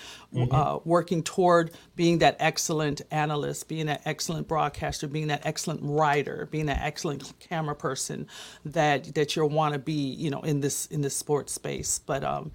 uh, 0.51 0.77
working 0.83 1.23
toward 1.23 1.71
being 1.95 2.17
that 2.17 2.35
excellent 2.39 3.01
analyst 3.09 3.69
being 3.69 3.85
that 3.85 4.01
excellent 4.03 4.49
broadcaster 4.49 5.07
being 5.07 5.27
that 5.27 5.45
excellent 5.45 5.79
writer 5.81 6.49
being 6.51 6.65
that 6.65 6.81
excellent 6.81 7.31
camera 7.39 7.73
person 7.73 8.27
that 8.65 9.15
that 9.15 9.33
you'll 9.37 9.47
want 9.47 9.71
to 9.71 9.79
be 9.79 9.93
you 9.93 10.29
know 10.29 10.41
in 10.41 10.59
this 10.59 10.87
in 10.87 10.99
this 10.99 11.15
sports 11.15 11.53
space. 11.53 11.99
But 11.99 12.25
um 12.25 12.51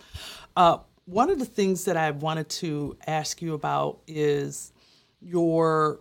uh 0.59 0.77
one 1.07 1.31
of 1.31 1.39
the 1.39 1.47
things 1.47 1.87
that 1.87 1.97
I 1.97 2.11
wanted 2.11 2.51
to 2.51 2.99
ask 3.07 3.41
you 3.41 3.55
about 3.55 4.01
is 4.07 4.75
your 5.23 6.01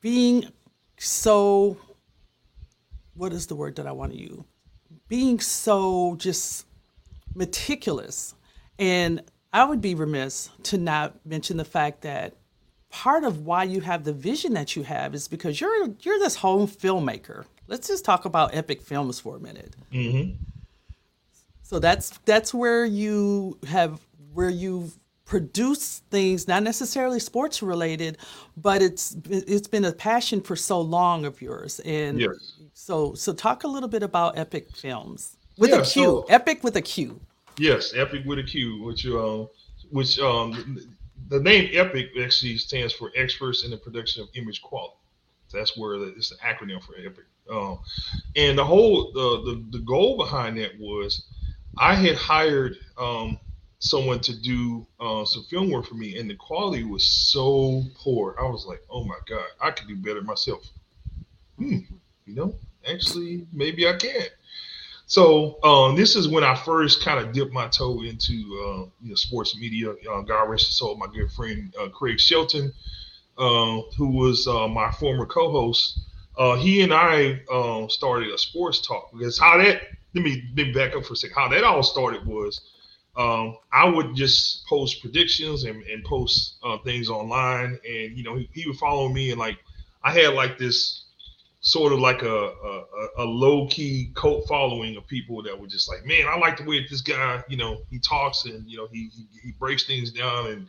being 0.00 0.50
so 1.04 1.76
what 3.14 3.32
is 3.32 3.46
the 3.46 3.54
word 3.54 3.76
that 3.76 3.86
I 3.86 3.92
want 3.92 4.12
to 4.12 4.18
use? 4.18 4.42
Being 5.08 5.38
so 5.38 6.16
just 6.16 6.66
meticulous. 7.34 8.34
And 8.78 9.22
I 9.52 9.64
would 9.64 9.80
be 9.80 9.94
remiss 9.94 10.50
to 10.64 10.78
not 10.78 11.14
mention 11.24 11.56
the 11.56 11.64
fact 11.64 12.02
that 12.02 12.34
part 12.90 13.24
of 13.24 13.44
why 13.44 13.64
you 13.64 13.80
have 13.80 14.04
the 14.04 14.12
vision 14.12 14.54
that 14.54 14.76
you 14.76 14.82
have 14.82 15.14
is 15.14 15.28
because 15.28 15.60
you're 15.60 15.88
you're 16.00 16.18
this 16.18 16.36
home 16.36 16.66
filmmaker. 16.66 17.44
Let's 17.66 17.88
just 17.88 18.04
talk 18.04 18.24
about 18.24 18.54
epic 18.54 18.82
films 18.82 19.20
for 19.20 19.36
a 19.36 19.40
minute. 19.40 19.74
Mm-hmm. 19.92 20.34
So 21.62 21.78
that's 21.78 22.18
that's 22.24 22.54
where 22.54 22.84
you 22.84 23.58
have 23.66 24.00
where 24.32 24.50
you've 24.50 24.98
produced 25.24 26.04
things 26.10 26.46
not 26.46 26.62
necessarily 26.62 27.18
sports 27.18 27.62
related, 27.62 28.18
but 28.56 28.82
it's 28.82 29.16
it's 29.28 29.68
been 29.68 29.84
a 29.86 29.92
passion 29.92 30.40
for 30.40 30.56
so 30.56 30.80
long 30.80 31.24
of 31.24 31.40
yours. 31.40 31.80
And 31.80 32.20
Yes. 32.20 32.52
so 32.74 33.14
so 33.14 33.32
talk 33.32 33.64
a 33.64 33.68
little 33.68 33.88
bit 33.88 34.02
about 34.02 34.36
Epic 34.38 34.70
Films 34.76 35.36
with 35.56 35.70
Yeah, 35.70 35.76
a 35.80 35.84
Q. 35.84 36.02
so- 36.04 36.26
Epic 36.28 36.62
with 36.62 36.76
a 36.76 36.82
Q. 36.82 37.20
Yes, 37.58 37.94
Epic 37.94 38.22
with 38.26 38.38
a 38.38 38.42
Q, 38.42 38.82
which 38.82 39.06
um, 39.06 39.48
which 39.90 40.18
um, 40.18 40.78
the 41.28 41.40
name 41.40 41.70
Epic 41.72 42.10
actually 42.20 42.58
stands 42.58 42.92
for 42.92 43.10
Experts 43.16 43.64
in 43.64 43.70
the 43.70 43.76
Production 43.76 44.22
of 44.22 44.28
Image 44.34 44.60
Quality. 44.60 44.96
That's 45.52 45.76
where 45.76 45.98
the, 45.98 46.06
it's 46.16 46.32
an 46.32 46.38
acronym 46.44 46.82
for 46.82 46.94
Epic. 46.98 47.24
Um, 47.50 47.78
and 48.36 48.58
the 48.58 48.64
whole 48.64 49.12
the, 49.12 49.42
the 49.52 49.78
the 49.78 49.84
goal 49.84 50.16
behind 50.16 50.58
that 50.58 50.72
was, 50.80 51.24
I 51.78 51.94
had 51.94 52.16
hired 52.16 52.76
um 52.98 53.38
someone 53.84 54.18
to 54.18 54.34
do 54.40 54.86
uh, 54.98 55.24
some 55.26 55.44
film 55.44 55.70
work 55.70 55.86
for 55.86 55.94
me, 55.94 56.18
and 56.18 56.28
the 56.28 56.34
quality 56.34 56.84
was 56.84 57.06
so 57.06 57.82
poor. 57.94 58.34
I 58.40 58.44
was 58.44 58.64
like, 58.66 58.82
oh 58.88 59.04
my 59.04 59.18
god, 59.28 59.44
I 59.60 59.70
could 59.72 59.86
do 59.86 59.96
better 59.96 60.22
myself. 60.22 60.64
Hmm, 61.58 61.80
you 62.24 62.34
know, 62.34 62.54
actually, 62.90 63.46
maybe 63.52 63.86
I 63.86 63.96
can. 63.96 64.24
So 65.06 65.62
um, 65.62 65.96
this 65.96 66.16
is 66.16 66.28
when 66.28 66.44
I 66.44 66.54
first 66.54 67.04
kind 67.04 67.20
of 67.20 67.34
dipped 67.34 67.52
my 67.52 67.68
toe 67.68 68.02
into 68.02 68.32
uh, 68.32 68.88
you 69.02 69.10
know, 69.10 69.14
sports 69.16 69.54
media. 69.54 69.90
Uh, 69.90 70.22
God 70.22 70.44
rest 70.44 70.66
his 70.66 70.78
soul, 70.78 70.96
my 70.96 71.06
good 71.06 71.30
friend 71.30 71.74
uh, 71.78 71.90
Craig 71.90 72.18
Shelton, 72.18 72.72
uh, 73.36 73.82
who 73.98 74.08
was 74.08 74.48
uh, 74.48 74.66
my 74.66 74.90
former 74.92 75.26
co-host. 75.26 76.00
Uh, 76.38 76.56
he 76.56 76.80
and 76.80 76.92
I 76.92 77.42
started 77.88 78.30
a 78.30 78.38
sports 78.38 78.80
talk 78.80 79.12
because 79.12 79.38
how 79.38 79.58
that 79.58 79.82
let 80.14 80.24
me 80.24 80.42
let 80.56 80.68
me 80.68 80.72
back 80.72 80.96
up 80.96 81.04
for 81.04 81.12
a 81.12 81.16
second. 81.16 81.36
How 81.36 81.48
that 81.50 81.64
all 81.64 81.82
started 81.82 82.26
was 82.26 82.62
um, 83.16 83.56
I 83.72 83.88
would 83.88 84.14
just 84.14 84.66
post 84.66 85.00
predictions 85.00 85.64
and, 85.64 85.82
and 85.84 86.04
post 86.04 86.56
uh, 86.64 86.78
things 86.78 87.08
online, 87.08 87.78
and 87.86 88.16
you 88.16 88.24
know 88.24 88.36
he, 88.36 88.48
he 88.52 88.66
would 88.66 88.76
follow 88.76 89.08
me 89.08 89.30
and 89.30 89.38
like 89.38 89.58
I 90.02 90.12
had 90.12 90.34
like 90.34 90.58
this 90.58 91.02
sort 91.60 91.94
of 91.94 91.98
like 91.98 92.22
a, 92.22 92.28
a, 92.28 92.84
a 93.18 93.24
low 93.24 93.66
key 93.68 94.10
cult 94.14 94.46
following 94.46 94.96
of 94.96 95.06
people 95.06 95.42
that 95.42 95.58
were 95.58 95.66
just 95.66 95.88
like, 95.88 96.04
man, 96.04 96.26
I 96.28 96.36
like 96.36 96.58
the 96.58 96.64
way 96.64 96.78
that 96.80 96.90
this 96.90 97.00
guy, 97.00 97.42
you 97.48 97.56
know, 97.56 97.78
he 97.88 97.98
talks 97.98 98.44
and 98.44 98.68
you 98.68 98.76
know 98.76 98.88
he 98.92 99.10
he, 99.14 99.26
he 99.42 99.52
breaks 99.52 99.84
things 99.84 100.10
down 100.10 100.48
and 100.48 100.68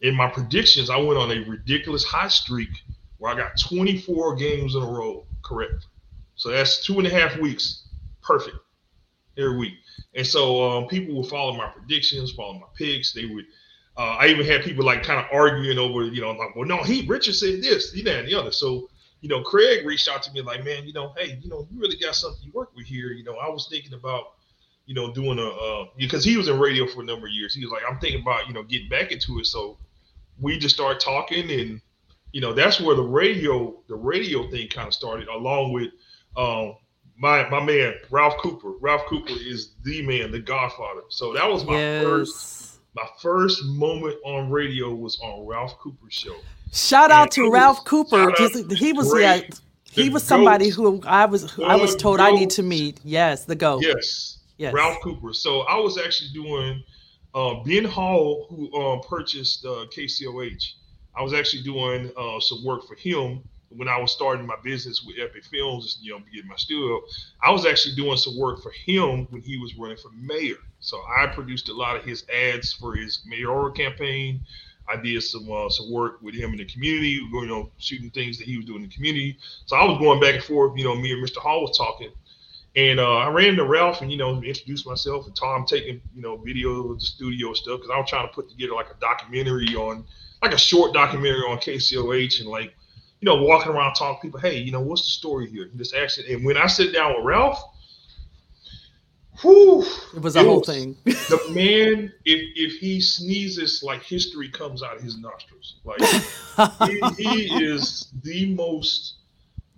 in 0.00 0.14
my 0.14 0.28
predictions, 0.28 0.90
I 0.90 0.96
went 0.96 1.18
on 1.18 1.30
a 1.30 1.40
ridiculous 1.48 2.04
hot 2.04 2.32
streak 2.32 2.70
where 3.18 3.32
I 3.32 3.36
got 3.36 3.60
24 3.60 4.36
games 4.36 4.74
in 4.74 4.82
a 4.82 4.86
row 4.86 5.26
correct. 5.42 5.86
So 6.36 6.48
that's 6.48 6.84
two 6.84 6.98
and 6.98 7.06
a 7.06 7.10
half 7.10 7.36
weeks, 7.38 7.82
perfect 8.22 8.56
every 9.36 9.58
week. 9.58 9.74
And 10.14 10.26
so 10.26 10.62
um, 10.62 10.88
people 10.88 11.16
would 11.16 11.26
follow 11.26 11.56
my 11.56 11.66
predictions, 11.66 12.32
follow 12.32 12.54
my 12.54 12.66
picks. 12.76 13.12
They 13.12 13.26
would. 13.26 13.46
Uh, 13.96 14.16
I 14.18 14.28
even 14.28 14.46
had 14.46 14.62
people 14.62 14.84
like 14.84 15.02
kind 15.02 15.20
of 15.20 15.26
arguing 15.32 15.78
over, 15.78 16.04
you 16.04 16.20
know, 16.20 16.30
like, 16.30 16.56
well, 16.56 16.66
no, 16.66 16.82
he 16.82 17.06
Richard 17.06 17.34
said 17.34 17.62
this, 17.62 17.92
he 17.92 18.02
know, 18.02 18.12
and 18.12 18.26
the 18.26 18.34
other. 18.34 18.52
So, 18.52 18.88
you 19.20 19.28
know, 19.28 19.42
Craig 19.42 19.84
reached 19.84 20.08
out 20.08 20.22
to 20.22 20.32
me 20.32 20.40
like, 20.40 20.64
man, 20.64 20.86
you 20.86 20.92
know, 20.92 21.12
hey, 21.18 21.38
you 21.42 21.50
know, 21.50 21.66
you 21.70 21.78
really 21.78 21.96
got 21.96 22.14
something 22.14 22.40
you 22.42 22.52
work 22.52 22.74
with 22.74 22.86
here. 22.86 23.08
You 23.08 23.24
know, 23.24 23.34
I 23.34 23.48
was 23.48 23.68
thinking 23.70 23.92
about, 23.92 24.32
you 24.86 24.94
know, 24.94 25.12
doing 25.12 25.38
a 25.38 25.46
uh, 25.46 25.86
because 25.98 26.24
he 26.24 26.36
was 26.36 26.48
in 26.48 26.58
radio 26.58 26.86
for 26.86 27.02
a 27.02 27.04
number 27.04 27.26
of 27.26 27.32
years. 27.32 27.54
He 27.54 27.64
was 27.64 27.72
like, 27.72 27.82
I'm 27.88 27.98
thinking 27.98 28.22
about, 28.22 28.48
you 28.48 28.54
know, 28.54 28.62
getting 28.62 28.88
back 28.88 29.12
into 29.12 29.38
it. 29.38 29.46
So 29.46 29.76
we 30.40 30.58
just 30.58 30.74
started 30.74 31.00
talking, 31.00 31.50
and 31.50 31.80
you 32.32 32.40
know, 32.40 32.52
that's 32.52 32.80
where 32.80 32.96
the 32.96 33.02
radio, 33.02 33.82
the 33.88 33.96
radio 33.96 34.48
thing 34.50 34.68
kind 34.68 34.88
of 34.88 34.94
started, 34.94 35.28
along 35.28 35.72
with 35.72 35.90
um, 36.36 36.76
my 37.20 37.48
my 37.50 37.62
man 37.62 37.94
Ralph 38.10 38.34
Cooper. 38.38 38.72
Ralph 38.80 39.02
Cooper 39.06 39.32
is 39.38 39.72
the 39.84 40.02
man, 40.02 40.32
the 40.32 40.40
Godfather. 40.40 41.02
So 41.08 41.32
that 41.34 41.48
was 41.48 41.64
my 41.64 41.76
Yes. 41.78 42.02
first 42.04 42.56
my 42.96 43.06
first 43.22 43.64
moment 43.66 44.16
on 44.24 44.50
radio 44.50 44.92
was 44.92 45.20
on 45.22 45.46
Ralph 45.46 45.78
Cooper's 45.78 46.12
show. 46.14 46.34
Shout 46.72 47.10
out 47.12 47.30
to 47.32 47.50
Ralph 47.50 47.78
was- 47.78 47.86
Cooper. 47.86 48.32
Just- 48.36 48.72
He 48.72 48.92
was 48.92 49.10
great- 49.12 49.22
yeah, 49.22 49.56
he 49.92 50.04
the 50.08 50.14
was 50.14 50.24
somebody 50.24 50.70
goat. 50.70 50.74
who 50.74 51.02
I 51.06 51.26
was 51.26 51.56
I 51.60 51.76
was 51.76 51.94
told 51.94 52.18
I 52.20 52.30
need 52.32 52.50
to 52.50 52.62
meet. 52.62 52.98
Yes, 53.04 53.44
the 53.44 53.54
goat. 53.54 53.82
Yes. 53.82 54.38
Yes. 54.58 54.72
Ralph 54.74 54.98
Cooper. 55.02 55.32
So 55.32 55.60
I 55.62 55.76
was 55.76 55.98
actually 55.98 56.30
doing 56.34 56.82
uh, 57.32 57.54
Ben 57.64 57.84
Hall, 57.84 58.46
who 58.50 58.74
um, 58.76 59.00
purchased 59.08 59.64
uh, 59.64 59.86
KCOH. 59.96 60.72
I 61.16 61.22
was 61.22 61.32
actually 61.32 61.62
doing 61.62 62.10
uh, 62.16 62.40
some 62.40 62.64
work 62.64 62.86
for 62.88 62.96
him 62.96 63.42
when 63.70 63.88
I 63.88 63.98
was 63.98 64.12
starting 64.12 64.46
my 64.46 64.56
business 64.62 65.04
with 65.06 65.16
Epic 65.18 65.44
Films, 65.44 65.98
you 66.02 66.12
know, 66.12 66.20
getting 66.32 66.48
my 66.48 66.56
studio. 66.56 67.00
I 67.42 67.50
was 67.50 67.66
actually 67.66 67.94
doing 67.94 68.16
some 68.16 68.38
work 68.38 68.62
for 68.62 68.72
him 68.72 69.26
when 69.30 69.42
he 69.42 69.58
was 69.58 69.76
running 69.76 69.96
for 69.96 70.10
mayor. 70.10 70.56
So 70.80 71.00
I 71.16 71.26
produced 71.26 71.68
a 71.68 71.74
lot 71.74 71.96
of 71.96 72.04
his 72.04 72.24
ads 72.28 72.72
for 72.72 72.94
his 72.94 73.22
mayoral 73.26 73.70
campaign. 73.70 74.40
I 74.88 74.96
did 74.96 75.22
some 75.22 75.50
uh, 75.50 75.68
some 75.68 75.90
work 75.92 76.20
with 76.20 76.34
him 76.34 76.50
in 76.50 76.58
the 76.58 76.64
community, 76.64 77.20
you 77.32 77.46
know, 77.46 77.70
shooting 77.78 78.10
things 78.10 78.38
that 78.38 78.44
he 78.44 78.56
was 78.56 78.66
doing 78.66 78.82
in 78.82 78.88
the 78.88 78.94
community. 78.94 79.38
So 79.66 79.76
I 79.76 79.84
was 79.84 79.98
going 79.98 80.20
back 80.20 80.34
and 80.34 80.42
forth. 80.42 80.76
You 80.76 80.84
know, 80.84 80.96
me 80.96 81.12
and 81.12 81.24
Mr. 81.24 81.36
Hall 81.36 81.62
was 81.62 81.76
talking. 81.78 82.10
And 82.76 83.00
uh, 83.00 83.16
I 83.16 83.28
ran 83.30 83.48
into 83.48 83.64
Ralph 83.64 84.00
and, 84.00 84.12
you 84.12 84.16
know, 84.16 84.40
introduced 84.42 84.86
myself 84.86 85.26
and 85.26 85.34
Tom 85.34 85.64
taking, 85.66 86.00
you 86.14 86.22
know, 86.22 86.36
video 86.36 86.92
of 86.92 87.00
the 87.00 87.04
studio 87.04 87.52
stuff 87.52 87.80
because 87.80 87.90
I 87.92 87.98
was 87.98 88.08
trying 88.08 88.28
to 88.28 88.32
put 88.32 88.48
together 88.48 88.74
like 88.74 88.90
a 88.90 89.00
documentary 89.00 89.74
on, 89.74 90.04
like 90.40 90.54
a 90.54 90.58
short 90.58 90.94
documentary 90.94 91.42
on 91.42 91.58
KCOH 91.58 92.40
and 92.40 92.48
like, 92.48 92.74
you 93.20 93.26
know, 93.26 93.42
walking 93.42 93.70
around 93.72 93.94
talking 93.94 94.16
to 94.18 94.22
people, 94.38 94.40
hey, 94.40 94.58
you 94.58 94.72
know, 94.72 94.80
what's 94.80 95.02
the 95.02 95.08
story 95.10 95.48
here? 95.50 95.68
This 95.74 95.92
action. 95.94 96.24
And 96.28 96.44
when 96.44 96.56
I 96.56 96.66
sit 96.66 96.92
down 96.92 97.14
with 97.16 97.24
Ralph, 97.24 97.62
whew, 99.42 99.84
It 100.14 100.22
was 100.22 100.36
a 100.36 100.42
whole 100.44 100.58
was- 100.58 100.66
thing. 100.66 100.96
the 101.04 101.40
man, 101.50 102.12
if 102.24 102.40
if 102.56 102.78
he 102.80 103.00
sneezes, 103.00 103.82
like 103.82 104.02
history 104.02 104.48
comes 104.48 104.82
out 104.82 104.96
of 104.96 105.02
his 105.02 105.18
nostrils. 105.18 105.76
Like 105.84 106.00
he, 106.88 107.00
he 107.22 107.64
is 107.64 108.08
the 108.22 108.54
most 108.54 109.16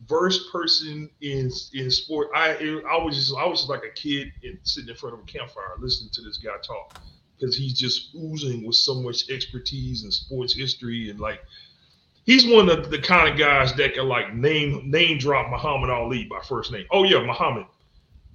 versed 0.09 0.51
person 0.53 1.09
in 1.20 1.51
in 1.74 1.90
sport. 1.90 2.28
I 2.34 2.80
I 2.88 3.03
was 3.03 3.16
just 3.16 3.34
I 3.36 3.45
was 3.47 3.61
just 3.61 3.70
like 3.70 3.84
a 3.84 3.93
kid 3.95 4.32
in, 4.43 4.59
sitting 4.62 4.90
in 4.90 4.97
front 4.97 5.14
of 5.14 5.20
a 5.20 5.24
campfire 5.24 5.64
listening 5.78 6.11
to 6.14 6.22
this 6.22 6.38
guy 6.38 6.55
talk 6.66 7.01
because 7.38 7.57
he's 7.57 7.78
just 7.78 8.14
oozing 8.14 8.64
with 8.66 8.76
so 8.76 8.95
much 8.95 9.30
expertise 9.30 10.05
in 10.05 10.11
sports 10.11 10.55
history 10.55 11.11
and 11.11 11.18
like 11.20 11.40
he's 12.24 12.46
one 12.46 12.68
of 12.68 12.90
the 12.90 12.98
kind 12.98 13.28
of 13.28 13.38
guys 13.38 13.74
that 13.74 13.94
can 13.94 14.08
like 14.08 14.34
name 14.34 14.90
name 14.90 15.18
drop 15.18 15.50
Muhammad 15.50 15.90
Ali 15.90 16.24
by 16.24 16.40
first 16.48 16.72
name. 16.72 16.86
Oh 16.90 17.04
yeah, 17.04 17.24
Muhammad. 17.24 17.66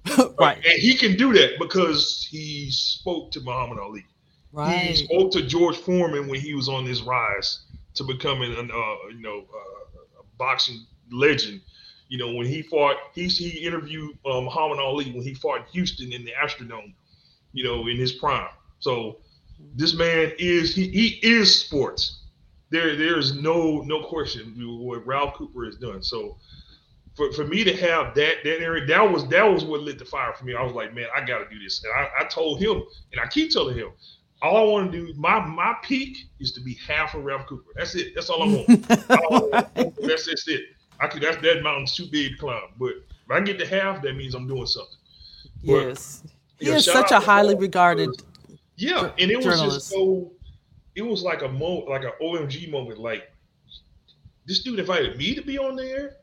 right. 0.38 0.56
And 0.56 0.80
he 0.80 0.96
can 0.96 1.16
do 1.16 1.32
that 1.34 1.58
because 1.58 2.26
he 2.30 2.70
spoke 2.70 3.30
to 3.32 3.40
Muhammad 3.40 3.78
Ali. 3.78 4.04
Right. 4.52 4.78
He 4.78 4.94
spoke 4.96 5.32
to 5.32 5.42
George 5.42 5.76
Foreman 5.76 6.28
when 6.28 6.40
he 6.40 6.54
was 6.54 6.68
on 6.68 6.86
his 6.86 7.02
rise 7.02 7.60
to 7.94 8.04
becoming 8.04 8.56
an 8.56 8.70
uh, 8.70 9.08
you 9.10 9.20
know 9.20 9.44
uh, 9.52 10.20
a 10.20 10.24
boxing 10.38 10.86
legend. 11.10 11.60
You 12.08 12.18
know 12.18 12.32
when 12.32 12.46
he 12.46 12.62
fought, 12.62 12.96
he 13.14 13.26
he 13.26 13.66
interviewed 13.66 14.16
uh, 14.24 14.40
Muhammad 14.40 14.78
Ali 14.78 15.12
when 15.12 15.22
he 15.22 15.34
fought 15.34 15.66
Houston 15.72 16.12
in 16.12 16.24
the 16.24 16.32
Astrodome. 16.32 16.94
You 17.52 17.64
know 17.64 17.86
in 17.88 17.96
his 17.96 18.12
prime. 18.12 18.48
So 18.78 19.18
this 19.74 19.94
man 19.94 20.32
is 20.38 20.74
he, 20.74 20.88
he 20.88 21.18
is 21.22 21.54
sports. 21.60 22.17
There 22.70 22.96
there 22.96 23.18
is 23.18 23.34
no 23.34 23.82
no 23.82 24.04
question 24.04 24.54
what 24.58 25.06
Ralph 25.06 25.34
Cooper 25.34 25.64
has 25.64 25.76
done. 25.76 26.02
So 26.02 26.36
for, 27.16 27.32
for 27.32 27.44
me 27.44 27.64
to 27.64 27.74
have 27.76 28.14
that 28.14 28.36
that 28.44 28.60
area 28.60 28.86
that 28.86 29.02
was 29.02 29.26
that 29.28 29.42
was 29.42 29.64
what 29.64 29.80
lit 29.80 29.98
the 29.98 30.04
fire 30.04 30.32
for 30.32 30.44
me. 30.44 30.54
I 30.54 30.62
was 30.62 30.72
like, 30.72 30.94
man, 30.94 31.06
I 31.14 31.20
got 31.20 31.38
to 31.38 31.48
do 31.50 31.62
this. 31.62 31.82
And 31.84 31.92
I, 31.92 32.24
I 32.24 32.24
told 32.28 32.60
him, 32.60 32.82
and 33.12 33.20
I 33.20 33.26
keep 33.26 33.50
telling 33.50 33.76
him, 33.76 33.90
all 34.40 34.56
I 34.56 34.72
want 34.72 34.92
to 34.92 35.06
do, 35.06 35.14
my 35.14 35.44
my 35.44 35.74
peak 35.82 36.28
is 36.40 36.52
to 36.52 36.60
be 36.60 36.74
half 36.74 37.14
of 37.14 37.24
Ralph 37.24 37.46
Cooper. 37.46 37.70
That's 37.74 37.94
it. 37.94 38.14
That's 38.14 38.30
all 38.30 38.42
I 38.42 38.46
want. 38.46 39.10
All 39.10 39.54
I 39.54 39.62
want. 39.74 39.96
that's, 40.00 40.26
that's 40.26 40.48
it. 40.48 40.62
I 41.00 41.06
could. 41.08 41.22
That's 41.22 41.36
that 41.42 41.62
mountain's 41.62 41.94
too 41.94 42.06
big 42.10 42.32
to 42.32 42.38
climb. 42.38 42.62
But 42.78 42.90
if 42.90 43.30
I 43.30 43.40
get 43.40 43.58
to 43.58 43.66
half, 43.66 44.02
that 44.02 44.14
means 44.16 44.34
I'm 44.34 44.46
doing 44.46 44.66
something. 44.66 44.96
Yes. 45.62 46.22
He 46.58 46.66
Yeah, 46.66 46.76
is 46.76 46.84
such 46.84 47.10
a 47.10 47.20
highly 47.20 47.54
regarded. 47.54 48.10
Yeah, 48.76 49.10
and 49.18 49.30
it 49.30 49.44
was 49.44 49.60
just 49.60 49.88
so. 49.88 50.32
It 50.98 51.06
was 51.06 51.22
like 51.22 51.42
a 51.42 51.48
mo, 51.48 51.84
like 51.88 52.02
an 52.02 52.12
OMG 52.20 52.68
moment. 52.70 52.98
Like 52.98 53.30
this 54.46 54.64
dude 54.64 54.80
invited 54.80 55.16
me 55.16 55.32
to 55.36 55.42
be 55.42 55.56
on 55.56 55.76
there, 55.76 56.16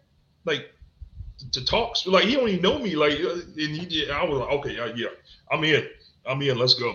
like 0.43 0.69
to 1.53 1.63
talk. 1.63 1.95
Like 2.05 2.25
he 2.25 2.35
don't 2.35 2.49
even 2.49 2.61
know 2.61 2.77
me. 2.77 2.95
Like 2.95 3.13
uh, 3.13 3.35
and 3.35 3.75
he 3.79 3.85
did. 3.85 4.09
I 4.09 4.23
was 4.25 4.39
like, 4.39 4.49
okay, 4.49 4.77
uh, 4.77 4.93
yeah, 4.95 5.07
I'm 5.49 5.63
in. 5.63 5.87
I'm 6.25 6.41
in. 6.41 6.57
Let's 6.57 6.73
go. 6.73 6.93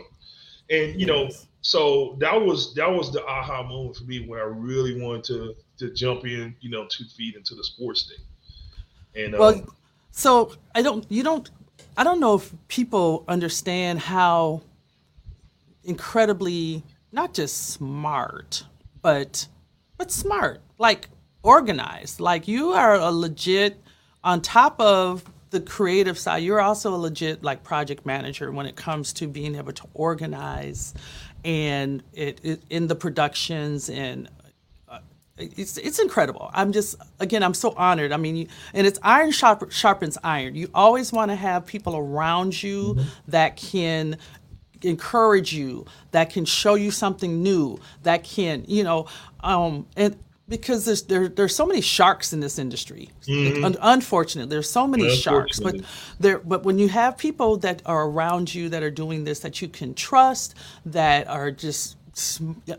And 0.69 1.01
you 1.01 1.07
know, 1.07 1.31
so 1.63 2.17
that 2.21 2.39
was 2.39 2.75
that 2.75 2.91
was 2.91 3.11
the 3.13 3.25
aha 3.25 3.63
moment 3.63 3.97
for 3.97 4.05
me 4.05 4.29
when 4.29 4.39
I 4.39 4.45
really 4.45 5.01
wanted 5.01 5.25
to 5.25 5.55
to 5.79 5.91
jump 5.95 6.27
in, 6.27 6.55
you 6.61 6.69
know, 6.69 6.87
two 6.87 7.05
feet 7.17 7.35
into 7.35 7.55
the 7.55 7.65
sports 7.65 8.11
thing. 8.11 9.25
And 9.25 9.39
Well, 9.39 9.55
um, 9.55 9.75
so 10.11 10.53
I 10.75 10.83
don't. 10.83 11.07
You 11.11 11.23
don't. 11.23 11.51
I 11.97 12.05
don't 12.05 12.21
know 12.21 12.35
if 12.35 12.53
people 12.69 13.25
understand 13.27 14.01
how 14.01 14.61
incredibly 15.85 16.85
not 17.13 17.35
just 17.35 17.73
smart, 17.73 18.65
but 19.03 19.49
but 19.97 20.11
smart, 20.11 20.61
like 20.79 21.09
organized. 21.43 22.21
Like 22.21 22.49
you 22.49 22.71
are 22.71 22.95
a 22.95 23.11
legit 23.11 23.83
on 24.23 24.41
top 24.41 24.81
of 24.81 25.25
the 25.51 25.61
creative 25.61 26.19
side. 26.19 26.39
You're 26.39 26.61
also 26.61 26.95
a 26.95 26.97
legit 26.97 27.43
like 27.43 27.63
project 27.63 28.07
manager 28.07 28.51
when 28.53 28.67
it 28.67 28.77
comes 28.77 29.13
to 29.15 29.27
being 29.27 29.57
able 29.57 29.73
to 29.73 29.87
organize 29.95 30.95
and 31.45 32.03
it, 32.13 32.41
it 32.43 32.63
in 32.71 32.87
the 32.87 32.95
productions 32.95 33.89
and 33.89 34.29
uh, 34.89 34.99
it's 35.39 35.77
it's 35.79 35.99
incredible. 35.99 36.51
I'm 36.53 36.73
just 36.73 36.97
again, 37.19 37.43
I'm 37.43 37.55
so 37.55 37.73
honored. 37.77 38.13
I 38.13 38.17
mean, 38.17 38.37
you, 38.37 38.47
and 38.75 38.87
it's 38.87 38.99
iron 39.03 39.33
sharp, 39.33 39.71
sharpens 39.73 40.19
iron. 40.23 40.55
You 40.55 40.71
always 40.75 41.13
want 41.13 41.31
to 41.31 41.35
have 41.35 41.67
people 41.67 41.97
around 41.97 42.63
you 42.63 42.95
mm-hmm. 42.95 43.09
that 43.29 43.57
can 43.57 44.19
encourage 44.83 45.53
you, 45.53 45.87
that 46.13 46.31
can 46.31 46.45
show 46.45 46.75
you 46.75 46.91
something 46.91 47.43
new, 47.43 47.79
that 48.03 48.25
can 48.25 48.65
you 48.67 48.85
know, 48.85 49.07
um, 49.41 49.87
and 49.97 50.17
because 50.49 50.85
there's 50.85 51.03
there 51.05 51.29
there's 51.29 51.55
so 51.55 51.65
many 51.65 51.81
sharks 51.81 52.33
in 52.33 52.41
this 52.41 52.59
industry. 52.59 53.09
Un- 53.65 53.77
unfortunately, 53.81 54.51
there's 54.51 54.69
so 54.69 54.87
many 54.87 55.05
sharks, 55.17 55.61
but 55.61 55.77
there 56.19 56.39
but 56.41 56.65
when 56.65 56.79
you 56.79 56.89
have 56.89 57.17
people 57.17 57.57
that 57.59 57.81
are 57.87 58.07
around 58.07 58.53
you 58.53 58.69
that 58.69 58.83
are 58.83 58.91
doing 58.91 59.25
this 59.25 59.41
that 59.41 59.63
you 59.63 59.69
can 59.69 59.95
trust, 59.95 60.55
that 60.85 61.29
are 61.29 61.51
just 61.53 61.97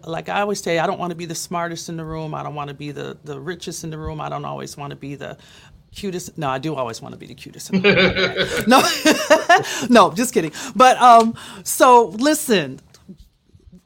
like 0.06 0.28
I 0.28 0.42
always 0.42 0.62
say, 0.62 0.78
I 0.80 0.86
don't 0.86 1.00
want 1.00 1.12
to 1.12 1.16
be 1.16 1.26
the 1.26 1.34
smartest 1.36 1.88
in 1.88 1.96
the 1.98 2.06
room. 2.06 2.36
I 2.36 2.44
don't 2.44 2.54
want 2.54 2.68
to 2.68 2.74
be 2.74 2.92
the 2.92 3.18
the 3.24 3.40
richest 3.40 3.84
in 3.84 3.90
the 3.90 3.98
room. 3.98 4.20
I 4.20 4.28
don't 4.30 4.46
always 4.46 4.76
want 4.76 4.92
to 4.92 4.98
be 4.98 5.16
the 5.16 5.38
cutest. 5.94 6.38
No, 6.38 6.50
I 6.50 6.58
do 6.58 6.76
always 6.76 7.02
want 7.02 7.14
to 7.14 7.20
be 7.20 7.28
the 7.28 7.36
cutest. 7.36 7.72
No, 8.68 8.82
no, 9.90 10.12
just 10.12 10.34
kidding. 10.34 10.52
But 10.76 10.98
um, 10.98 11.36
so 11.64 12.08
listen, 12.18 12.80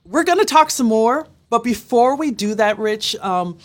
we're 0.05 0.23
going 0.23 0.39
to 0.39 0.45
talk 0.45 0.71
some 0.71 0.87
more. 0.87 1.27
But 1.49 1.63
before 1.63 2.15
we 2.15 2.31
do 2.31 2.55
that, 2.55 2.79
Rich, 2.79 3.15
um, 3.17 3.57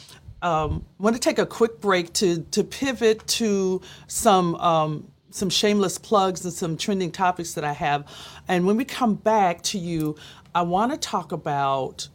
um, 0.42 0.84
I 0.98 1.02
want 1.02 1.16
to 1.16 1.20
take 1.20 1.38
a 1.38 1.46
quick 1.46 1.80
break 1.80 2.12
to 2.14 2.42
to 2.42 2.64
pivot 2.64 3.26
to 3.28 3.80
some 4.06 4.54
um, 4.56 5.10
some 5.30 5.50
shameless 5.50 5.98
plugs 5.98 6.44
and 6.44 6.52
some 6.52 6.76
trending 6.76 7.10
topics 7.10 7.54
that 7.54 7.64
I 7.64 7.72
have. 7.72 8.04
And 8.48 8.66
when 8.66 8.76
we 8.76 8.84
come 8.84 9.14
back 9.14 9.62
to 9.62 9.78
you, 9.78 10.16
I 10.54 10.62
want 10.62 10.92
to 10.92 10.98
talk 10.98 11.32
about 11.32 12.08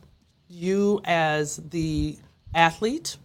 you 0.47 1.01
as 1.05 1.57
the 1.57 2.17
athlete, 2.53 3.17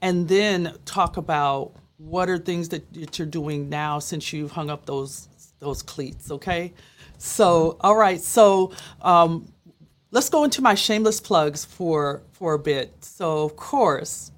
and 0.00 0.28
then 0.28 0.74
talk 0.84 1.16
about 1.16 1.72
what 2.04 2.28
are 2.28 2.38
things 2.38 2.68
that, 2.70 3.18
you're 3.18 3.26
doing 3.26 3.68
now 3.68 3.98
since 3.98 4.32
you've 4.32 4.52
hung 4.52 4.70
up 4.70 4.86
those 4.86 5.28
those 5.60 5.82
cleats. 5.82 6.30
Okay, 6.30 6.72
so 7.18 7.76
all 7.80 7.96
right, 7.96 8.20
so. 8.20 8.72
Um, 9.00 9.52
let's 10.12 10.28
go 10.28 10.44
into 10.44 10.62
my 10.62 10.74
shameless 10.74 11.20
plugs 11.20 11.64
for 11.64 12.22
for 12.32 12.54
a 12.54 12.58
bit. 12.58 12.92
So, 13.04 13.44
of 13.44 13.56
course, 13.56 14.30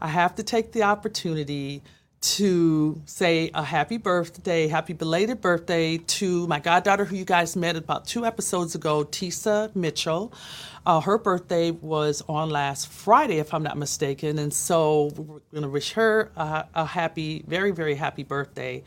I 0.00 0.08
have 0.08 0.34
to 0.36 0.42
take 0.42 0.72
the 0.72 0.82
opportunity 0.82 1.82
to 2.20 3.00
say 3.06 3.50
a 3.54 3.62
happy 3.62 3.96
birthday, 3.96 4.68
happy 4.68 4.92
belated 4.92 5.40
birthday 5.40 5.96
to 5.96 6.46
my 6.46 6.60
goddaughter, 6.60 7.04
who 7.04 7.16
you 7.16 7.24
guys 7.24 7.56
met 7.56 7.76
about 7.76 8.06
two 8.06 8.26
episodes 8.26 8.74
ago, 8.74 9.04
Tisa 9.04 9.74
Mitchell. 9.74 10.32
Uh, 10.84 11.00
her 11.00 11.18
birthday 11.18 11.70
was 11.70 12.22
on 12.28 12.50
last 12.50 12.88
Friday, 12.88 13.38
if 13.38 13.54
I'm 13.54 13.62
not 13.62 13.78
mistaken. 13.78 14.38
And 14.38 14.52
so 14.52 15.12
we're 15.16 15.40
going 15.50 15.62
to 15.62 15.68
wish 15.68 15.92
her 15.92 16.30
a, 16.36 16.66
a, 16.74 16.84
happy, 16.84 17.44
very, 17.46 17.70
very 17.70 17.94
happy 17.94 18.22
birthday 18.22 18.82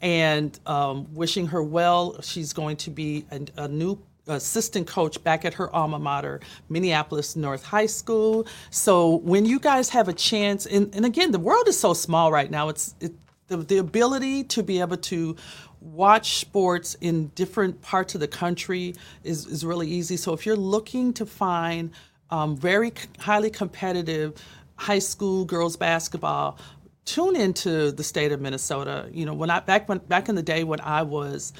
and 0.00 0.58
um, 0.66 1.12
wishing 1.14 1.46
her 1.48 1.62
well. 1.62 2.20
She's 2.22 2.52
going 2.52 2.76
to 2.78 2.90
be 2.90 3.26
a, 3.30 3.64
a 3.64 3.68
new 3.68 3.98
assistant 4.34 4.86
coach 4.86 5.22
back 5.22 5.44
at 5.44 5.54
her 5.54 5.74
alma 5.74 5.98
mater, 5.98 6.40
Minneapolis 6.68 7.36
North 7.36 7.64
High 7.64 7.86
School. 7.86 8.46
So 8.70 9.16
when 9.16 9.44
you 9.46 9.58
guys 9.58 9.90
have 9.90 10.08
a 10.08 10.12
chance, 10.12 10.66
and, 10.66 10.94
and 10.94 11.04
again, 11.04 11.30
the 11.32 11.38
world 11.38 11.68
is 11.68 11.78
so 11.78 11.94
small 11.94 12.32
right 12.32 12.50
now. 12.50 12.68
It's 12.68 12.94
it, 13.00 13.12
the, 13.48 13.58
the 13.58 13.78
ability 13.78 14.44
to 14.44 14.62
be 14.62 14.80
able 14.80 14.96
to 14.96 15.36
watch 15.80 16.38
sports 16.38 16.94
in 17.00 17.28
different 17.28 17.80
parts 17.82 18.14
of 18.14 18.20
the 18.20 18.28
country 18.28 18.94
is, 19.24 19.46
is 19.46 19.64
really 19.64 19.88
easy. 19.88 20.16
So 20.16 20.32
if 20.32 20.46
you're 20.46 20.56
looking 20.56 21.12
to 21.14 21.26
find 21.26 21.90
um, 22.30 22.56
very 22.56 22.92
highly 23.18 23.50
competitive 23.50 24.34
high 24.76 24.98
school 24.98 25.44
girls 25.44 25.76
basketball, 25.76 26.58
tune 27.04 27.36
into 27.36 27.90
the 27.92 28.04
state 28.04 28.30
of 28.32 28.40
Minnesota. 28.40 29.08
You 29.12 29.26
know, 29.26 29.34
when 29.34 29.50
I 29.50 29.60
back 29.60 29.88
when 29.88 29.98
back 29.98 30.28
in 30.28 30.34
the 30.34 30.42
day 30.42 30.64
when 30.64 30.80
I 30.80 31.02
was 31.02 31.52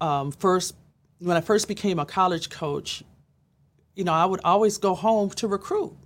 um, 0.00 0.32
first 0.32 0.74
when 1.18 1.36
I 1.36 1.40
first 1.40 1.68
became 1.68 1.98
a 1.98 2.06
college 2.06 2.50
coach, 2.50 3.02
you 3.94 4.04
know, 4.04 4.12
I 4.12 4.24
would 4.24 4.40
always 4.44 4.78
go 4.78 4.94
home 4.94 5.30
to 5.30 5.48
recruit. 5.48 5.96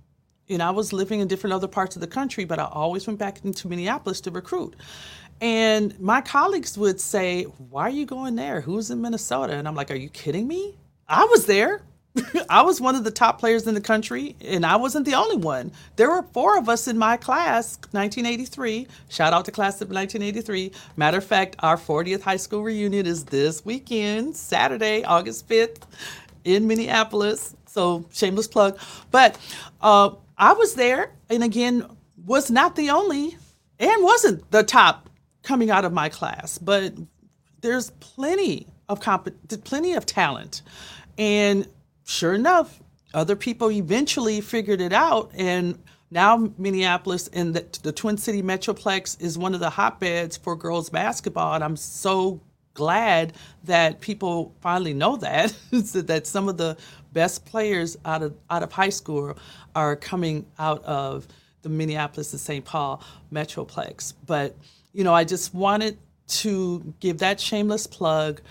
You 0.47 0.57
know, 0.57 0.67
I 0.67 0.71
was 0.71 0.91
living 0.91 1.19
in 1.19 1.27
different 1.27 1.53
other 1.53 1.67
parts 1.67 1.95
of 1.95 2.01
the 2.01 2.07
country, 2.07 2.43
but 2.43 2.59
I 2.59 2.65
always 2.65 3.07
went 3.07 3.19
back 3.19 3.43
into 3.45 3.67
Minneapolis 3.67 4.19
to 4.21 4.31
recruit. 4.31 4.75
And 5.39 5.97
my 5.99 6.21
colleagues 6.21 6.77
would 6.77 6.99
say, 6.99 7.43
Why 7.43 7.83
are 7.83 7.89
you 7.89 8.05
going 8.05 8.35
there? 8.35 8.61
Who's 8.61 8.91
in 8.91 9.01
Minnesota? 9.01 9.53
And 9.53 9.67
I'm 9.67 9.75
like, 9.75 9.91
Are 9.91 9.95
you 9.95 10.09
kidding 10.09 10.47
me? 10.47 10.77
I 11.07 11.25
was 11.25 11.45
there. 11.45 11.81
I 12.49 12.61
was 12.61 12.79
one 12.79 12.95
of 12.95 13.03
the 13.03 13.11
top 13.11 13.39
players 13.39 13.65
in 13.67 13.73
the 13.73 13.81
country, 13.81 14.35
and 14.41 14.65
I 14.65 14.75
wasn't 14.75 15.05
the 15.05 15.15
only 15.15 15.37
one. 15.37 15.71
There 15.95 16.09
were 16.09 16.23
four 16.33 16.57
of 16.57 16.69
us 16.69 16.87
in 16.87 16.97
my 16.97 17.17
class, 17.17 17.77
1983. 17.91 18.87
Shout 19.09 19.33
out 19.33 19.45
to 19.45 19.51
class 19.51 19.81
of 19.81 19.89
1983. 19.89 20.71
Matter 20.95 21.17
of 21.17 21.23
fact, 21.23 21.55
our 21.59 21.77
40th 21.77 22.21
high 22.21 22.37
school 22.37 22.63
reunion 22.63 23.05
is 23.05 23.25
this 23.25 23.65
weekend, 23.65 24.35
Saturday, 24.37 25.03
August 25.03 25.47
5th, 25.47 25.83
in 26.43 26.67
Minneapolis. 26.67 27.55
So, 27.65 28.05
shameless 28.11 28.47
plug. 28.47 28.77
But 29.09 29.39
uh, 29.81 30.11
I 30.37 30.53
was 30.53 30.75
there, 30.75 31.11
and 31.29 31.43
again, 31.43 31.85
was 32.25 32.51
not 32.51 32.75
the 32.75 32.91
only, 32.91 33.37
and 33.79 34.03
wasn't 34.03 34.51
the 34.51 34.63
top 34.63 35.09
coming 35.41 35.71
out 35.71 35.83
of 35.83 35.91
my 35.91 36.09
class, 36.09 36.57
but 36.59 36.93
there's 37.61 37.89
plenty 37.99 38.67
of 38.87 38.99
comp- 38.99 39.33
plenty 39.63 39.93
of 39.93 40.05
talent. 40.05 40.61
And 41.17 41.67
sure 42.05 42.33
enough, 42.33 42.81
other 43.13 43.35
people 43.35 43.71
eventually 43.71 44.41
figured 44.41 44.81
it 44.81 44.93
out. 44.93 45.31
And 45.35 45.79
now 46.11 46.51
Minneapolis 46.57 47.27
and 47.33 47.53
the, 47.53 47.65
the 47.83 47.91
Twin 47.91 48.17
City 48.17 48.41
Metroplex 48.41 49.19
is 49.21 49.37
one 49.37 49.53
of 49.53 49.59
the 49.59 49.69
hotbeds 49.69 50.37
for 50.37 50.55
girls 50.55 50.89
basketball. 50.89 51.53
And 51.53 51.63
I'm 51.63 51.75
so 51.75 52.41
glad 52.73 53.33
that 53.63 54.01
people 54.01 54.55
finally 54.61 54.93
know 54.93 55.15
that 55.17 55.55
that 55.71 56.25
some 56.25 56.49
of 56.49 56.57
the 56.57 56.77
best 57.11 57.45
players 57.45 57.97
out 58.05 58.23
of 58.23 58.35
out 58.49 58.63
of 58.63 58.71
high 58.71 58.89
school 58.89 59.37
are 59.75 59.95
coming 59.95 60.45
out 60.57 60.83
of 60.85 61.27
the 61.61 61.69
Minneapolis 61.69 62.33
and 62.33 62.39
St. 62.39 62.65
Paul 62.65 63.03
Metroplex. 63.31 64.13
But 64.25 64.55
you 64.91 65.03
know, 65.03 65.13
I 65.13 65.23
just 65.23 65.53
wanted 65.53 65.97
to 66.25 66.93
give 66.99 67.19
that 67.19 67.39
shameless 67.39 67.87
plug 67.87 68.41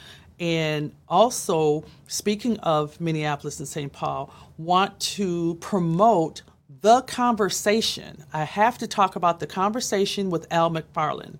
and 0.40 0.92
also, 1.08 1.84
speaking 2.06 2.58
of 2.60 3.00
Minneapolis 3.00 3.58
and 3.58 3.68
St. 3.68 3.92
Paul, 3.92 4.32
want 4.58 4.98
to 5.00 5.56
promote 5.56 6.42
the 6.80 7.02
conversation. 7.02 8.24
I 8.32 8.44
have 8.44 8.78
to 8.78 8.86
talk 8.86 9.16
about 9.16 9.40
the 9.40 9.46
conversation 9.46 10.30
with 10.30 10.46
Al 10.50 10.70
McFarlane. 10.70 11.38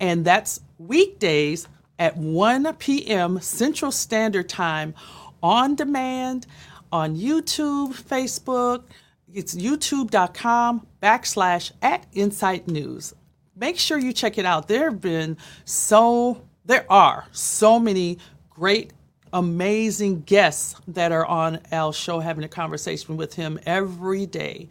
And 0.00 0.24
that's 0.24 0.60
weekdays 0.78 1.68
at 1.98 2.16
1 2.16 2.74
p.m. 2.76 3.40
Central 3.40 3.92
Standard 3.92 4.48
Time 4.48 4.94
on 5.42 5.74
demand 5.74 6.46
on 6.90 7.16
YouTube, 7.16 7.94
Facebook. 7.94 8.84
It's 9.32 9.54
youtube.com 9.54 10.86
backslash 11.02 11.72
at 11.80 12.06
Insight 12.12 12.68
News. 12.68 13.14
Make 13.56 13.78
sure 13.78 13.98
you 13.98 14.12
check 14.12 14.38
it 14.38 14.44
out. 14.44 14.68
There 14.68 14.90
have 14.90 15.00
been 15.00 15.36
so 15.64 16.42
there 16.64 16.86
are 16.90 17.26
so 17.32 17.78
many 17.78 18.18
great 18.50 18.92
amazing 19.32 20.20
guests 20.22 20.76
that 20.86 21.10
are 21.10 21.24
on 21.24 21.60
Al's 21.70 21.96
show, 21.96 22.20
having 22.20 22.44
a 22.44 22.48
conversation 22.48 23.16
with 23.16 23.34
him 23.34 23.58
every 23.64 24.26
day, 24.26 24.68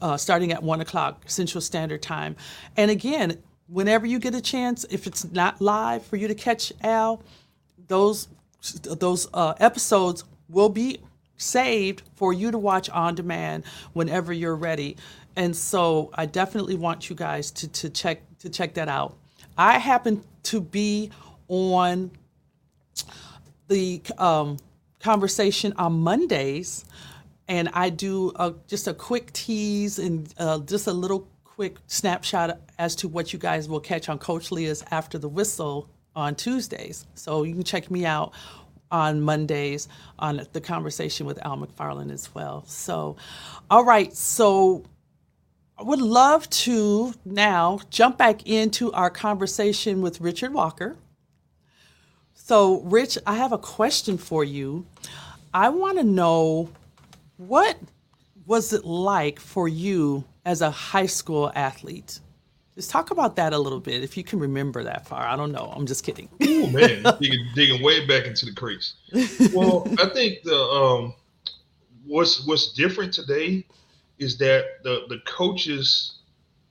uh, 0.00 0.16
starting 0.16 0.52
at 0.52 0.62
one 0.62 0.80
o'clock 0.80 1.22
Central 1.26 1.60
Standard 1.60 2.02
Time. 2.02 2.36
And 2.76 2.90
again, 2.90 3.42
whenever 3.66 4.06
you 4.06 4.18
get 4.18 4.34
a 4.34 4.40
chance, 4.40 4.84
if 4.90 5.06
it's 5.06 5.30
not 5.32 5.60
live 5.60 6.04
for 6.04 6.16
you 6.16 6.28
to 6.28 6.34
catch 6.34 6.72
Al, 6.82 7.22
those 7.88 8.28
those 8.82 9.28
uh, 9.34 9.54
episodes 9.60 10.24
will 10.48 10.68
be 10.68 10.98
saved 11.36 12.02
for 12.16 12.32
you 12.32 12.50
to 12.50 12.58
watch 12.58 12.90
on 12.90 13.14
demand 13.14 13.64
whenever 13.92 14.32
you're 14.32 14.56
ready. 14.56 14.96
And 15.36 15.54
so 15.54 16.10
I 16.14 16.26
definitely 16.26 16.74
want 16.74 17.08
you 17.08 17.14
guys 17.14 17.52
to, 17.52 17.68
to 17.68 17.90
check 17.90 18.22
to 18.40 18.48
check 18.48 18.74
that 18.74 18.88
out. 18.88 19.16
I 19.58 19.78
happen 19.78 20.22
to 20.44 20.60
be 20.60 21.10
on 21.48 22.12
the 23.66 24.00
um, 24.16 24.56
conversation 25.00 25.72
on 25.76 26.00
Mondays, 26.00 26.84
and 27.48 27.68
I 27.72 27.90
do 27.90 28.32
a, 28.36 28.54
just 28.68 28.86
a 28.86 28.94
quick 28.94 29.32
tease 29.32 29.98
and 29.98 30.32
uh, 30.38 30.60
just 30.60 30.86
a 30.86 30.92
little 30.92 31.26
quick 31.44 31.76
snapshot 31.88 32.60
as 32.78 32.94
to 32.96 33.08
what 33.08 33.32
you 33.32 33.38
guys 33.38 33.68
will 33.68 33.80
catch 33.80 34.08
on 34.08 34.18
Coach 34.18 34.52
Leah's 34.52 34.84
After 34.92 35.18
the 35.18 35.28
Whistle 35.28 35.88
on 36.14 36.36
Tuesdays. 36.36 37.04
So 37.14 37.42
you 37.42 37.54
can 37.54 37.64
check 37.64 37.90
me 37.90 38.06
out 38.06 38.32
on 38.90 39.20
Mondays 39.20 39.88
on 40.18 40.46
the 40.52 40.60
conversation 40.60 41.26
with 41.26 41.44
Al 41.44 41.58
McFarlane 41.58 42.12
as 42.12 42.32
well. 42.34 42.64
So, 42.66 43.16
all 43.70 43.84
right. 43.84 44.14
So 44.14 44.84
I 45.78 45.84
would 45.84 46.00
love 46.00 46.50
to 46.50 47.14
now 47.24 47.78
jump 47.88 48.18
back 48.18 48.48
into 48.48 48.92
our 48.92 49.10
conversation 49.10 50.02
with 50.02 50.20
Richard 50.20 50.52
Walker. 50.52 50.96
So, 52.34 52.80
Rich, 52.80 53.16
I 53.24 53.36
have 53.36 53.52
a 53.52 53.58
question 53.58 54.18
for 54.18 54.42
you. 54.42 54.86
I 55.54 55.68
want 55.68 55.98
to 55.98 56.04
know 56.04 56.68
what 57.36 57.78
was 58.44 58.72
it 58.72 58.84
like 58.84 59.38
for 59.38 59.68
you 59.68 60.24
as 60.44 60.62
a 60.62 60.70
high 60.70 61.06
school 61.06 61.52
athlete? 61.54 62.18
Just 62.74 62.90
talk 62.90 63.12
about 63.12 63.36
that 63.36 63.52
a 63.52 63.58
little 63.58 63.80
bit, 63.80 64.02
if 64.02 64.16
you 64.16 64.24
can 64.24 64.40
remember 64.40 64.82
that 64.82 65.06
far. 65.06 65.22
I 65.22 65.36
don't 65.36 65.52
know. 65.52 65.72
I'm 65.76 65.86
just 65.86 66.02
kidding. 66.02 66.28
oh 66.42 66.66
man, 66.70 67.04
digging, 67.20 67.46
digging 67.54 67.82
way 67.84 68.04
back 68.04 68.26
into 68.26 68.46
the 68.46 68.52
crease. 68.52 68.94
Well, 69.54 69.86
I 70.00 70.08
think 70.08 70.42
the 70.42 70.56
um, 70.56 71.14
what's 72.04 72.44
what's 72.48 72.72
different 72.72 73.12
today 73.12 73.64
is 74.18 74.36
that 74.38 74.82
the 74.82 75.04
the 75.08 75.18
coaches 75.26 76.14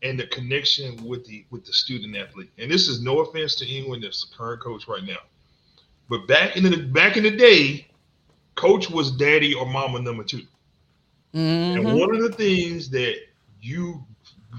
and 0.03 0.19
the 0.19 0.27
connection 0.27 1.03
with 1.05 1.25
the 1.25 1.45
with 1.49 1.65
the 1.65 1.73
student 1.73 2.15
athlete. 2.15 2.51
And 2.57 2.71
this 2.71 2.87
is 2.87 3.01
no 3.01 3.19
offense 3.19 3.55
to 3.55 3.67
anyone 3.67 4.01
that's 4.01 4.27
the 4.29 4.35
current 4.35 4.61
coach 4.61 4.87
right 4.87 5.03
now, 5.03 5.19
but 6.09 6.27
back 6.27 6.55
in 6.55 6.63
the 6.63 6.77
back 6.77 7.17
in 7.17 7.23
the 7.23 7.35
day, 7.35 7.87
coach 8.55 8.89
was 8.89 9.11
daddy 9.11 9.53
or 9.53 9.65
mama 9.65 10.01
number 10.01 10.23
2 10.23 10.37
mm-hmm. 10.37 11.37
And 11.37 11.99
one 11.99 12.13
of 12.13 12.21
the 12.21 12.31
things 12.31 12.89
that 12.91 13.15
you 13.61 14.03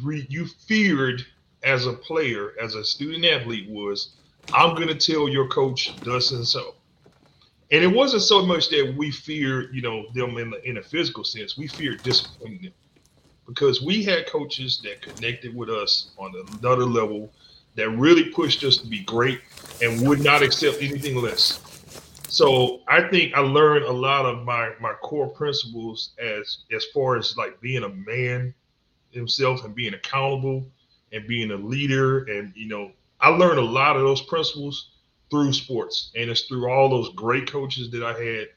you 0.04 0.46
feared 0.46 1.24
as 1.64 1.86
a 1.86 1.92
player, 1.92 2.52
as 2.60 2.74
a 2.74 2.84
student 2.84 3.24
athlete, 3.24 3.68
was 3.68 4.14
I'm 4.52 4.74
going 4.74 4.88
to 4.88 4.94
tell 4.94 5.28
your 5.28 5.48
coach 5.48 5.94
thus 6.02 6.30
and 6.30 6.46
so. 6.46 6.74
And 7.70 7.84
it 7.84 7.88
wasn't 7.88 8.22
so 8.22 8.44
much 8.46 8.70
that 8.70 8.94
we 8.96 9.10
feared, 9.10 9.74
you 9.74 9.82
know, 9.82 10.06
them 10.14 10.38
in, 10.38 10.50
the, 10.50 10.68
in 10.68 10.78
a 10.78 10.82
physical 10.82 11.24
sense. 11.24 11.58
We 11.58 11.66
feared 11.66 12.02
disappointing 12.02 12.62
them 12.62 12.72
because 13.46 13.82
we 13.82 14.02
had 14.02 14.26
coaches 14.26 14.80
that 14.84 15.02
connected 15.02 15.54
with 15.54 15.68
us 15.68 16.10
on 16.18 16.32
another 16.60 16.84
level 16.84 17.30
that 17.74 17.90
really 17.90 18.30
pushed 18.30 18.64
us 18.64 18.78
to 18.78 18.86
be 18.86 19.00
great 19.00 19.40
and 19.82 20.06
would 20.06 20.20
not 20.20 20.42
accept 20.42 20.78
anything 20.82 21.16
less. 21.16 21.60
So 22.28 22.80
I 22.88 23.08
think 23.08 23.34
I 23.34 23.40
learned 23.40 23.84
a 23.84 23.92
lot 23.92 24.26
of 24.26 24.44
my 24.44 24.72
my 24.80 24.92
core 25.02 25.28
principles 25.28 26.10
as 26.18 26.58
as 26.70 26.84
far 26.92 27.16
as 27.16 27.36
like 27.36 27.58
being 27.60 27.84
a 27.84 27.88
man 27.88 28.52
himself 29.12 29.64
and 29.64 29.74
being 29.74 29.94
accountable 29.94 30.66
and 31.12 31.26
being 31.26 31.50
a 31.50 31.56
leader 31.56 32.24
and 32.24 32.52
you 32.54 32.68
know 32.68 32.92
I 33.20 33.30
learned 33.30 33.58
a 33.58 33.64
lot 33.64 33.96
of 33.96 34.02
those 34.02 34.20
principles 34.22 34.90
through 35.30 35.52
sports, 35.52 36.10
and 36.16 36.30
it's 36.30 36.42
through 36.42 36.70
all 36.70 36.88
those 36.88 37.10
great 37.14 37.50
coaches 37.50 37.90
that 37.90 38.02
I 38.02 38.12
had 38.12 38.48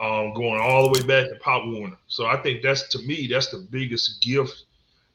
um, 0.00 0.32
going 0.32 0.60
all 0.60 0.84
the 0.84 0.98
way 0.98 1.06
back 1.06 1.28
to 1.28 1.36
Pop 1.36 1.66
Warner. 1.66 1.96
So 2.06 2.26
I 2.26 2.36
think 2.36 2.62
that's 2.62 2.88
to 2.88 2.98
me 3.00 3.26
that's 3.26 3.48
the 3.48 3.66
biggest 3.70 4.22
gift 4.22 4.64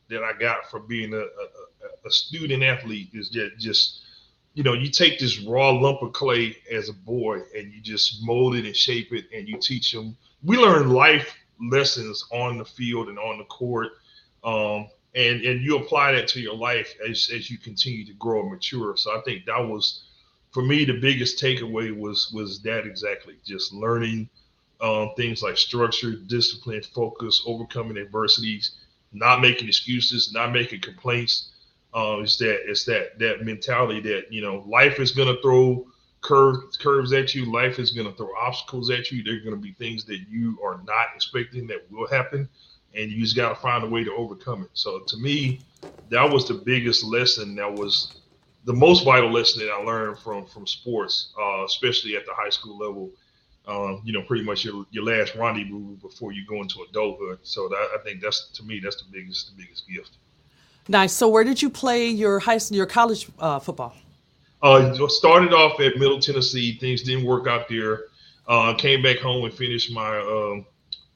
that 0.09 0.23
I 0.23 0.33
got 0.37 0.69
from 0.69 0.87
being 0.87 1.13
a, 1.13 1.17
a, 1.17 2.05
a 2.05 2.11
student 2.11 2.63
athlete 2.63 3.09
is 3.13 3.29
that 3.31 3.57
just 3.57 4.01
you 4.53 4.63
know 4.63 4.73
you 4.73 4.89
take 4.89 5.19
this 5.19 5.39
raw 5.41 5.71
lump 5.71 6.01
of 6.03 6.13
clay 6.13 6.57
as 6.71 6.89
a 6.89 6.93
boy 6.93 7.39
and 7.55 7.73
you 7.73 7.81
just 7.81 8.23
mold 8.23 8.55
it 8.55 8.65
and 8.65 8.75
shape 8.75 9.11
it 9.11 9.25
and 9.35 9.47
you 9.47 9.57
teach 9.59 9.91
them. 9.91 10.15
We 10.43 10.57
learn 10.57 10.89
life 10.89 11.35
lessons 11.59 12.23
on 12.31 12.57
the 12.57 12.65
field 12.65 13.09
and 13.09 13.17
on 13.17 13.37
the 13.37 13.45
court. 13.45 13.93
Um, 14.43 14.89
and 15.15 15.41
and 15.41 15.61
you 15.61 15.77
apply 15.77 16.11
that 16.11 16.27
to 16.29 16.41
your 16.41 16.55
life 16.55 16.93
as, 17.07 17.31
as 17.33 17.49
you 17.49 17.57
continue 17.57 18.05
to 18.05 18.13
grow 18.13 18.41
and 18.41 18.51
mature. 18.51 18.95
So 18.97 19.17
I 19.17 19.21
think 19.21 19.45
that 19.45 19.59
was 19.59 20.03
for 20.55 20.63
me 20.63 20.85
the 20.85 20.99
biggest 21.01 21.43
takeaway 21.43 21.93
was 21.95 22.31
was 22.33 22.61
that 22.63 22.87
exactly 22.87 23.35
just 23.45 23.73
learning 23.73 24.29
um, 24.81 25.11
things 25.17 25.43
like 25.43 25.57
structure, 25.57 26.13
discipline, 26.13 26.81
focus, 26.93 27.43
overcoming 27.45 27.97
adversities, 27.97 28.77
not 29.13 29.41
making 29.41 29.67
excuses, 29.67 30.31
not 30.33 30.53
making 30.53 30.81
complaints. 30.81 31.51
Uh, 31.93 32.19
it's 32.21 32.37
that 32.37 32.59
it's 32.69 32.85
that 32.85 33.19
that 33.19 33.43
mentality 33.43 33.99
that 34.01 34.31
you 34.31 34.41
know 34.41 34.63
life 34.67 34.99
is 35.01 35.11
gonna 35.11 35.35
throw 35.43 35.85
curves 36.21 36.77
curves 36.77 37.11
at 37.11 37.35
you. 37.35 37.51
Life 37.51 37.77
is 37.77 37.91
gonna 37.91 38.13
throw 38.13 38.29
obstacles 38.39 38.89
at 38.89 39.11
you. 39.11 39.23
There 39.23 39.35
are 39.35 39.43
gonna 39.43 39.57
be 39.57 39.73
things 39.73 40.05
that 40.05 40.21
you 40.29 40.57
are 40.63 40.81
not 40.85 41.07
expecting 41.15 41.67
that 41.67 41.85
will 41.91 42.07
happen 42.07 42.49
and 42.93 43.11
you 43.11 43.21
just 43.21 43.35
got 43.35 43.49
to 43.49 43.55
find 43.55 43.83
a 43.83 43.89
way 43.89 44.05
to 44.05 44.13
overcome 44.13 44.63
it. 44.63 44.69
So 44.73 45.01
to 45.07 45.17
me, 45.17 45.65
that 46.09 46.31
was 46.31 46.47
the 46.47 46.53
biggest 46.53 47.03
lesson. 47.03 47.55
That 47.55 47.73
was 47.73 48.21
the 48.65 48.73
most 48.73 49.05
vital 49.05 49.31
lesson 49.31 49.65
that 49.65 49.71
I 49.71 49.77
learned 49.83 50.19
from 50.19 50.45
from 50.45 50.67
sports, 50.67 51.33
uh, 51.39 51.63
especially 51.65 52.15
at 52.15 52.25
the 52.25 52.33
high 52.33 52.49
school 52.49 52.77
level. 52.77 53.11
Um, 53.67 54.03
you 54.05 54.13
know, 54.13 54.21
pretty 54.21 54.43
much 54.43 54.63
your, 54.63 54.85
your 54.91 55.03
last 55.03 55.33
rendezvous 55.33 55.95
before 55.95 56.31
you 56.31 56.45
go 56.45 56.61
into 56.61 56.85
adulthood. 56.87 57.39
So 57.41 57.67
that, 57.67 57.87
I 57.95 58.03
think 58.03 58.21
that's 58.21 58.49
to 58.53 58.63
me 58.63 58.79
that's 58.79 58.97
the 58.97 59.11
biggest 59.11 59.49
the 59.49 59.63
biggest 59.63 59.87
gift. 59.89 60.17
Nice. 60.87 61.13
So 61.13 61.27
where 61.27 61.43
did 61.43 61.59
you 61.61 61.71
play 61.71 62.07
your 62.07 62.39
high 62.39 62.59
your 62.69 62.85
college 62.85 63.27
uh, 63.39 63.57
football? 63.57 63.95
Uh, 64.61 65.07
started 65.07 65.51
off 65.51 65.79
at 65.79 65.97
Middle 65.97 66.19
Tennessee. 66.19 66.77
Things 66.79 67.01
didn't 67.01 67.25
work 67.25 67.47
out 67.47 67.67
there. 67.67 68.05
Uh, 68.47 68.75
came 68.75 69.01
back 69.01 69.17
home 69.17 69.45
and 69.45 69.53
finished 69.53 69.91
my 69.91 70.19
um, 70.19 70.65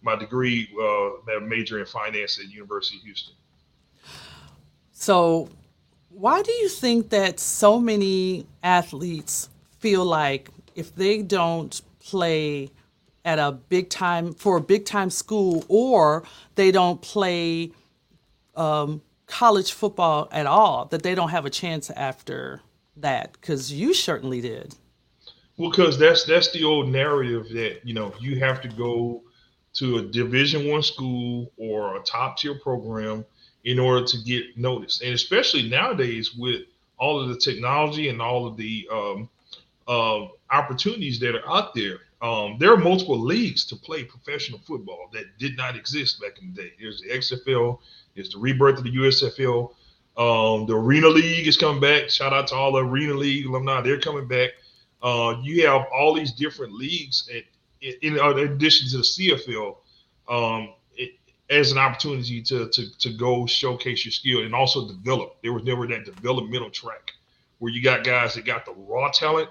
my 0.01 0.15
degree, 0.15 0.69
uh, 0.81 1.39
major 1.41 1.79
in 1.79 1.85
finance 1.85 2.39
at 2.39 2.49
University 2.49 2.97
of 2.97 3.03
Houston. 3.03 3.35
So, 4.91 5.49
why 6.09 6.41
do 6.41 6.51
you 6.51 6.69
think 6.69 7.09
that 7.09 7.39
so 7.39 7.79
many 7.79 8.45
athletes 8.63 9.49
feel 9.79 10.03
like 10.05 10.49
if 10.75 10.95
they 10.95 11.21
don't 11.21 11.81
play 11.99 12.71
at 13.25 13.39
a 13.39 13.51
big 13.51 13.89
time 13.89 14.33
for 14.33 14.57
a 14.57 14.61
big 14.61 14.85
time 14.85 15.09
school 15.09 15.63
or 15.67 16.23
they 16.55 16.71
don't 16.71 17.01
play 17.01 17.71
um, 18.55 19.01
college 19.27 19.71
football 19.71 20.27
at 20.31 20.45
all, 20.45 20.85
that 20.85 21.03
they 21.03 21.15
don't 21.15 21.29
have 21.29 21.45
a 21.45 21.49
chance 21.49 21.89
after 21.91 22.61
that? 22.97 23.33
Because 23.33 23.71
you 23.71 23.93
certainly 23.93 24.41
did. 24.41 24.75
Well, 25.57 25.69
because 25.69 25.99
that's 25.99 26.23
that's 26.23 26.51
the 26.51 26.63
old 26.63 26.89
narrative 26.89 27.49
that 27.49 27.81
you 27.83 27.93
know 27.93 28.13
you 28.19 28.39
have 28.39 28.61
to 28.61 28.69
go 28.69 29.21
to 29.73 29.97
a 29.97 30.01
division 30.01 30.67
one 30.67 30.81
school 30.81 31.51
or 31.57 31.97
a 31.97 31.99
top 31.99 32.37
tier 32.37 32.55
program 32.55 33.25
in 33.63 33.79
order 33.79 34.05
to 34.05 34.17
get 34.23 34.57
noticed. 34.57 35.01
And 35.01 35.13
especially 35.13 35.69
nowadays 35.69 36.33
with 36.35 36.63
all 36.97 37.19
of 37.19 37.29
the 37.29 37.37
technology 37.37 38.09
and 38.09 38.21
all 38.21 38.47
of 38.47 38.57
the 38.57 38.87
um, 38.91 39.29
uh, 39.87 40.27
opportunities 40.51 41.19
that 41.19 41.35
are 41.35 41.49
out 41.49 41.73
there 41.73 41.99
um, 42.21 42.57
there 42.59 42.73
are 42.73 42.77
multiple 42.77 43.17
leagues 43.17 43.63
to 43.65 43.75
play 43.77 44.03
professional 44.03 44.59
football 44.59 45.09
that 45.13 45.37
did 45.37 45.55
not 45.55 45.75
exist 45.77 46.19
back 46.19 46.41
in 46.41 46.53
the 46.53 46.63
day. 46.63 46.73
There's 46.79 47.01
the 47.01 47.09
xfl 47.09 47.79
there's 48.13 48.29
the 48.29 48.39
rebirth 48.39 48.79
of 48.79 48.83
the 48.83 48.95
usfl 48.97 49.73
um, 50.17 50.65
the 50.65 50.75
arena 50.75 51.07
league 51.07 51.47
is 51.47 51.55
coming 51.55 51.79
back. 51.79 52.09
Shout 52.09 52.33
out 52.33 52.47
to 52.47 52.55
all 52.55 52.73
the 52.73 52.83
arena 52.83 53.13
league 53.13 53.45
alumni. 53.45 53.79
They're 53.79 54.01
coming 54.01 54.27
back. 54.27 54.49
Uh, 55.01 55.37
you 55.41 55.65
have 55.65 55.85
all 55.95 56.13
these 56.13 56.33
different 56.33 56.73
leagues 56.73 57.29
and 57.33 57.43
in, 57.81 58.17
in 58.17 58.39
addition 58.39 58.89
to 58.89 58.97
the 58.97 59.03
CFL, 59.03 59.77
um, 60.27 60.73
as 61.49 61.71
an 61.71 61.77
opportunity 61.77 62.41
to, 62.43 62.69
to 62.69 62.97
to 62.99 63.09
go 63.11 63.45
showcase 63.45 64.05
your 64.05 64.11
skill 64.11 64.43
and 64.43 64.53
also 64.53 64.87
develop. 64.87 65.37
There 65.41 65.53
was 65.53 65.63
never 65.63 65.87
that 65.87 66.05
developmental 66.05 66.69
track 66.69 67.11
where 67.57 67.71
you 67.71 67.83
got 67.83 68.03
guys 68.03 68.35
that 68.35 68.45
got 68.45 68.65
the 68.65 68.73
raw 68.73 69.09
talent, 69.11 69.49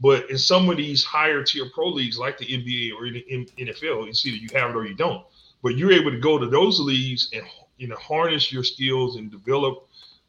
but 0.00 0.30
in 0.30 0.38
some 0.38 0.68
of 0.70 0.76
these 0.76 1.04
higher 1.04 1.42
tier 1.42 1.70
pro 1.74 1.88
leagues 1.88 2.18
like 2.18 2.38
the 2.38 2.46
NBA 2.46 2.92
or 2.92 3.06
NFL, 3.06 4.06
you 4.06 4.14
see 4.14 4.30
that 4.30 4.42
you 4.42 4.48
have 4.54 4.70
it 4.70 4.76
or 4.76 4.86
you 4.86 4.94
don't. 4.94 5.24
But 5.62 5.76
you're 5.76 5.92
able 5.92 6.12
to 6.12 6.20
go 6.20 6.38
to 6.38 6.46
those 6.46 6.78
leagues 6.78 7.30
and 7.32 7.42
you 7.78 7.88
know 7.88 7.96
harness 7.96 8.52
your 8.52 8.64
skills 8.64 9.16
and 9.16 9.30
develop 9.30 9.88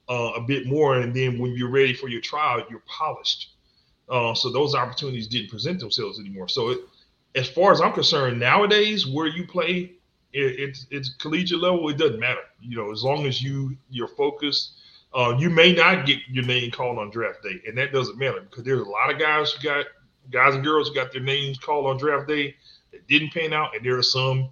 uh, 0.09 0.31
a 0.35 0.41
bit 0.41 0.65
more, 0.65 0.95
and 0.95 1.13
then 1.13 1.37
when 1.37 1.51
you're 1.51 1.69
ready 1.69 1.93
for 1.93 2.07
your 2.09 2.21
trial, 2.21 2.63
you're 2.69 2.83
polished. 2.87 3.53
Uh, 4.09 4.33
so 4.33 4.51
those 4.51 4.73
opportunities 4.73 5.27
didn't 5.27 5.51
present 5.51 5.79
themselves 5.79 6.19
anymore. 6.19 6.47
So 6.47 6.69
it, 6.69 6.79
as 7.35 7.47
far 7.47 7.71
as 7.71 7.79
I'm 7.79 7.93
concerned, 7.93 8.39
nowadays 8.39 9.05
where 9.05 9.27
you 9.27 9.45
play, 9.45 9.93
it, 10.33 10.59
it's 10.59 10.85
it's 10.91 11.09
collegiate 11.15 11.59
level. 11.59 11.89
It 11.89 11.97
doesn't 11.97 12.19
matter, 12.19 12.41
you 12.61 12.77
know, 12.77 12.91
as 12.91 13.03
long 13.03 13.25
as 13.25 13.41
you 13.41 13.77
you're 13.89 14.07
focused. 14.07 14.73
Uh, 15.11 15.35
you 15.39 15.49
may 15.49 15.73
not 15.73 16.05
get 16.05 16.19
your 16.29 16.45
name 16.45 16.69
called 16.69 16.99
on 16.99 17.09
draft 17.09 17.41
day, 17.41 17.59
and 17.67 17.75
that 17.77 17.91
doesn't 17.91 18.19
matter 18.19 18.41
because 18.41 18.63
there's 18.63 18.81
a 18.81 18.89
lot 18.89 19.11
of 19.11 19.19
guys 19.19 19.51
who 19.51 19.63
got 19.63 19.85
guys 20.31 20.53
and 20.53 20.63
girls 20.63 20.89
who 20.89 20.95
got 20.95 21.11
their 21.11 21.21
names 21.21 21.57
called 21.57 21.87
on 21.87 21.97
draft 21.97 22.27
day 22.27 22.55
that 22.91 23.07
didn't 23.07 23.33
pan 23.33 23.51
out, 23.51 23.75
and 23.75 23.83
there 23.83 23.97
are 23.97 24.03
some 24.03 24.49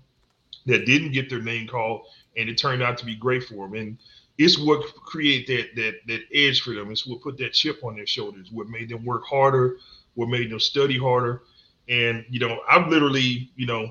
that 0.66 0.86
didn't 0.86 1.12
get 1.12 1.30
their 1.30 1.42
name 1.42 1.68
called, 1.68 2.02
and 2.38 2.50
it 2.50 2.58
turned 2.58 2.82
out 2.82 2.98
to 2.98 3.06
be 3.06 3.16
great 3.16 3.44
for 3.44 3.68
them. 3.68 3.76
And 3.76 3.98
it's 4.40 4.58
what 4.58 4.84
create 4.96 5.46
that 5.48 5.76
that 5.76 5.94
that 6.08 6.22
edge 6.34 6.62
for 6.62 6.74
them. 6.74 6.92
It's 6.92 7.06
what 7.06 7.22
put 7.22 7.38
that 7.38 7.54
chip 7.54 7.84
on 7.84 7.96
their 7.96 8.08
shoulders. 8.08 8.52
What 8.52 8.68
made 8.68 8.90
them 8.90 9.06
work 9.06 9.26
harder. 9.26 9.78
What 10.16 10.30
made 10.30 10.50
them 10.50 10.60
study 10.60 10.98
harder 10.98 11.44
and 11.90 12.26
you 12.30 12.40
know, 12.40 12.60
I've 12.70 12.88
literally, 12.88 13.50
you 13.56 13.66
know, 13.66 13.90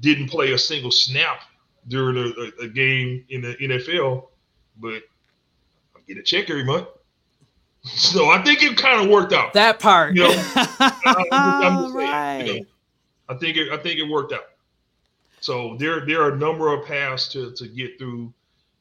didn't 0.00 0.28
play 0.28 0.52
a 0.52 0.58
single 0.58 0.90
snap 0.90 1.40
during 1.88 2.16
a, 2.16 2.64
a, 2.64 2.68
game 2.68 3.24
in 3.28 3.42
the 3.42 3.54
NFL, 3.56 4.26
but 4.78 5.02
I 5.94 6.00
get 6.06 6.18
a 6.18 6.22
check 6.22 6.50
every 6.50 6.64
month. 6.64 6.88
So 7.88 8.30
I 8.30 8.42
think 8.42 8.64
it 8.64 8.76
kind 8.76 9.00
of 9.00 9.08
worked 9.08 9.32
out. 9.32 9.52
That 9.52 9.78
part, 9.78 10.16
you 10.16 10.24
know, 10.24 10.34
I, 10.34 11.88
right. 11.94 12.44
Saying, 12.44 12.46
you 12.56 12.60
know, 12.62 12.66
I 13.28 13.34
think 13.34 13.56
it, 13.56 13.70
I 13.70 13.76
think 13.76 14.00
it 14.00 14.08
worked 14.08 14.32
out. 14.32 14.46
So 15.40 15.76
there 15.78 16.04
there 16.04 16.22
are 16.22 16.32
a 16.32 16.36
number 16.36 16.74
of 16.74 16.84
paths 16.84 17.28
to 17.28 17.52
to 17.52 17.68
get 17.68 17.96
through, 17.96 18.32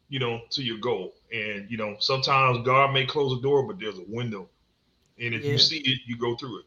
you 0.09 0.18
know, 0.18 0.41
to 0.49 0.63
your 0.63 0.80
goal. 0.80 1.13
And 1.32 1.70
you 1.70 1.78
know, 1.78 1.97
sometimes 1.99 2.66
God 2.66 2.93
may 2.93 3.05
close 3.05 3.38
a 3.38 3.41
door, 3.43 3.61
but 3.68 3.80
there's 3.80 3.99
a 3.99 4.05
window, 4.07 4.49
and 5.20 5.36
if 5.36 5.43
yeah. 5.43 5.51
you 5.51 5.57
see 5.59 5.78
it, 5.78 5.99
you 6.07 6.18
go 6.18 6.36
through 6.36 6.61
it. 6.61 6.66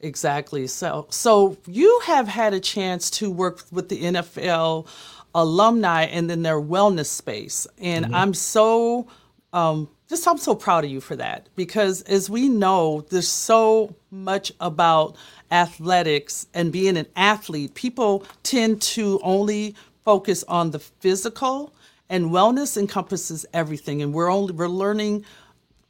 Exactly. 0.00 0.66
So, 0.66 1.06
so 1.10 1.56
you 1.66 2.00
have 2.04 2.28
had 2.28 2.52
a 2.52 2.60
chance 2.60 3.10
to 3.10 3.30
work 3.30 3.62
with 3.70 3.88
the 3.88 4.02
NFL 4.02 4.86
alumni 5.34 6.04
and 6.04 6.28
then 6.28 6.42
their 6.42 6.60
wellness 6.60 7.06
space, 7.06 7.66
and 7.78 8.04
mm-hmm. 8.04 8.14
I'm 8.14 8.34
so 8.34 9.08
um, 9.52 9.88
just 10.08 10.28
I'm 10.28 10.38
so 10.38 10.54
proud 10.54 10.84
of 10.84 10.90
you 10.90 11.00
for 11.00 11.16
that 11.16 11.48
because 11.56 12.02
as 12.02 12.28
we 12.28 12.48
know, 12.48 13.06
there's 13.08 13.28
so 13.28 13.94
much 14.10 14.52
about 14.60 15.16
athletics 15.50 16.46
and 16.52 16.72
being 16.72 16.96
an 16.96 17.06
athlete. 17.16 17.74
People 17.74 18.26
tend 18.42 18.82
to 18.82 19.20
only 19.22 19.74
focus 20.04 20.44
on 20.44 20.72
the 20.72 20.78
physical, 20.78 21.72
and 22.10 22.26
wellness 22.26 22.76
encompasses 22.76 23.46
everything. 23.54 24.02
And 24.02 24.12
we're 24.12 24.30
only 24.30 24.52
we're 24.52 24.68
learning. 24.68 25.24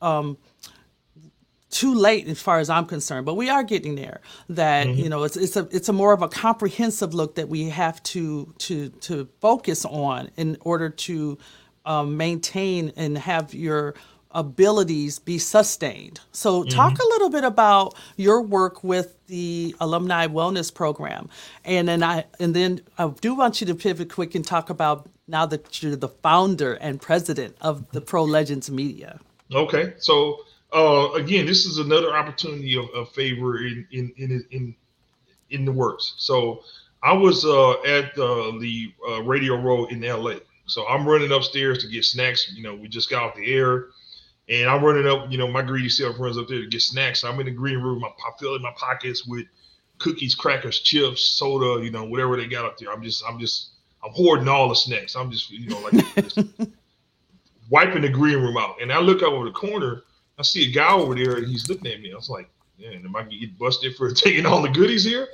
Um, 0.01 0.37
too 1.75 1.93
late 1.93 2.29
as 2.29 2.41
far 2.41 2.61
as 2.61 2.71
I'm 2.71 2.87
concerned, 2.87 3.27
but 3.27 3.35
we 3.35 3.51
are 3.51 3.65
getting 3.65 3.97
there. 3.97 4.21
That 4.49 4.87
mm-hmm. 4.87 5.01
you 5.01 5.09
know, 5.09 5.25
it's 5.25 5.37
it's 5.37 5.57
a 5.57 5.69
it's 5.73 5.89
a 5.89 5.93
more 5.93 6.13
of 6.13 6.23
a 6.23 6.29
comprehensive 6.29 7.13
look 7.15 7.35
that 7.35 7.49
we 7.49 7.69
have 7.69 8.01
to 8.05 8.55
to 8.59 8.91
to 8.91 9.29
focus 9.41 9.85
on 9.85 10.31
in 10.37 10.57
order 10.61 10.89
to 10.89 11.37
um, 11.85 12.17
maintain 12.17 12.93
and 12.97 13.19
have 13.19 13.53
your 13.53 13.95
abilities 14.31 15.19
be 15.19 15.39
sustained. 15.39 16.21
So, 16.31 16.63
mm-hmm. 16.63 16.69
talk 16.69 16.99
a 16.99 17.05
little 17.05 17.31
bit 17.31 17.43
about 17.43 17.97
your 18.17 18.41
work 18.41 18.85
with 18.85 19.17
the 19.27 19.75
alumni 19.81 20.29
wellness 20.29 20.73
program, 20.73 21.29
and 21.65 21.89
then 21.89 22.05
I 22.05 22.25
and 22.39 22.55
then 22.55 22.83
I 22.99 23.09
do 23.09 23.35
want 23.35 23.61
you 23.61 23.67
to 23.67 23.75
pivot 23.75 24.13
quick 24.13 24.37
and 24.37 24.47
talk 24.47 24.71
about 24.71 25.11
now 25.27 25.45
that 25.47 25.83
you're 25.83 25.97
the 25.97 26.09
founder 26.09 26.75
and 26.75 27.01
president 27.01 27.57
of 27.61 27.91
the 27.91 28.01
Pro 28.01 28.23
Legends 28.23 28.71
Media. 28.71 29.19
Okay, 29.53 29.95
so 29.99 30.39
uh, 30.75 31.13
again, 31.13 31.47
this 31.47 31.67
is 31.67 31.79
another 31.79 32.17
opportunity 32.17 32.77
of, 32.77 32.89
of 32.91 33.11
favor 33.11 33.59
in, 33.59 33.87
in 33.93 34.13
in 34.17 34.45
in 34.51 34.77
in 35.51 35.65
the 35.65 35.73
works. 35.73 36.15
So 36.19 36.63
I 37.03 37.13
was 37.13 37.45
uh, 37.45 37.81
at 37.83 38.19
uh, 38.19 38.59
the 38.59 38.93
uh, 39.09 39.23
Radio 39.23 39.57
Row 39.61 39.85
in 39.87 40.01
LA. 40.01 40.37
So 40.67 40.87
I'm 40.89 41.07
running 41.07 41.33
upstairs 41.33 41.79
to 41.79 41.89
get 41.89 42.05
snacks. 42.05 42.51
You 42.53 42.63
know, 42.63 42.75
we 42.75 42.89
just 42.89 43.11
got 43.11 43.23
off 43.23 43.37
the 43.37 43.53
air, 43.53 43.87
and 44.49 44.69
I'm 44.69 44.83
running 44.83 45.07
up. 45.07 45.31
You 45.31 45.39
know, 45.39 45.47
my 45.47 45.63
greedy 45.63 45.89
self 45.89 46.19
runs 46.19 46.39
up 46.39 46.49
there 46.49 46.61
to 46.61 46.67
get 46.67 46.83
snacks. 46.83 47.21
So 47.21 47.31
I'm 47.31 47.39
in 47.41 47.47
the 47.47 47.53
green 47.53 47.79
room. 47.79 48.03
I'm 48.05 48.33
filling 48.39 48.63
my 48.63 48.73
pockets 48.77 49.27
with 49.27 49.47
cookies, 49.99 50.35
crackers, 50.35 50.81
chips, 50.81 51.23
soda, 51.23 51.85
you 51.85 51.91
know, 51.91 52.05
whatever 52.05 52.37
they 52.37 52.47
got 52.47 52.65
up 52.65 52.79
there. 52.79 52.93
I'm 52.93 53.03
just, 53.03 53.25
I'm 53.27 53.39
just, 53.39 53.71
I'm 54.05 54.13
hoarding 54.13 54.49
all 54.49 54.69
the 54.69 54.75
snacks. 54.75 55.15
I'm 55.15 55.31
just, 55.31 55.51
you 55.51 55.69
know, 55.69 55.81
like 55.81 56.69
wiping 57.71 58.03
the 58.03 58.09
green 58.09 58.39
room 58.39 58.57
out. 58.57 58.81
And 58.83 58.93
I 58.93 58.99
look 58.99 59.23
over 59.23 59.45
the 59.45 59.53
corner, 59.53 60.03
I 60.39 60.43
see 60.43 60.69
a 60.69 60.73
guy 60.73 60.93
over 60.93 61.15
there, 61.15 61.37
and 61.37 61.47
he's 61.47 61.69
looking 61.69 61.91
at 61.91 62.01
me. 62.01 62.13
I 62.13 62.17
was 62.17 62.31
like, 62.31 62.49
man, 62.79 63.03
am 63.05 63.15
I 63.17 63.23
gonna 63.23 63.39
get 63.39 63.59
busted 63.59 63.97
for 63.97 64.11
taking 64.13 64.47
all 64.47 64.63
the 64.63 64.69
goodies 64.69 65.05
here? 65.05 65.29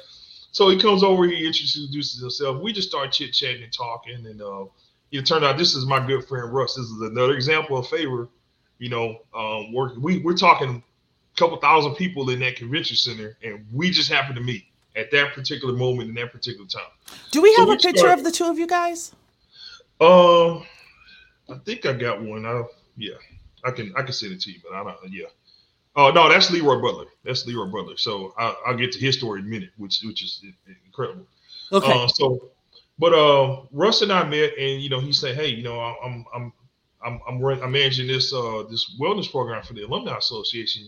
So 0.53 0.69
he 0.69 0.81
comes 0.81 1.03
over, 1.03 1.27
he 1.27 1.47
introduces 1.47 2.21
himself. 2.21 2.61
We 2.61 2.73
just 2.73 2.89
start 2.89 3.13
chit 3.13 3.33
chatting 3.33 3.63
and 3.63 3.73
talking, 3.73 4.27
and 4.27 4.43
uh, 4.43 4.65
it 5.13 5.25
turned 5.27 5.45
out 5.45 5.57
this 5.57 5.75
is 5.75 5.87
my 5.87 6.05
good 6.05 6.27
friend 6.27 6.53
Russ. 6.53 6.75
This 6.75 6.87
is 6.87 7.01
another 7.01 7.35
example 7.35 7.79
of 7.79 7.89
favor. 7.89 8.29
You 8.79 8.89
know, 8.89 9.21
um, 9.35 9.73
working. 9.73 10.03
We 10.03 10.19
we're 10.19 10.37
talking 10.37 10.83
a 11.35 11.39
couple 11.39 11.57
thousand 11.59 11.95
people 11.95 12.31
in 12.31 12.41
that 12.41 12.57
convention 12.57 12.97
center, 12.97 13.37
and 13.43 13.65
we 13.73 13.91
just 13.91 14.11
happened 14.11 14.37
to 14.37 14.43
meet 14.43 14.65
at 14.97 15.11
that 15.13 15.35
particular 15.35 15.75
moment 15.75 16.09
in 16.09 16.15
that 16.17 16.33
particular 16.33 16.67
time. 16.67 16.83
Do 17.31 17.43
we 17.43 17.55
So 17.55 17.61
have 17.61 17.69
a 17.69 17.73
we 17.73 17.79
picture 17.79 18.09
of 18.09 18.25
the 18.25 18.33
two 18.33 18.45
of 18.47 18.59
you 18.59 18.67
guys? 18.67 19.13
Um, 20.01 20.65
I 21.49 21.59
think 21.65 21.87
I 21.87 21.93
got 21.93 22.23
one. 22.23 22.47
I, 22.47 22.65
yeah, 22.97 23.15
I 23.65 23.71
can 23.71 23.93
I 23.97 24.03
can 24.03 24.13
send 24.13 24.33
it 24.33 24.41
to 24.43 24.53
you, 24.53 24.59
but 24.63 24.73
I 24.73 24.83
don't. 24.83 24.97
Yeah. 25.13 25.27
Oh 25.97 26.11
no, 26.11 26.29
that's 26.29 26.51
LeRoy 26.51 26.81
Butler. 26.81 27.07
That's 27.25 27.45
LeRoy 27.47 27.71
Butler. 27.73 27.97
So 27.97 28.33
I, 28.39 28.55
I'll 28.67 28.77
get 28.77 28.93
to 28.93 28.99
his 28.99 29.17
story 29.19 29.41
in 29.41 29.47
a 29.47 29.49
minute, 29.49 29.71
which 29.77 30.01
which 30.05 30.23
is 30.23 30.43
incredible. 30.87 31.27
Okay. 31.73 31.93
Uh, 31.93 32.07
so, 32.09 32.51
but 32.99 33.13
uh, 33.13 33.63
Russ 33.73 34.03
and 34.03 34.13
I 34.13 34.25
met, 34.25 34.57
and 34.59 34.81
you 34.83 34.89
know, 34.89 35.01
he 35.01 35.13
said, 35.13 35.35
"Hey, 35.37 35.49
you 35.49 35.63
know, 35.63 35.81
I'm 35.81 36.25
I'm 36.35 36.53
I'm 37.05 37.21
I'm 37.29 37.41
run, 37.41 37.63
I'm 37.63 37.73
managing 37.73 38.07
this 38.07 38.33
uh 38.33 38.65
this 38.71 38.97
wellness 39.01 39.31
program 39.31 39.63
for 39.63 39.73
the 39.75 39.83
Alumni 39.83 40.17
Association. 40.17 40.85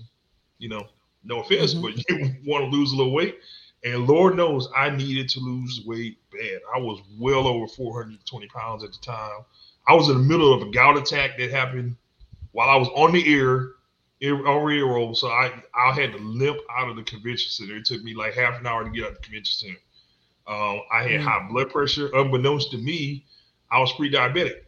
You 0.58 0.68
know, 0.68 0.86
no 1.24 1.40
offense, 1.40 1.74
Mhm. 1.74 1.82
but 1.82 1.92
you 2.08 2.34
want 2.46 2.64
to 2.64 2.76
lose 2.76 2.92
a 2.92 2.96
little 2.96 3.12
weight." 3.12 3.38
And 3.84 4.06
Lord 4.06 4.36
knows 4.36 4.68
I 4.76 4.90
needed 4.90 5.28
to 5.30 5.40
lose 5.40 5.82
weight 5.84 6.16
bad. 6.30 6.60
I 6.72 6.78
was 6.78 7.00
well 7.18 7.48
over 7.48 7.66
420 7.66 8.46
pounds 8.46 8.84
at 8.84 8.92
the 8.92 8.98
time. 8.98 9.40
I 9.88 9.94
was 9.94 10.08
in 10.08 10.16
the 10.18 10.22
middle 10.22 10.54
of 10.54 10.62
a 10.62 10.70
gout 10.70 10.96
attack 10.96 11.36
that 11.38 11.50
happened 11.50 11.96
while 12.52 12.68
I 12.68 12.76
was 12.76 12.88
on 12.94 13.12
the 13.12 13.34
air, 13.34 13.72
air 14.22 14.46
on 14.46 14.70
air 14.72 14.86
roll. 14.86 15.14
So 15.14 15.28
I 15.28 15.52
I 15.74 15.92
had 15.92 16.12
to 16.12 16.18
limp 16.18 16.58
out 16.70 16.88
of 16.88 16.96
the 16.96 17.02
convention 17.02 17.50
center. 17.50 17.76
It 17.76 17.84
took 17.84 18.02
me 18.02 18.14
like 18.14 18.34
half 18.34 18.58
an 18.60 18.66
hour 18.66 18.84
to 18.84 18.90
get 18.90 19.04
out 19.04 19.10
of 19.10 19.16
the 19.16 19.22
convention 19.22 19.68
center. 19.68 19.80
Um, 20.46 20.82
I 20.92 21.02
had 21.02 21.20
Mm. 21.20 21.24
high 21.24 21.48
blood 21.50 21.70
pressure. 21.70 22.10
Unbeknownst 22.14 22.70
to 22.72 22.78
me, 22.78 23.24
I 23.70 23.78
was 23.80 23.92
pre-diabetic. 23.92 24.64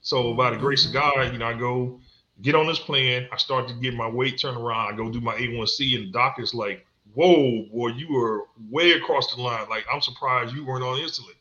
So 0.00 0.34
by 0.34 0.50
the 0.50 0.56
grace 0.56 0.86
of 0.86 0.92
God, 0.92 1.32
you 1.32 1.38
know, 1.38 1.46
I 1.46 1.54
go 1.54 2.00
get 2.42 2.54
on 2.54 2.66
this 2.66 2.78
plan. 2.78 3.28
I 3.32 3.36
start 3.38 3.66
to 3.68 3.74
get 3.74 3.94
my 3.94 4.08
weight 4.08 4.38
turned 4.38 4.56
around. 4.56 4.92
I 4.92 4.96
go 4.96 5.10
do 5.10 5.20
my 5.20 5.34
A1C, 5.36 5.96
and 5.96 6.08
the 6.08 6.12
doctor's 6.12 6.54
like, 6.54 6.86
"Whoa, 7.14 7.64
boy, 7.72 7.88
you 7.88 8.12
were 8.12 8.44
way 8.70 8.92
across 8.92 9.34
the 9.34 9.42
line. 9.42 9.68
Like, 9.68 9.84
I'm 9.92 10.00
surprised 10.00 10.54
you 10.54 10.64
weren't 10.64 10.84
on 10.84 10.98
insulin." 10.98 11.34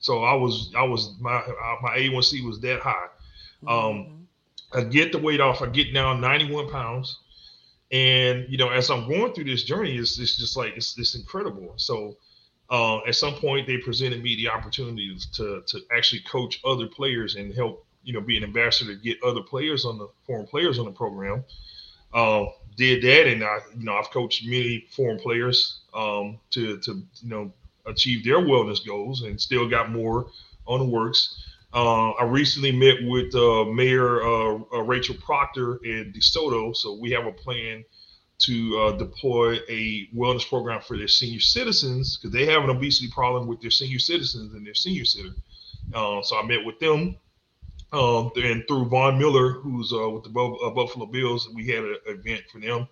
So 0.00 0.24
I 0.24 0.34
was, 0.34 0.72
I 0.76 0.82
was 0.82 1.14
my 1.20 1.36
uh, 1.36 1.76
my 1.82 1.96
A1C 1.96 2.44
was 2.44 2.60
that 2.60 2.80
high. 2.80 3.08
Um, 3.66 4.13
I 4.74 4.82
get 4.82 5.12
the 5.12 5.18
weight 5.18 5.40
off. 5.40 5.62
I 5.62 5.66
get 5.66 5.92
down 5.94 6.20
91 6.20 6.70
pounds, 6.70 7.18
and 7.92 8.46
you 8.48 8.58
know, 8.58 8.70
as 8.70 8.90
I'm 8.90 9.08
going 9.08 9.32
through 9.32 9.44
this 9.44 9.64
journey, 9.64 9.96
it's, 9.96 10.18
it's 10.18 10.36
just 10.36 10.56
like 10.56 10.76
it's 10.76 10.98
it's 10.98 11.14
incredible. 11.14 11.74
So, 11.76 12.16
uh, 12.70 12.98
at 13.06 13.14
some 13.14 13.34
point, 13.34 13.66
they 13.66 13.78
presented 13.78 14.22
me 14.22 14.36
the 14.36 14.48
opportunity 14.48 15.16
to 15.34 15.62
to 15.66 15.80
actually 15.96 16.22
coach 16.22 16.60
other 16.64 16.86
players 16.86 17.36
and 17.36 17.54
help 17.54 17.86
you 18.02 18.12
know 18.12 18.20
be 18.20 18.36
an 18.36 18.44
ambassador 18.44 18.94
to 18.94 19.00
get 19.00 19.22
other 19.22 19.42
players 19.42 19.84
on 19.84 19.98
the 19.98 20.08
foreign 20.26 20.46
players 20.46 20.78
on 20.78 20.86
the 20.86 20.92
program. 20.92 21.44
Uh, 22.12 22.46
did 22.76 23.02
that, 23.02 23.26
and 23.26 23.44
I 23.44 23.58
you 23.76 23.84
know 23.84 23.94
I've 23.94 24.10
coached 24.10 24.46
many 24.46 24.86
foreign 24.90 25.18
players 25.18 25.80
um, 25.94 26.38
to 26.50 26.78
to 26.78 27.02
you 27.22 27.28
know 27.28 27.52
achieve 27.86 28.24
their 28.24 28.38
wellness 28.38 28.84
goals, 28.84 29.22
and 29.22 29.40
still 29.40 29.68
got 29.68 29.90
more 29.90 30.26
on 30.66 30.80
the 30.80 30.86
works. 30.86 31.40
Uh, 31.74 32.12
I 32.12 32.24
recently 32.24 32.70
met 32.70 32.98
with 33.02 33.34
uh, 33.34 33.64
Mayor 33.64 34.22
uh, 34.22 34.58
uh, 34.72 34.82
Rachel 34.82 35.16
Proctor 35.16 35.80
in 35.84 36.12
DeSoto, 36.16 36.74
so 36.74 36.94
we 36.94 37.10
have 37.10 37.26
a 37.26 37.32
plan 37.32 37.84
to 38.38 38.78
uh, 38.78 38.92
deploy 38.92 39.58
a 39.68 40.08
wellness 40.14 40.48
program 40.48 40.80
for 40.80 40.96
their 40.96 41.08
senior 41.08 41.40
citizens 41.40 42.16
because 42.16 42.32
they 42.32 42.46
have 42.46 42.62
an 42.62 42.70
obesity 42.70 43.10
problem 43.10 43.48
with 43.48 43.60
their 43.60 43.72
senior 43.72 43.98
citizens 43.98 44.54
in 44.54 44.62
their 44.62 44.74
senior 44.74 45.04
center. 45.04 45.34
Uh, 45.92 46.22
so 46.22 46.38
I 46.38 46.46
met 46.46 46.64
with 46.64 46.78
them, 46.78 47.16
um, 47.92 48.30
and 48.36 48.62
through 48.68 48.88
Von 48.88 49.18
Miller, 49.18 49.54
who's 49.54 49.92
with 49.92 50.22
the 50.22 50.30
Bu- 50.30 50.72
Buffalo 50.76 51.06
Bills, 51.06 51.48
we 51.52 51.66
had 51.66 51.82
an 51.82 51.96
event 52.06 52.44
for 52.52 52.60
them 52.60 52.86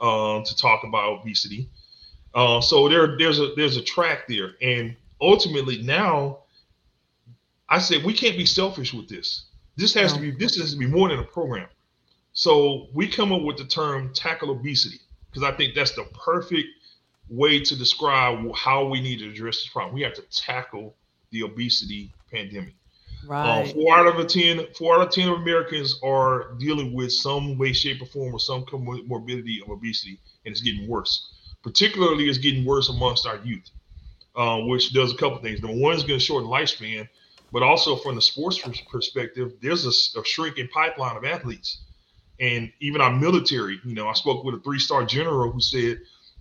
um, 0.00 0.42
to 0.42 0.56
talk 0.56 0.82
about 0.82 1.20
obesity. 1.20 1.70
So 2.34 2.88
there, 2.88 3.16
there's 3.16 3.38
a 3.38 3.54
there's 3.54 3.76
a 3.76 3.82
track 3.82 4.26
there, 4.28 4.54
and 4.60 4.96
ultimately 5.20 5.80
now 5.82 6.40
I 7.68 7.78
said 7.78 8.04
we 8.04 8.12
can't 8.14 8.36
be 8.36 8.46
selfish 8.46 8.92
with 8.94 9.08
this. 9.08 9.46
This 9.76 9.92
has 9.94 10.12
to 10.14 10.20
be 10.20 10.30
this 10.30 10.56
has 10.56 10.72
to 10.72 10.78
be 10.78 10.86
more 10.86 11.08
than 11.08 11.18
a 11.18 11.24
program. 11.24 11.68
So 12.32 12.88
we 12.94 13.08
come 13.08 13.32
up 13.32 13.42
with 13.42 13.56
the 13.56 13.64
term 13.64 14.12
tackle 14.14 14.50
obesity 14.50 15.00
because 15.30 15.42
I 15.42 15.56
think 15.56 15.74
that's 15.74 15.92
the 15.92 16.04
perfect 16.14 16.68
way 17.28 17.60
to 17.60 17.76
describe 17.76 18.38
how 18.54 18.86
we 18.86 19.00
need 19.00 19.18
to 19.18 19.30
address 19.30 19.56
this 19.56 19.68
problem. 19.68 19.94
We 19.94 20.02
have 20.02 20.14
to 20.14 20.22
tackle 20.30 20.94
the 21.30 21.42
obesity 21.42 22.12
pandemic. 22.30 22.74
Uh, 23.24 23.26
Right. 23.28 23.72
four 23.72 23.98
out 23.98 24.06
of 24.06 24.26
ten, 24.28 24.66
four 24.78 24.94
out 24.94 25.08
of 25.08 25.12
ten 25.12 25.28
of 25.28 25.38
Americans 25.38 25.98
are 26.04 26.52
dealing 26.58 26.92
with 26.92 27.12
some 27.12 27.58
way, 27.58 27.72
shape, 27.72 28.00
or 28.00 28.06
form 28.06 28.34
or 28.34 28.38
some 28.38 28.64
comorbidity 28.64 29.62
of 29.62 29.70
obesity, 29.70 30.20
and 30.44 30.52
it's 30.52 30.60
getting 30.60 30.86
worse. 30.86 31.32
Particularly, 31.62 32.28
it's 32.28 32.38
getting 32.38 32.64
worse 32.64 32.88
amongst 32.88 33.26
our 33.26 33.38
youth, 33.38 33.68
uh, 34.36 34.60
which 34.60 34.92
does 34.92 35.12
a 35.12 35.16
couple 35.16 35.38
things. 35.38 35.60
Number 35.60 35.76
one 35.76 35.96
is 35.96 36.04
going 36.04 36.20
to 36.20 36.24
shorten 36.24 36.48
lifespan, 36.48 37.08
but 37.52 37.62
also 37.62 37.96
from 37.96 38.14
the 38.16 38.22
sports 38.22 38.60
perspective, 38.90 39.52
there's 39.62 39.86
a 40.16 40.24
shrinking 40.24 40.68
pipeline 40.68 41.16
of 41.16 41.24
athletes, 41.24 41.82
and 42.40 42.70
even 42.80 43.00
our 43.00 43.12
military. 43.12 43.80
You 43.84 43.94
know, 43.94 44.08
I 44.08 44.12
spoke 44.14 44.44
with 44.44 44.54
a 44.56 44.60
three-star 44.60 45.04
general 45.06 45.50
who 45.52 45.60
said 45.60 45.98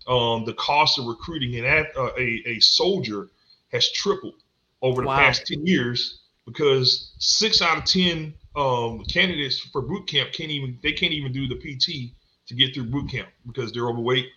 um, 0.07 0.45
the 0.45 0.53
cost 0.53 0.99
of 0.99 1.05
recruiting 1.05 1.55
an 1.55 1.85
uh, 1.97 2.09
a 2.17 2.43
a 2.45 2.59
soldier 2.59 3.29
has 3.71 3.91
tripled 3.91 4.35
over 4.81 5.01
the 5.01 5.07
Wow. 5.07 5.17
past 5.17 5.47
ten 5.47 5.65
years 5.65 6.21
because 6.45 7.13
six 7.19 7.61
out 7.61 7.77
of 7.77 7.85
ten 7.85 8.33
um, 8.55 9.03
candidates 9.05 9.59
for 9.71 9.81
boot 9.81 10.07
camp 10.07 10.31
can't 10.33 10.51
even 10.51 10.77
they 10.83 10.93
can't 10.93 11.13
even 11.13 11.31
do 11.31 11.47
the 11.47 11.55
PT 11.55 12.13
to 12.47 12.55
get 12.55 12.73
through 12.73 12.85
boot 12.85 13.09
camp 13.09 13.29
because 13.47 13.71
they're 13.71 13.89
overweight. 13.89 14.27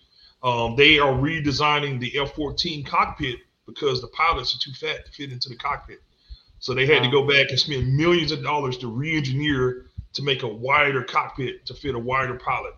Um, 0.43 0.77
they 0.77 0.99
are 0.99 1.13
redesigning 1.13 1.99
the 2.01 2.17
F-14 2.21 2.87
cockpit 2.87 3.37
because 3.67 4.01
the 4.01 4.09
pilots 4.09 4.55
are 4.55 4.59
too 4.61 4.73
fat 4.73 5.05
to 5.05 5.13
fit 5.13 5.33
into 5.33 5.49
the 5.49 5.57
cockpit. 5.57 6.01
So 6.61 6.75
they 6.75 6.87
had 6.87 7.03
to 7.03 7.11
go 7.11 7.27
back 7.27 7.51
and 7.51 7.59
spend 7.59 7.97
millions 7.97 8.33
of 8.33 8.43
dollars 8.43 8.79
to 8.79 8.89
re-engineer 8.89 9.87
to 10.15 10.23
make 10.23 10.43
a 10.43 10.49
wider 10.49 11.03
cockpit 11.05 11.65
to 11.67 11.75
fit 11.75 11.95
a 11.95 11.99
wider 11.99 12.37
pilot. 12.37 12.75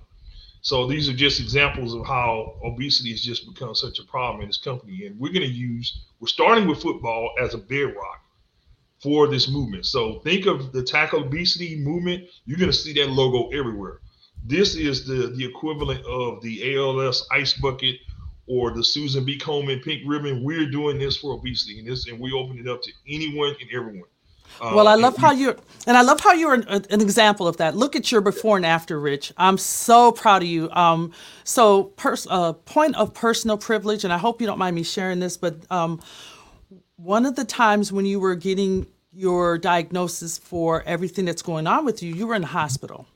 So 0.63 0.87
these 0.87 1.09
are 1.09 1.15
just 1.15 1.41
examples 1.41 1.95
of 1.95 2.07
how 2.07 2.59
obesity 2.63 3.11
has 3.13 3.23
just 3.23 3.47
become 3.47 3.75
such 3.75 3.99
a 3.99 4.05
problem 4.05 4.43
in 4.43 4.49
this 4.49 4.59
company. 4.59 5.07
And 5.07 5.19
we're 5.19 5.33
going 5.33 5.49
to 5.49 5.55
use, 5.55 6.05
we're 6.21 6.29
starting 6.29 6.69
with 6.69 6.83
football 6.83 7.31
as 7.41 7.55
a 7.55 7.59
bedrock 7.59 8.21
for 9.03 9.27
this 9.27 9.49
movement. 9.49 9.87
So 9.87 10.21
think 10.21 10.45
of 10.45 10.73
the 10.73 10.83
tackle 10.83 11.25
obesity 11.25 11.77
movement. 11.77 12.25
You're 12.45 12.59
going 12.59 12.71
to 12.71 12.77
see 12.77 12.93
that 12.95 13.09
logo 13.09 13.49
everywhere. 13.57 14.01
This 14.45 14.75
is 14.75 15.07
the, 15.07 15.29
the 15.29 15.45
equivalent 15.47 16.05
of 16.05 16.43
the 16.43 16.77
ALS 16.77 17.27
ice 17.31 17.55
bucket 17.55 17.97
or 18.51 18.73
the 18.73 18.83
Susan 18.83 19.25
B. 19.25 19.39
Komen 19.39 19.83
pink 19.83 20.03
ribbon. 20.05 20.43
We're 20.43 20.69
doing 20.69 20.99
this 20.99 21.17
for 21.17 21.33
obesity 21.35 21.79
and 21.79 21.87
this, 21.87 22.09
and 22.09 22.19
we 22.19 22.33
open 22.33 22.59
it 22.59 22.67
up 22.67 22.83
to 22.83 22.91
anyone 23.09 23.55
and 23.61 23.71
everyone. 23.73 24.09
Uh, 24.61 24.73
Well, 24.75 24.89
I 24.89 24.97
love 24.97 25.17
how 25.17 25.31
you're, 25.31 25.57
and 25.87 25.97
I 25.97 26.03
love 26.03 26.19
how 26.21 26.33
you're 26.33 26.55
an, 26.55 26.65
an 26.69 27.01
example 27.01 27.47
of 27.47 27.59
that. 27.59 27.77
Look 27.77 27.95
at 27.95 28.11
your 28.11 28.21
before 28.21 28.57
and 28.57 28.67
after, 28.67 28.99
Rich. 28.99 29.33
I'm 29.37 29.57
so 29.57 30.11
proud 30.11 30.43
of 30.43 30.49
you. 30.49 30.69
Um, 30.73 31.13
so, 31.45 31.85
pers- 31.85 32.27
uh, 32.29 32.55
point 32.55 32.97
of 32.97 33.15
personal 33.15 33.57
privilege, 33.57 34.03
and 34.03 34.13
I 34.13 34.19
hope 34.19 34.41
you 34.41 34.49
don't 34.49 34.59
mind 34.59 34.75
me 34.75 34.83
sharing 34.83 35.21
this, 35.21 35.37
but 35.37 35.55
um, 35.71 36.01
one 36.97 37.27
of 37.27 37.37
the 37.37 37.45
times 37.45 37.93
when 37.93 38.05
you 38.05 38.19
were 38.19 38.35
getting 38.35 38.87
your 39.13 39.59
diagnosis 39.59 40.39
for 40.39 40.83
everything 40.87 41.25
that's 41.25 41.43
going 41.43 41.69
on 41.69 41.85
with 41.85 42.03
you, 42.03 42.13
you 42.13 42.27
were 42.27 42.35
in 42.35 42.43
the 42.43 42.49
hospital, 42.49 43.07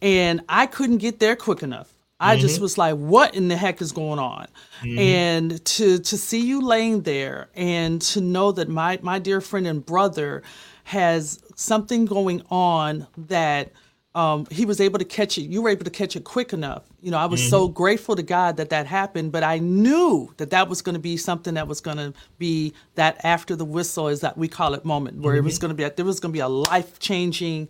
and 0.00 0.40
I 0.48 0.64
couldn't 0.66 0.98
get 0.98 1.18
there 1.20 1.36
quick 1.36 1.62
enough. 1.62 1.92
I 2.20 2.36
just 2.36 2.56
mm-hmm. 2.56 2.62
was 2.62 2.78
like, 2.78 2.96
"What 2.96 3.34
in 3.34 3.48
the 3.48 3.56
heck 3.56 3.80
is 3.80 3.92
going 3.92 4.18
on?" 4.18 4.48
Mm-hmm. 4.82 4.98
And 4.98 5.64
to 5.64 5.98
to 5.98 6.18
see 6.18 6.40
you 6.40 6.60
laying 6.60 7.02
there, 7.02 7.48
and 7.54 8.02
to 8.02 8.20
know 8.20 8.52
that 8.52 8.68
my 8.68 8.98
my 9.02 9.18
dear 9.18 9.40
friend 9.40 9.66
and 9.66 9.84
brother 9.84 10.42
has 10.84 11.40
something 11.54 12.06
going 12.06 12.42
on 12.50 13.06
that 13.16 13.72
um, 14.14 14.46
he 14.50 14.64
was 14.64 14.80
able 14.80 14.98
to 14.98 15.04
catch 15.04 15.38
it. 15.38 15.42
You 15.42 15.62
were 15.62 15.68
able 15.68 15.84
to 15.84 15.90
catch 15.90 16.16
it 16.16 16.24
quick 16.24 16.52
enough. 16.52 16.82
You 17.00 17.12
know, 17.12 17.18
I 17.18 17.26
was 17.26 17.46
so 17.46 17.66
mm-hmm. 17.66 17.74
grateful 17.74 18.16
to 18.16 18.22
God 18.22 18.56
that 18.56 18.70
that 18.70 18.86
happened. 18.86 19.30
But 19.30 19.44
I 19.44 19.58
knew 19.58 20.34
that 20.38 20.50
that 20.50 20.68
was 20.68 20.82
going 20.82 20.94
to 20.94 21.00
be 21.00 21.16
something 21.16 21.54
that 21.54 21.68
was 21.68 21.80
going 21.80 21.98
to 21.98 22.12
be 22.38 22.72
that 22.96 23.24
after 23.24 23.54
the 23.54 23.64
whistle 23.64 24.08
is 24.08 24.20
that 24.22 24.36
we 24.36 24.48
call 24.48 24.74
it 24.74 24.84
moment, 24.84 25.20
where 25.20 25.36
it 25.36 25.44
was 25.44 25.58
going 25.58 25.68
to 25.68 25.74
be 25.74 25.88
there 25.88 26.04
was 26.04 26.18
going 26.18 26.32
to 26.32 26.36
be 26.36 26.40
a 26.40 26.48
life 26.48 26.98
changing 26.98 27.68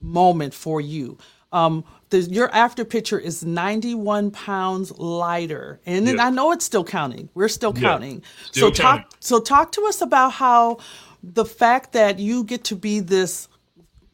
moment 0.00 0.54
for 0.54 0.80
you. 0.80 1.18
Um, 1.52 1.84
the, 2.10 2.20
your 2.20 2.50
after 2.54 2.84
picture 2.84 3.18
is 3.18 3.44
91 3.44 4.30
pounds 4.32 4.92
lighter, 4.98 5.80
and 5.86 6.06
then 6.06 6.20
I 6.20 6.30
know 6.30 6.52
it's 6.52 6.64
still 6.64 6.84
counting. 6.84 7.28
We're 7.34 7.48
still 7.48 7.72
Yeah, 7.72 7.80
counting. 7.80 8.22
still 8.50 8.68
so 8.68 8.74
talk. 8.74 9.10
So 9.20 9.40
talk 9.40 9.72
to 9.72 9.86
us 9.86 10.00
about 10.02 10.32
how 10.32 10.78
the 11.22 11.44
fact 11.44 11.92
that 11.92 12.18
you 12.18 12.44
get 12.44 12.64
to 12.64 12.76
be 12.76 13.00
this, 13.00 13.48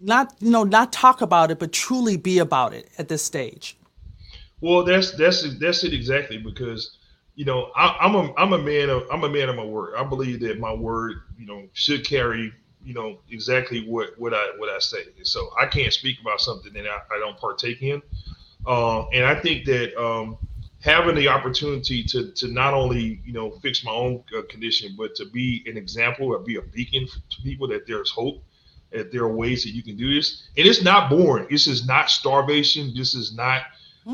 not 0.00 0.34
you 0.40 0.50
know, 0.50 0.64
not 0.64 0.92
talk 0.92 1.20
about 1.22 1.50
it, 1.50 1.58
but 1.58 1.72
truly 1.72 2.16
be 2.16 2.38
about 2.38 2.72
it 2.72 2.88
at 2.98 3.08
this 3.08 3.22
stage. 3.22 3.76
Well, 4.60 4.84
that's 4.84 5.12
that's 5.16 5.58
that's 5.58 5.84
it 5.84 5.92
exactly 5.92 6.38
because 6.38 6.96
you 7.34 7.44
know 7.44 7.70
I, 7.76 7.96
I'm 8.00 8.14
a 8.14 8.32
I'm 8.36 8.52
a 8.52 8.58
man 8.58 8.90
of 8.90 9.04
I'm 9.12 9.24
a 9.24 9.28
man 9.28 9.48
of 9.48 9.56
my 9.56 9.64
word. 9.64 9.94
I 9.96 10.04
believe 10.04 10.40
that 10.40 10.58
my 10.60 10.72
word 10.72 11.16
you 11.36 11.46
know 11.46 11.68
should 11.72 12.06
carry 12.06 12.52
you 12.84 12.94
know 12.94 13.18
exactly 13.30 13.86
what 13.88 14.18
what 14.18 14.34
I 14.34 14.50
what 14.58 14.68
I 14.68 14.78
say. 14.78 15.04
So 15.22 15.50
I 15.60 15.66
can't 15.66 15.92
speak 15.92 16.20
about 16.20 16.40
something 16.40 16.72
that 16.74 16.86
I, 16.86 16.98
I 17.14 17.18
don't 17.18 17.36
partake 17.38 17.82
in. 17.82 18.02
Uh, 18.66 19.06
and 19.08 19.24
I 19.24 19.38
think 19.40 19.64
that 19.66 19.94
um, 20.00 20.38
having 20.80 21.14
the 21.14 21.28
opportunity 21.28 22.04
to 22.04 22.30
to 22.32 22.48
not 22.48 22.74
only 22.74 23.20
you 23.24 23.32
know 23.32 23.50
fix 23.62 23.84
my 23.84 23.92
own 23.92 24.22
uh, 24.36 24.42
condition, 24.48 24.94
but 24.96 25.14
to 25.16 25.26
be 25.26 25.64
an 25.66 25.76
example 25.76 26.28
or 26.28 26.38
be 26.38 26.56
a 26.56 26.62
beacon 26.62 27.06
to 27.06 27.42
people 27.42 27.66
that 27.68 27.86
there's 27.86 28.10
hope, 28.10 28.42
that 28.92 29.10
there 29.12 29.22
are 29.22 29.34
ways 29.34 29.64
that 29.64 29.70
you 29.70 29.82
can 29.82 29.96
do 29.96 30.14
this, 30.14 30.48
and 30.56 30.66
it's 30.66 30.82
not 30.82 31.10
boring. 31.10 31.46
This 31.50 31.66
is 31.66 31.86
not 31.86 32.10
starvation. 32.10 32.92
This 32.94 33.14
is 33.14 33.34
not 33.34 33.62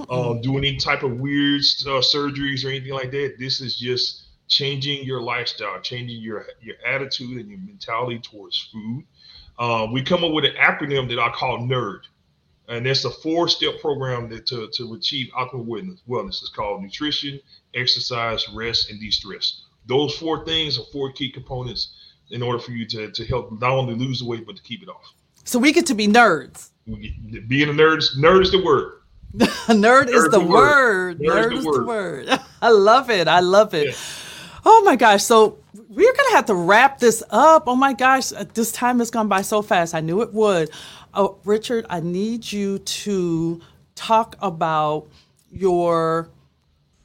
um, 0.09 0.41
do 0.41 0.57
any 0.57 0.77
type 0.77 1.03
of 1.03 1.19
weird 1.19 1.63
uh, 1.87 2.01
surgeries 2.01 2.65
or 2.65 2.69
anything 2.69 2.93
like 2.93 3.11
that. 3.11 3.35
This 3.39 3.61
is 3.61 3.77
just 3.77 4.23
changing 4.51 5.05
your 5.05 5.23
lifestyle, 5.23 5.81
changing 5.81 6.21
your 6.21 6.45
your 6.61 6.77
attitude 6.87 7.39
and 7.39 7.49
your 7.49 7.59
mentality 7.61 8.19
towards 8.19 8.59
food. 8.71 9.05
Uh, 9.59 9.87
we 9.91 10.03
come 10.03 10.23
up 10.25 10.33
with 10.33 10.45
an 10.45 10.53
acronym 10.57 11.09
that 11.09 11.19
I 11.19 11.31
call 11.31 11.59
NERD, 11.67 12.01
and 12.69 12.85
that's 12.85 13.05
a 13.05 13.11
four-step 13.11 13.81
program 13.81 14.29
that 14.31 14.47
to, 14.47 14.69
to 14.75 14.95
achieve 14.95 15.29
optimal 15.37 15.67
wellness. 15.67 15.99
Wellness 16.09 16.41
It's 16.43 16.49
called 16.51 16.83
nutrition, 16.83 17.41
exercise, 17.75 18.47
rest, 18.51 18.91
and 18.91 18.99
de-stress. 19.01 19.63
Those 19.87 20.17
four 20.17 20.45
things 20.45 20.79
are 20.79 20.85
four 20.93 21.13
key 21.13 21.31
components 21.31 21.95
in 22.31 22.43
order 22.43 22.59
for 22.59 22.71
you 22.73 22.87
to, 22.87 23.11
to 23.11 23.25
help 23.27 23.51
not 23.61 23.71
only 23.73 23.95
lose 23.95 24.21
the 24.21 24.25
weight 24.27 24.47
but 24.47 24.57
to 24.57 24.63
keep 24.63 24.83
it 24.83 24.89
off. 24.89 25.13
So 25.45 25.59
we 25.59 25.73
get 25.73 25.87
to 25.87 25.95
be 25.95 26.07
nerds. 26.07 26.71
Get- 26.87 27.49
Being 27.49 27.69
a 27.69 27.73
nerd, 27.73 27.99
is- 27.99 28.17
nerd 28.19 28.43
is 28.43 28.51
the 28.53 28.63
word. 28.65 28.95
Nerd 29.69 30.09
is 30.09 30.25
the 30.25 30.31
the 30.31 30.41
word. 30.41 30.49
word. 30.49 31.19
Nerd 31.21 31.45
Nerd's 31.53 31.59
is 31.59 31.65
the 31.65 31.71
the 31.71 31.85
word. 31.85 32.27
word. 32.27 32.41
I 32.63 32.71
love 32.71 33.11
it. 33.11 33.29
I 33.29 33.39
love 33.41 33.75
it. 33.75 33.97
Oh 34.65 34.83
my 34.85 34.97
gosh. 34.97 35.23
So 35.25 35.59
we're 35.89 36.13
going 36.13 36.29
to 36.31 36.37
have 36.37 36.47
to 36.47 36.55
wrap 36.55 36.99
this 36.99 37.23
up. 37.31 37.65
Oh 37.67 37.77
my 37.77 37.93
gosh. 37.93 38.33
uh, 38.33 38.45
This 38.55 38.73
time 38.73 38.99
has 38.99 39.11
gone 39.11 39.29
by 39.29 39.43
so 39.43 39.63
fast. 39.63 39.95
I 39.95 40.01
knew 40.01 40.23
it 40.23 40.33
would. 40.35 40.71
Oh, 41.15 41.39
Richard, 41.45 41.87
I 41.91 42.01
need 42.01 42.51
you 42.51 42.79
to 42.79 43.61
talk 43.95 44.37
about 44.41 45.09
your, 45.51 46.31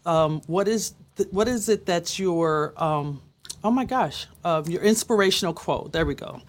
um, 0.05 0.41
what 0.47 0.67
is, 0.67 0.93
th- 1.15 1.29
what 1.31 1.47
is 1.47 1.69
it 1.69 1.85
that's 1.85 2.19
your, 2.19 2.73
um, 2.81 3.21
oh 3.63 3.71
my 3.71 3.85
gosh, 3.85 4.27
um, 4.43 4.65
your 4.65 4.81
inspirational 4.83 5.53
quote. 5.53 5.91
There 5.91 6.05
we 6.05 6.13
go. 6.15 6.41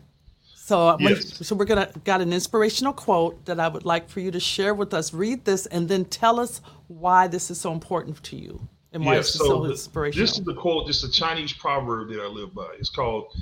So, 0.54 0.96
Yes. 1.00 1.46
so 1.46 1.54
we're 1.54 1.64
gonna 1.64 1.88
got 2.04 2.20
an 2.20 2.32
inspirational 2.32 2.92
quote 2.92 3.44
that 3.46 3.60
I 3.60 3.68
would 3.68 3.84
like 3.84 4.08
for 4.10 4.20
you 4.20 4.30
to 4.32 4.40
share 4.40 4.74
with 4.74 4.92
us. 4.92 5.14
Read 5.14 5.44
this 5.44 5.66
and 5.66 5.88
then 5.88 6.04
tell 6.04 6.40
us 6.40 6.60
why 6.88 7.28
this 7.28 7.50
is 7.50 7.60
so 7.60 7.72
important 7.72 8.22
to 8.24 8.36
you 8.36 8.68
and 8.96 9.04
why 9.04 9.16
Yeah, 9.16 9.20
so, 9.20 9.62
the- 9.62 9.70
inspirational. 9.70 10.26
This 10.26 10.38
is 10.38 10.44
the 10.44 10.54
quote. 10.54 10.86
This 10.86 11.02
is 11.02 11.10
a 11.10 11.12
Chinese 11.12 11.52
proverb 11.52 12.08
that 12.08 12.20
I 12.20 12.26
live 12.26 12.54
by. 12.54 12.74
It's 12.78 12.90
called. 12.90 13.32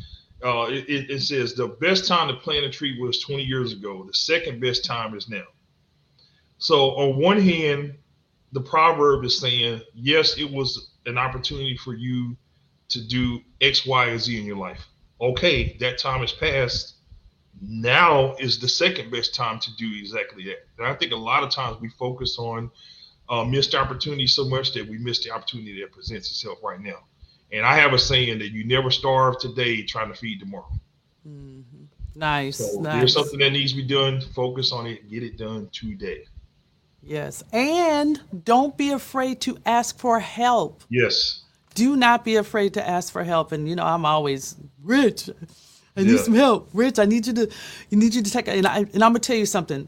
Uh, 0.43 0.67
it, 0.69 0.89
it 0.89 1.11
it 1.11 1.21
says 1.23 1.55
the 1.55 1.69
best 1.69 2.07
time 2.07 2.29
to 2.29 2.35
plant 2.35 2.67
a 2.67 2.71
tree 2.71 3.01
was 3.01 3.21
20 3.21 3.45
years 3.45 3.73
ago. 3.73 4.05
The 4.05 4.13
second 4.13 4.61
best 4.61 4.85
time 4.85 5.17
is 5.17 5.29
now. 5.29 5.45
So 6.59 6.91
on 6.97 7.19
one 7.19 7.41
hand, 7.41 7.95
the 8.53 8.61
proverb 8.61 9.25
is 9.25 9.39
saying 9.39 9.81
yes, 9.95 10.37
it 10.37 10.51
was 10.51 10.91
an 11.07 11.19
opportunity 11.19 11.77
for 11.77 11.95
you 11.95 12.37
to 12.89 13.01
do 13.01 13.41
X, 13.61 13.87
Y, 13.87 14.07
and 14.07 14.21
Z 14.21 14.39
in 14.39 14.45
your 14.45 14.57
life. 14.57 14.85
Okay, 15.21 15.77
that 15.79 15.99
time 15.99 16.21
has 16.21 16.33
passed. 16.33 16.97
Now 17.63 18.35
is 18.35 18.59
the 18.59 18.69
second 18.69 19.13
best 19.13 19.35
time 19.35 19.61
to 19.61 19.75
do 19.77 19.89
exactly 19.97 20.45
that. 20.47 20.67
And 20.79 20.87
I 20.87 20.95
think 20.95 21.13
a 21.13 21.17
lot 21.17 21.45
of 21.45 21.51
times 21.51 21.81
we 21.81 21.89
focus 21.91 22.39
on 22.39 22.71
uh, 23.35 23.45
missed 23.45 23.74
opportunity 23.74 24.26
so 24.26 24.45
much 24.45 24.72
that 24.74 24.87
we 24.89 24.99
missed 24.99 25.24
the 25.24 25.30
opportunity 25.30 25.80
that 25.80 25.93
presents 25.93 26.30
itself 26.30 26.59
right 26.62 26.80
now. 26.80 26.99
And 27.53 27.64
I 27.66 27.76
have 27.76 27.93
a 27.93 27.99
saying 27.99 28.39
that 28.39 28.51
you 28.51 28.64
never 28.64 28.91
starve 28.91 29.39
today 29.39 29.82
trying 29.82 30.12
to 30.12 30.18
feed 30.18 30.41
tomorrow. 30.41 30.70
nice, 32.14 32.59
So 32.59 32.64
if 32.76 32.80
nice. 32.80 32.99
there's 32.99 33.12
something 33.14 33.39
that 33.41 33.51
needs 33.51 33.72
to 33.72 33.76
be 33.76 33.89
done, 33.89 34.20
focus 34.35 34.72
on 34.72 34.87
it, 34.87 35.09
get 35.11 35.22
it 35.22 35.37
done 35.37 35.68
today. 35.72 36.24
Yes, 37.03 37.45
and 37.53 38.20
don't 38.45 38.76
be 38.78 38.91
afraid 38.91 39.41
to 39.43 39.59
ask 39.66 39.99
for 39.99 40.20
help. 40.20 40.85
Yes. 40.89 41.43
Do 41.74 41.97
not 41.97 42.24
be 42.24 42.37
afraid 42.37 42.74
to 42.74 42.89
ask 42.89 43.12
for 43.12 43.24
help. 43.24 43.53
And 43.53 43.68
you 43.68 43.76
know, 43.76 43.85
I'm 43.85 44.07
always 44.07 44.57
rich. 44.82 45.28
I 45.97 46.03
need 46.03 46.12
Yeah. 46.12 46.22
some 46.22 46.35
help. 46.35 46.70
Rich, 46.72 46.99
I 46.99 47.05
need 47.05 47.26
you 47.26 47.32
to. 47.35 47.51
You 47.91 47.99
need 47.99 48.14
you 48.14 48.22
to 48.22 48.30
take. 48.30 48.49
And 48.49 48.66
I 48.66 48.78
and 48.78 49.03
I'm 49.05 49.11
gonna 49.11 49.18
tell 49.18 49.37
you 49.37 49.45
something. 49.47 49.87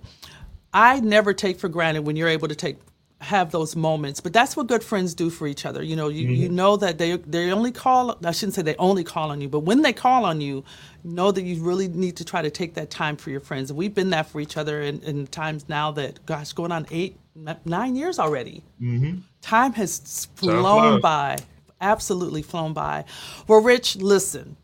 I 0.74 1.00
never 1.00 1.32
take 1.32 1.58
for 1.58 1.68
granted 1.70 2.02
when 2.02 2.16
you're 2.16 2.28
able 2.28 2.48
to 2.48 2.54
take 2.54 2.76
have 3.20 3.50
those 3.50 3.74
moments. 3.74 4.20
But 4.20 4.32
that's 4.32 4.56
what 4.56 4.66
good 4.66 4.84
friends 4.84 5.14
do 5.14 5.30
for 5.30 5.46
each 5.46 5.64
other. 5.64 5.82
You 5.82 5.96
know, 5.96 6.08
you, 6.08 6.28
you 6.28 6.46
mm-hmm. 6.46 6.56
know 6.56 6.76
that 6.76 6.98
they 6.98 7.16
they 7.16 7.50
only 7.50 7.72
call. 7.72 8.16
I 8.24 8.32
shouldn't 8.32 8.54
say 8.54 8.62
they 8.62 8.76
only 8.76 9.04
call 9.04 9.30
on 9.30 9.40
you, 9.40 9.48
but 9.48 9.60
when 9.60 9.82
they 9.82 9.92
call 9.92 10.24
on 10.24 10.40
you, 10.40 10.64
know 11.02 11.30
that 11.30 11.42
you 11.42 11.62
really 11.62 11.88
need 11.88 12.16
to 12.16 12.24
try 12.24 12.42
to 12.42 12.50
take 12.50 12.74
that 12.74 12.90
time 12.90 13.16
for 13.16 13.30
your 13.30 13.40
friends. 13.40 13.70
And 13.70 13.78
we've 13.78 13.94
been 13.94 14.10
that 14.10 14.28
for 14.28 14.40
each 14.40 14.56
other 14.56 14.82
in, 14.82 15.00
in 15.02 15.26
times 15.26 15.68
now 15.68 15.90
that 15.92 16.24
gosh, 16.26 16.52
going 16.52 16.72
on 16.72 16.86
eight, 16.90 17.18
nine 17.64 17.96
years 17.96 18.18
already. 18.18 18.62
Mm-hmm. 18.80 19.20
Time 19.40 19.72
has 19.74 20.28
flown 20.34 21.00
by, 21.00 21.38
absolutely 21.80 22.42
flown 22.42 22.72
by. 22.72 23.04
Well, 23.48 23.60
Rich, 23.60 23.96
listen. 23.96 24.56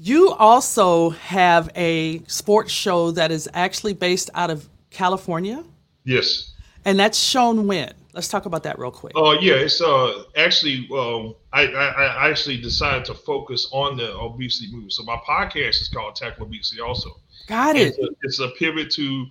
You 0.00 0.30
also 0.30 1.10
have 1.10 1.70
a 1.74 2.22
sports 2.28 2.70
show 2.72 3.10
that 3.10 3.32
is 3.32 3.48
actually 3.52 3.94
based 3.94 4.30
out 4.32 4.48
of 4.48 4.68
California, 4.90 5.64
Yes. 6.08 6.54
And 6.84 6.98
that's 6.98 7.18
shown 7.18 7.66
when. 7.66 7.92
Let's 8.14 8.28
talk 8.28 8.46
about 8.46 8.64
that 8.64 8.78
real 8.78 8.90
quick. 8.90 9.12
Uh, 9.16 9.36
yeah, 9.40 9.54
it's 9.54 9.80
uh 9.80 10.24
actually 10.36 10.88
um 10.92 11.34
I, 11.52 11.66
I 11.66 11.86
I 11.86 12.30
actually 12.30 12.56
decided 12.60 13.04
to 13.06 13.14
focus 13.14 13.68
on 13.70 13.96
the 13.96 14.12
obesity 14.16 14.72
movement. 14.72 14.92
So 14.92 15.04
my 15.04 15.16
podcast 15.28 15.80
is 15.80 15.88
called 15.88 16.16
Tackle 16.16 16.46
Obesity 16.46 16.80
also. 16.80 17.20
Got 17.46 17.76
it. 17.76 17.88
It's 17.88 17.98
a, 17.98 18.08
it's 18.22 18.40
a 18.40 18.48
pivot 18.58 18.90
to, 18.92 19.26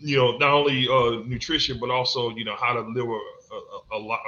you 0.00 0.16
know, 0.16 0.36
not 0.36 0.50
only 0.50 0.86
uh, 0.88 1.22
nutrition 1.26 1.78
but 1.78 1.90
also 1.90 2.30
you 2.30 2.44
know 2.44 2.56
how 2.56 2.74
to 2.74 2.80
live 2.80 3.08
a 3.08 3.20
a, 3.94 3.98
a, 3.98 4.18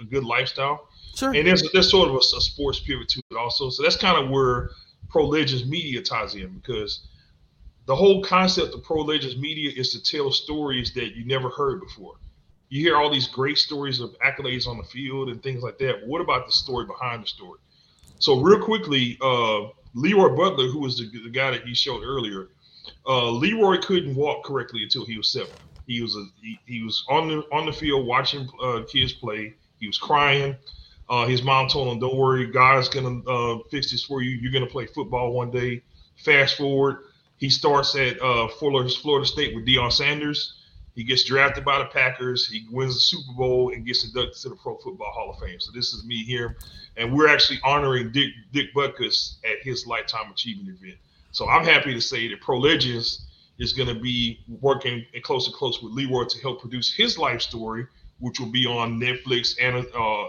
a 0.00 0.04
good 0.04 0.24
lifestyle. 0.24 0.88
Sure. 1.14 1.34
And 1.34 1.46
there's 1.46 1.70
there's 1.72 1.90
sort 1.90 2.08
of 2.08 2.14
a, 2.14 2.18
a 2.18 2.40
sports 2.40 2.80
pivot 2.80 3.08
to 3.10 3.22
it 3.30 3.36
also. 3.36 3.70
So 3.70 3.82
that's 3.82 3.96
kind 3.96 4.22
of 4.22 4.30
where 4.30 4.70
pro 5.10 5.30
media 5.30 6.02
ties 6.02 6.34
in 6.34 6.48
because 6.58 7.00
the 7.86 7.96
whole 7.96 8.22
concept 8.22 8.74
of 8.74 8.82
pro 8.84 9.02
legends 9.02 9.36
media 9.36 9.70
is 9.74 9.90
to 9.92 10.02
tell 10.02 10.30
stories 10.30 10.92
that 10.94 11.16
you 11.16 11.24
never 11.24 11.48
heard 11.50 11.80
before. 11.80 12.14
You 12.68 12.80
hear 12.80 12.96
all 12.96 13.10
these 13.12 13.28
great 13.28 13.58
stories 13.58 14.00
of 14.00 14.14
accolades 14.24 14.66
on 14.66 14.78
the 14.78 14.84
field 14.84 15.28
and 15.28 15.42
things 15.42 15.62
like 15.62 15.78
that. 15.78 16.06
What 16.06 16.20
about 16.20 16.46
the 16.46 16.52
story 16.52 16.86
behind 16.86 17.22
the 17.22 17.26
story? 17.26 17.58
So 18.18 18.40
real 18.40 18.60
quickly, 18.60 19.18
uh, 19.20 19.68
LeRoy 19.96 20.36
Butler, 20.36 20.68
who 20.68 20.78
was 20.78 20.96
the, 20.96 21.10
the 21.24 21.30
guy 21.30 21.50
that 21.50 21.66
you 21.66 21.74
showed 21.74 22.02
earlier, 22.02 22.48
uh, 23.06 23.32
LeRoy 23.32 23.82
couldn't 23.82 24.14
walk 24.14 24.44
correctly 24.44 24.84
until 24.84 25.04
he 25.04 25.18
was 25.18 25.30
seven. 25.32 25.54
He 25.86 26.00
was 26.00 26.14
a 26.16 26.24
he, 26.40 26.60
he 26.66 26.82
was 26.82 27.04
on 27.08 27.28
the 27.28 27.42
on 27.52 27.66
the 27.66 27.72
field 27.72 28.06
watching 28.06 28.48
uh, 28.62 28.82
kids 28.90 29.12
play. 29.12 29.54
He 29.78 29.86
was 29.88 29.98
crying. 29.98 30.56
Uh, 31.08 31.26
his 31.26 31.42
mom 31.42 31.68
told 31.68 31.88
him, 31.88 31.98
"Don't 31.98 32.16
worry, 32.16 32.46
God's 32.46 32.88
gonna 32.88 33.20
uh, 33.28 33.58
fix 33.70 33.90
this 33.90 34.04
for 34.04 34.22
you. 34.22 34.30
You're 34.30 34.52
gonna 34.52 34.66
play 34.66 34.86
football 34.86 35.32
one 35.32 35.50
day." 35.50 35.82
Fast 36.24 36.56
forward, 36.56 36.98
he 37.42 37.50
starts 37.50 37.96
at 37.96 38.22
uh, 38.22 38.46
Florida, 38.46 38.88
Florida 38.88 39.26
State 39.26 39.52
with 39.52 39.66
Deion 39.66 39.90
Sanders. 39.90 40.60
He 40.94 41.02
gets 41.02 41.24
drafted 41.24 41.64
by 41.64 41.80
the 41.80 41.86
Packers. 41.86 42.46
He 42.46 42.68
wins 42.70 42.94
the 42.94 43.00
Super 43.00 43.32
Bowl 43.36 43.72
and 43.74 43.84
gets 43.84 44.04
inducted 44.04 44.40
to 44.42 44.50
the 44.50 44.54
Pro 44.54 44.76
Football 44.76 45.10
Hall 45.10 45.30
of 45.30 45.40
Fame. 45.40 45.58
So 45.58 45.72
this 45.74 45.92
is 45.92 46.04
me 46.06 46.22
here, 46.22 46.56
and 46.96 47.12
we're 47.12 47.26
actually 47.26 47.58
honoring 47.64 48.12
Dick 48.12 48.28
Dick 48.52 48.72
Butkus 48.72 49.38
at 49.44 49.60
his 49.64 49.88
lifetime 49.88 50.30
achievement 50.30 50.68
event. 50.68 50.98
So 51.32 51.48
I'm 51.48 51.64
happy 51.64 51.92
to 51.92 52.00
say 52.00 52.28
that 52.28 52.40
Pro 52.40 52.60
Legends 52.60 53.26
is 53.58 53.72
going 53.72 53.88
to 53.88 54.00
be 54.00 54.38
working 54.60 55.04
close 55.24 55.48
and 55.48 55.56
close 55.56 55.82
with 55.82 55.96
LeRoy 55.96 56.28
to 56.28 56.40
help 56.42 56.60
produce 56.60 56.94
his 56.94 57.18
life 57.18 57.42
story, 57.42 57.88
which 58.20 58.38
will 58.38 58.52
be 58.52 58.66
on 58.66 59.00
Netflix 59.00 59.56
and 59.60 59.84
uh, 59.96 60.28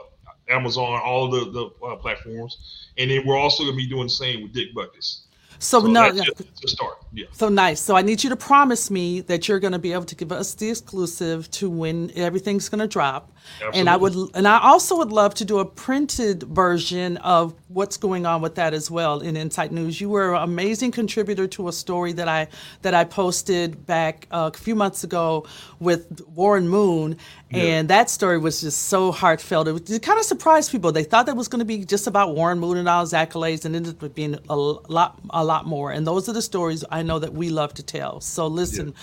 Amazon, 0.49 0.99
all 1.05 1.29
the 1.29 1.51
the 1.51 1.85
uh, 1.85 1.95
platforms. 1.97 2.87
And 2.97 3.11
then 3.11 3.23
we're 3.23 3.37
also 3.37 3.65
going 3.65 3.75
to 3.75 3.83
be 3.83 3.87
doing 3.87 4.05
the 4.05 4.09
same 4.09 4.41
with 4.41 4.53
Dick 4.53 4.73
Butkus. 4.73 5.25
so, 5.59 5.79
So 5.79 5.87
no, 5.87 6.11
that's 6.11 6.25
just 6.25 6.61
to 6.61 6.67
start. 6.67 7.02
Yeah. 7.13 7.27
So 7.31 7.47
nice. 7.47 7.79
So 7.79 7.95
I 7.95 8.01
need 8.01 8.23
you 8.23 8.29
to 8.31 8.35
promise 8.35 8.89
me 8.89 9.21
that 9.21 9.47
you're 9.47 9.59
going 9.59 9.73
to 9.73 9.79
be 9.79 9.93
able 9.93 10.05
to 10.05 10.15
give 10.15 10.31
us 10.31 10.55
the 10.55 10.69
exclusive 10.69 11.49
to 11.51 11.69
when 11.69 12.11
everything's 12.15 12.69
going 12.69 12.79
to 12.79 12.87
drop. 12.87 13.31
And 13.73 13.89
I 13.89 13.97
would, 13.97 14.15
and 14.35 14.47
I 14.47 14.59
also 14.59 14.97
would 14.97 15.11
love 15.11 15.33
to 15.35 15.45
do 15.45 15.59
a 15.59 15.65
printed 15.65 16.43
version 16.43 17.17
of 17.17 17.53
what's 17.67 17.97
going 17.97 18.25
on 18.25 18.41
with 18.41 18.55
that 18.55 18.73
as 18.73 18.89
well 18.89 19.19
in 19.19 19.35
Insight 19.35 19.71
News. 19.71 19.99
You 19.99 20.09
were 20.09 20.35
an 20.35 20.43
amazing 20.43 20.91
contributor 20.91 21.47
to 21.47 21.67
a 21.67 21.73
story 21.73 22.13
that 22.13 22.27
I 22.27 22.47
that 22.83 22.93
I 22.93 23.03
posted 23.03 23.85
back 23.85 24.27
uh, 24.31 24.49
a 24.53 24.57
few 24.57 24.75
months 24.75 25.03
ago 25.03 25.45
with 25.79 26.21
Warren 26.27 26.69
Moon, 26.69 27.17
and 27.51 27.89
that 27.89 28.09
story 28.09 28.37
was 28.37 28.61
just 28.61 28.83
so 28.83 29.11
heartfelt. 29.11 29.67
It, 29.67 29.73
was, 29.73 29.91
it 29.91 30.01
kind 30.01 30.19
of 30.19 30.25
surprised 30.25 30.71
people. 30.71 30.91
They 30.91 31.03
thought 31.03 31.25
that 31.25 31.35
was 31.35 31.47
going 31.47 31.59
to 31.59 31.65
be 31.65 31.85
just 31.85 32.07
about 32.07 32.35
Warren 32.35 32.59
Moon 32.59 32.77
and 32.77 32.87
all 32.87 33.01
his 33.01 33.13
accolades, 33.13 33.65
and 33.65 33.75
it 33.75 33.77
ended 33.77 34.03
up 34.03 34.15
being 34.15 34.37
a 34.49 34.55
lot, 34.55 35.19
a 35.31 35.43
lot 35.43 35.65
more. 35.65 35.91
And 35.91 36.07
those 36.07 36.29
are 36.29 36.33
the 36.33 36.41
stories 36.41 36.83
I 36.89 37.02
know 37.03 37.19
that 37.19 37.33
we 37.33 37.49
love 37.49 37.73
to 37.75 37.83
tell. 37.83 38.21
So 38.21 38.47
listen, 38.47 38.93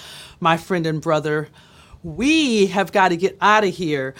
my 0.40 0.56
friend 0.56 0.86
and 0.86 1.00
brother, 1.00 1.48
we 2.02 2.66
have 2.66 2.92
got 2.92 3.08
to 3.08 3.16
get 3.16 3.36
out 3.40 3.64
of 3.64 3.74
here. 3.74 4.14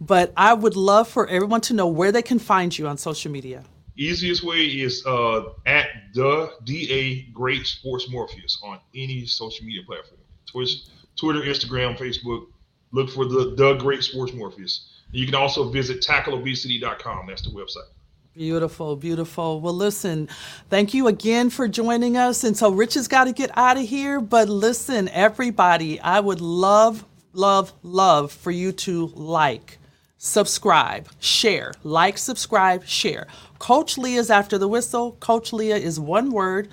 But 0.00 0.32
I 0.36 0.52
would 0.52 0.76
love 0.76 1.08
for 1.08 1.26
everyone 1.26 1.62
to 1.62 1.74
know 1.74 1.86
where 1.86 2.12
they 2.12 2.22
can 2.22 2.38
find 2.38 2.76
you 2.76 2.86
on 2.86 2.98
social 2.98 3.32
media. 3.32 3.64
Easiest 3.96 4.42
way 4.44 4.58
is 4.58 5.04
uh, 5.06 5.44
at 5.64 5.88
the 6.12 6.52
DA 6.64 7.22
Great 7.32 7.66
Sports 7.66 8.10
Morpheus 8.10 8.60
on 8.62 8.78
any 8.94 9.24
social 9.24 9.64
media 9.64 9.82
platform. 9.86 10.20
Twitch, 10.46 10.84
Twitter, 11.18 11.40
Instagram, 11.40 11.96
Facebook. 11.96 12.46
Look 12.92 13.08
for 13.08 13.24
the 13.24 13.54
the 13.56 13.74
Great 13.74 14.02
Sports 14.02 14.34
Morpheus. 14.34 14.90
You 15.12 15.24
can 15.24 15.34
also 15.34 15.70
visit 15.70 16.02
tackleobesity.com. 16.02 17.26
That's 17.26 17.42
the 17.42 17.50
website. 17.50 17.88
Beautiful, 18.36 18.96
beautiful. 18.96 19.62
Well, 19.62 19.72
listen, 19.72 20.28
thank 20.68 20.92
you 20.92 21.06
again 21.06 21.48
for 21.48 21.66
joining 21.68 22.18
us. 22.18 22.44
And 22.44 22.54
so 22.54 22.70
Rich 22.70 22.92
has 22.92 23.08
got 23.08 23.24
to 23.24 23.32
get 23.32 23.50
out 23.56 23.78
of 23.78 23.84
here. 23.84 24.20
But 24.20 24.50
listen, 24.50 25.08
everybody, 25.08 25.98
I 26.00 26.20
would 26.20 26.42
love, 26.42 27.06
love, 27.32 27.72
love 27.82 28.30
for 28.30 28.50
you 28.50 28.72
to 28.72 29.06
like, 29.14 29.78
subscribe, 30.18 31.08
share, 31.18 31.72
like, 31.82 32.18
subscribe, 32.18 32.84
share. 32.84 33.26
Coach 33.58 33.96
Leah's 33.96 34.30
After 34.30 34.58
the 34.58 34.68
Whistle. 34.68 35.12
Coach 35.12 35.54
Leah 35.54 35.78
is 35.78 35.98
one 35.98 36.30
word 36.30 36.68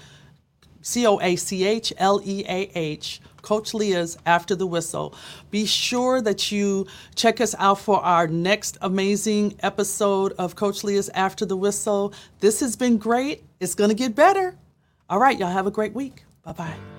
C 0.82 1.08
O 1.08 1.18
A 1.22 1.38
C 1.38 1.64
H 1.64 1.94
L 1.98 2.20
E 2.26 2.44
A 2.46 2.72
H. 2.76 3.22
Coach 3.44 3.76
Leah's 3.76 4.18
After 4.26 4.56
the 4.56 4.66
Whistle. 4.66 5.14
Be 5.52 5.68
sure 5.68 6.20
that 6.22 6.52
you 6.52 6.88
check 7.14 7.40
us 7.40 7.54
out 7.60 7.80
for 7.80 8.04
our 8.04 8.26
next 8.26 8.80
amazing 8.82 9.56
episode 9.62 10.34
of 10.40 10.56
Coach 10.56 10.84
Leah's 10.84 11.10
After 11.10 11.46
the 11.46 11.56
Whistle. 11.56 12.14
This 12.40 12.60
has 12.62 12.76
been 12.76 12.98
great. 12.98 13.44
It's 13.60 13.76
going 13.76 13.90
to 13.92 13.96
get 13.96 14.16
better. 14.16 14.58
All 15.10 15.20
right, 15.20 15.38
y'all 15.38 15.52
have 15.52 15.68
a 15.68 15.72
great 15.72 15.94
week. 15.94 16.24
Bye 16.44 16.54
bye. 16.54 16.93